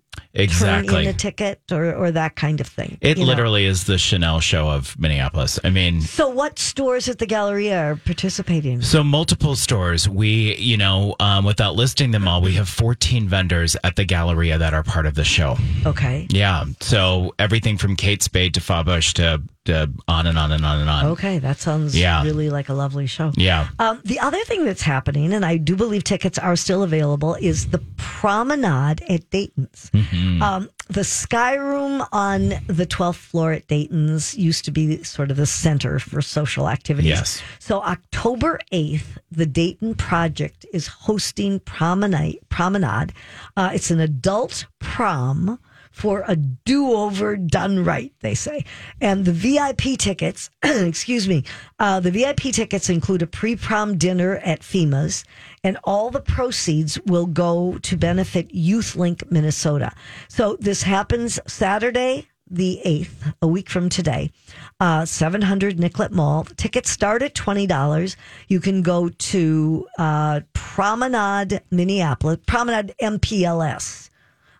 turn 0.59 0.85
in 0.85 1.07
a 1.07 1.13
ticket 1.13 1.61
or 1.73 1.95
or 1.95 2.11
that 2.11 2.35
kind 2.37 2.61
of 2.61 2.67
thing. 2.67 2.99
it 3.01 3.17
you 3.19 3.25
know. 3.25 3.29
literally 3.29 3.65
is 3.65 3.85
the 3.85 3.97
Chanel 3.99 4.41
show 4.41 4.69
of 4.69 4.99
Minneapolis. 4.99 5.59
I 5.65 5.71
mean, 5.71 6.01
So, 6.03 6.29
what 6.29 6.59
stores 6.59 7.09
at 7.09 7.19
the 7.19 7.27
Galleria 7.27 7.79
are 7.93 7.97
participating? 7.97 8.83
so 8.83 9.03
multiple 9.05 9.55
stores. 9.57 10.09
We, 10.09 10.57
you 10.57 10.77
know, 10.77 11.15
um, 11.21 11.45
without 11.45 11.77
listing 11.77 12.11
them 12.11 12.27
all, 12.29 12.43
we 12.43 12.53
have 12.55 12.69
14 12.69 13.29
vendors 13.29 13.77
at 13.85 13.97
the 13.97 14.05
Galleria 14.05 14.59
that 14.59 14.75
are 14.75 14.83
part 14.83 15.07
of 15.07 15.15
the 15.15 15.25
show. 15.25 15.57
Okay. 15.87 16.27
Yeah, 16.31 16.65
so 16.81 17.33
everything 17.39 17.79
from 17.79 17.97
Kate 17.97 18.23
Spade 18.23 18.55
to 18.55 18.61
Fabush 18.61 19.13
to, 19.15 19.43
to 19.67 19.91
on 20.09 20.27
and 20.27 20.37
on 20.39 20.51
and 20.53 20.65
on 20.65 20.81
and 20.81 20.91
on. 20.91 21.07
Okay, 21.07 21.39
that 21.39 21.59
sounds 21.59 21.97
Yeah. 21.97 22.23
really 22.25 22.51
like 22.51 22.69
a 22.69 22.75
lovely 22.75 23.07
show. 23.07 23.33
Yeah. 23.37 23.69
Um, 23.79 24.01
the 24.05 24.19
other 24.19 24.43
thing 24.45 24.65
that's 24.65 24.83
happening, 24.83 25.33
and 25.33 25.45
I 25.45 25.57
do 25.59 25.77
believe 25.77 26.03
tickets 26.05 26.39
are 26.39 26.57
still 26.57 26.83
available, 26.83 27.35
is 27.41 27.69
the 27.69 27.79
promenade 28.61 29.03
at 29.09 29.31
Dayton's. 29.31 29.91
Mm-hmm. 29.93 30.43
Um, 30.43 30.71
the 30.89 31.05
Sky 31.05 31.55
Room 31.55 32.03
on 32.13 32.49
the 32.67 32.87
12th 32.87 33.17
floor 33.17 33.53
at 33.53 33.67
Dayton's 33.67 34.35
used 34.37 34.65
to 34.65 34.71
be 34.71 35.03
sort 35.03 35.31
of 35.31 35.37
the 35.37 35.47
center 35.47 35.99
for 35.99 36.23
social 36.23 36.69
activities. 36.69 37.11
Yes. 37.11 37.43
So 37.59 37.83
October 37.83 38.59
8th, 38.73 39.19
the 39.31 39.47
Dayton 39.47 39.95
Project 39.95 40.65
is 40.73 40.87
hosting 40.87 41.61
Promenade. 41.61 42.39
Promenade. 42.49 43.13
Uh, 43.57 43.71
it's 43.75 43.91
an 43.91 44.01
adult 44.01 44.67
prom 44.79 45.59
for 45.99 46.23
a 46.29 46.37
do-over 46.37 47.37
done 47.37 47.85
right, 47.85 48.13
they 48.21 48.35
say. 48.35 48.65
And 49.01 49.25
the 49.25 49.33
VIP 49.33 49.99
tickets, 49.99 50.49
excuse 50.63 51.27
me, 51.27 51.43
uh, 51.81 51.99
the 51.99 52.13
VIP 52.13 52.53
tickets 52.53 52.89
include 52.89 53.23
a 53.23 53.27
pre-prom 53.27 53.99
dinner 53.99 54.37
at 54.37 54.61
Fhima's, 54.61 55.25
and 55.65 55.77
all 55.83 56.11
the 56.11 56.21
proceeds 56.21 57.01
will 57.01 57.27
go 57.27 57.79
to 57.83 57.97
benefit 57.97 58.49
YouthLink 58.55 59.29
Minnesota. 59.29 59.93
So 60.29 60.57
this 60.61 60.85
happens 60.85 61.41
Saturday, 61.49 62.29
the 62.49 62.81
8th, 62.87 63.35
a 63.43 63.49
week 63.49 63.69
from 63.69 63.89
today, 63.89 64.31
uh, 64.79 65.05
700 65.05 65.81
Nicollet 65.81 66.13
Mall. 66.13 66.45
Tickets 66.57 66.91
start 66.91 67.23
at 67.23 67.35
$20. 67.35 68.17
You 68.47 68.61
can 68.61 68.83
go 68.83 69.09
to 69.09 69.87
uh, 69.99 70.41
Promenade 70.53 71.61
Minneapolis, 71.73 72.39
Promenade 72.47 72.95
MPLS 73.03 74.11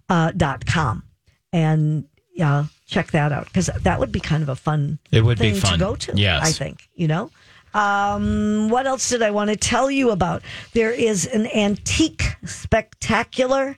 uh, 0.09 0.33
dot 0.33 0.67
com 0.67 1.05
and 1.53 2.05
yeah, 2.35 2.67
check 2.87 3.11
that 3.13 3.33
out 3.33 3.47
because 3.47 3.67
that 3.83 3.99
would 3.99 4.13
be 4.13 4.21
kind 4.21 4.43
of 4.43 4.49
a 4.49 4.57
fun 4.57 4.99
It 5.11 5.23
would 5.23 5.39
be 5.39 5.53
fun. 5.53 5.73
to 5.73 5.79
go 5.79 5.97
to. 5.97 6.13
Yes. 6.17 6.47
I 6.47 6.53
think 6.53 6.89
you 6.95 7.09
know. 7.09 7.31
Um, 7.75 8.71
what 8.71 8.87
else 8.87 9.09
did 9.11 9.23
I 9.23 9.31
want 9.31 9.51
to 9.51 9.57
tell 9.57 9.91
you 9.91 10.11
about? 10.11 10.43
There 10.73 10.91
is 10.91 11.27
an 11.27 11.47
antique 11.49 12.23
spectacular, 12.45 13.77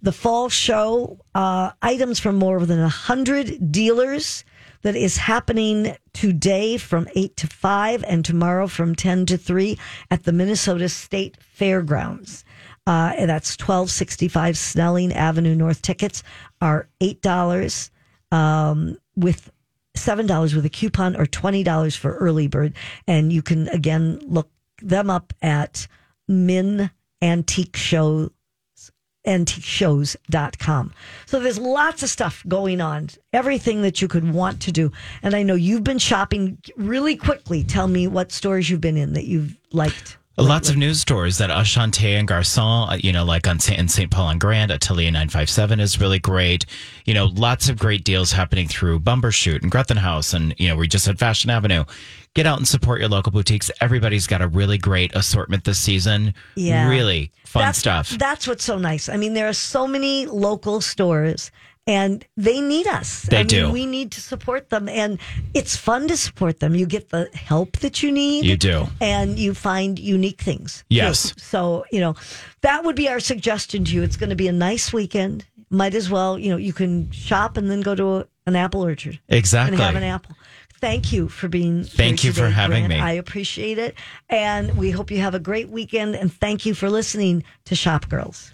the 0.00 0.12
fall 0.12 0.48
show, 0.48 1.18
uh, 1.34 1.72
items 1.82 2.20
from 2.20 2.36
more 2.36 2.64
than 2.64 2.78
a 2.78 2.88
hundred 2.88 3.72
dealers 3.72 4.44
that 4.82 4.96
is 4.96 5.16
happening 5.16 5.96
today 6.12 6.76
from 6.76 7.08
eight 7.14 7.36
to 7.38 7.46
five 7.46 8.04
and 8.06 8.24
tomorrow 8.24 8.66
from 8.66 8.94
ten 8.94 9.26
to 9.26 9.36
three 9.36 9.78
at 10.10 10.24
the 10.24 10.32
Minnesota 10.32 10.88
State 10.88 11.36
Fairgrounds. 11.40 12.44
Uh, 12.86 13.12
and 13.16 13.30
that's 13.30 13.56
twelve 13.56 13.90
sixty 13.90 14.28
five 14.28 14.58
Snelling 14.58 15.12
Avenue 15.12 15.54
North. 15.54 15.82
Tickets 15.82 16.22
are 16.60 16.88
eight 17.00 17.22
dollars 17.22 17.90
um, 18.32 18.98
with 19.16 19.52
seven 19.94 20.26
dollars 20.26 20.54
with 20.54 20.64
a 20.64 20.70
coupon 20.70 21.16
or 21.16 21.26
twenty 21.26 21.62
dollars 21.62 21.94
for 21.94 22.16
early 22.16 22.48
bird. 22.48 22.74
And 23.06 23.32
you 23.32 23.42
can 23.42 23.68
again 23.68 24.18
look 24.22 24.50
them 24.80 25.10
up 25.10 25.32
at 25.42 25.86
Min 26.26 26.90
Antique 27.22 27.76
Show 27.76 28.30
antiqueshows.com. 29.26 30.92
So 31.26 31.40
there's 31.40 31.58
lots 31.58 32.02
of 32.02 32.08
stuff 32.08 32.42
going 32.48 32.80
on, 32.80 33.10
everything 33.32 33.82
that 33.82 34.02
you 34.02 34.08
could 34.08 34.32
want 34.32 34.60
to 34.62 34.72
do. 34.72 34.90
And 35.22 35.34
I 35.34 35.42
know 35.42 35.54
you've 35.54 35.84
been 35.84 35.98
shopping 35.98 36.58
really 36.76 37.16
quickly. 37.16 37.62
Tell 37.62 37.86
me 37.86 38.06
what 38.06 38.32
stores 38.32 38.68
you've 38.68 38.80
been 38.80 38.96
in 38.96 39.12
that 39.12 39.26
you've 39.26 39.56
liked. 39.72 40.18
Lots 40.38 40.70
of 40.70 40.78
news 40.78 40.98
stores 40.98 41.36
that 41.38 41.50
Ashante 41.50 42.18
and 42.18 42.26
Garcon, 42.26 42.88
uh, 42.88 42.96
you 42.98 43.12
know, 43.12 43.22
like 43.22 43.46
on 43.46 43.58
St. 43.58 43.78
in 43.78 43.86
St. 43.86 44.10
Paul 44.10 44.30
and 44.30 44.40
Grand, 44.40 44.70
Atelier 44.70 45.10
957 45.10 45.78
is 45.78 46.00
really 46.00 46.18
great. 46.18 46.64
You 47.04 47.12
know, 47.12 47.26
lots 47.26 47.68
of 47.68 47.78
great 47.78 48.02
deals 48.02 48.32
happening 48.32 48.66
through 48.66 49.00
Bumbershoot 49.00 49.60
and 49.60 49.70
Grethen 49.70 49.98
House. 49.98 50.32
And, 50.32 50.54
you 50.58 50.68
know, 50.68 50.76
we 50.76 50.88
just 50.88 51.04
had 51.04 51.18
Fashion 51.18 51.50
Avenue. 51.50 51.84
Get 52.34 52.46
out 52.46 52.56
and 52.56 52.66
support 52.66 53.00
your 53.00 53.10
local 53.10 53.30
boutiques. 53.30 53.70
Everybody's 53.82 54.26
got 54.26 54.40
a 54.40 54.48
really 54.48 54.78
great 54.78 55.14
assortment 55.14 55.64
this 55.64 55.78
season. 55.78 56.32
Yeah. 56.54 56.88
Really 56.88 57.30
fun 57.44 57.64
that's, 57.64 57.78
stuff. 57.78 58.08
That's 58.10 58.48
what's 58.48 58.64
so 58.64 58.78
nice. 58.78 59.10
I 59.10 59.18
mean, 59.18 59.34
there 59.34 59.48
are 59.48 59.52
so 59.52 59.86
many 59.86 60.24
local 60.24 60.80
stores 60.80 61.50
and 61.86 62.24
they 62.36 62.60
need 62.60 62.86
us. 62.86 63.22
They 63.22 63.38
I 63.38 63.40
mean, 63.40 63.46
do. 63.48 63.70
We 63.72 63.86
need 63.86 64.12
to 64.12 64.20
support 64.20 64.70
them 64.70 64.88
and 64.88 65.18
it's 65.54 65.76
fun 65.76 66.08
to 66.08 66.16
support 66.16 66.60
them. 66.60 66.74
You 66.74 66.86
get 66.86 67.08
the 67.10 67.28
help 67.34 67.78
that 67.78 68.02
you 68.02 68.12
need. 68.12 68.44
You 68.44 68.56
do. 68.56 68.86
And 69.00 69.38
you 69.38 69.54
find 69.54 69.98
unique 69.98 70.40
things. 70.40 70.78
too. 70.78 70.96
Yes. 70.96 71.34
So, 71.38 71.84
you 71.90 72.00
know, 72.00 72.14
that 72.60 72.84
would 72.84 72.96
be 72.96 73.08
our 73.08 73.20
suggestion 73.20 73.84
to 73.84 73.94
you. 73.94 74.02
It's 74.02 74.16
going 74.16 74.30
to 74.30 74.36
be 74.36 74.48
a 74.48 74.52
nice 74.52 74.92
weekend. 74.92 75.44
Might 75.70 75.94
as 75.94 76.10
well, 76.10 76.38
you 76.38 76.50
know, 76.50 76.56
you 76.56 76.72
can 76.72 77.10
shop 77.10 77.56
and 77.56 77.70
then 77.70 77.80
go 77.80 77.94
to 77.94 78.16
a, 78.16 78.26
an 78.46 78.56
apple 78.56 78.82
orchard. 78.82 79.18
Exactly. 79.28 79.74
And 79.74 79.82
have 79.82 79.96
an 79.96 80.02
apple. 80.02 80.36
Thank 80.80 81.12
you 81.12 81.28
for 81.28 81.48
being 81.48 81.84
Thank 81.84 82.24
you 82.24 82.32
for 82.32 82.48
having 82.48 82.86
Grant. 82.86 83.00
me. 83.00 83.00
I 83.00 83.12
appreciate 83.12 83.78
it. 83.78 83.94
And 84.28 84.76
we 84.76 84.90
hope 84.90 85.10
you 85.12 85.18
have 85.20 85.34
a 85.34 85.38
great 85.38 85.68
weekend. 85.68 86.16
And 86.16 86.32
thank 86.32 86.66
you 86.66 86.74
for 86.74 86.90
listening 86.90 87.44
to 87.66 87.76
Shop 87.76 88.08
Girls. 88.08 88.52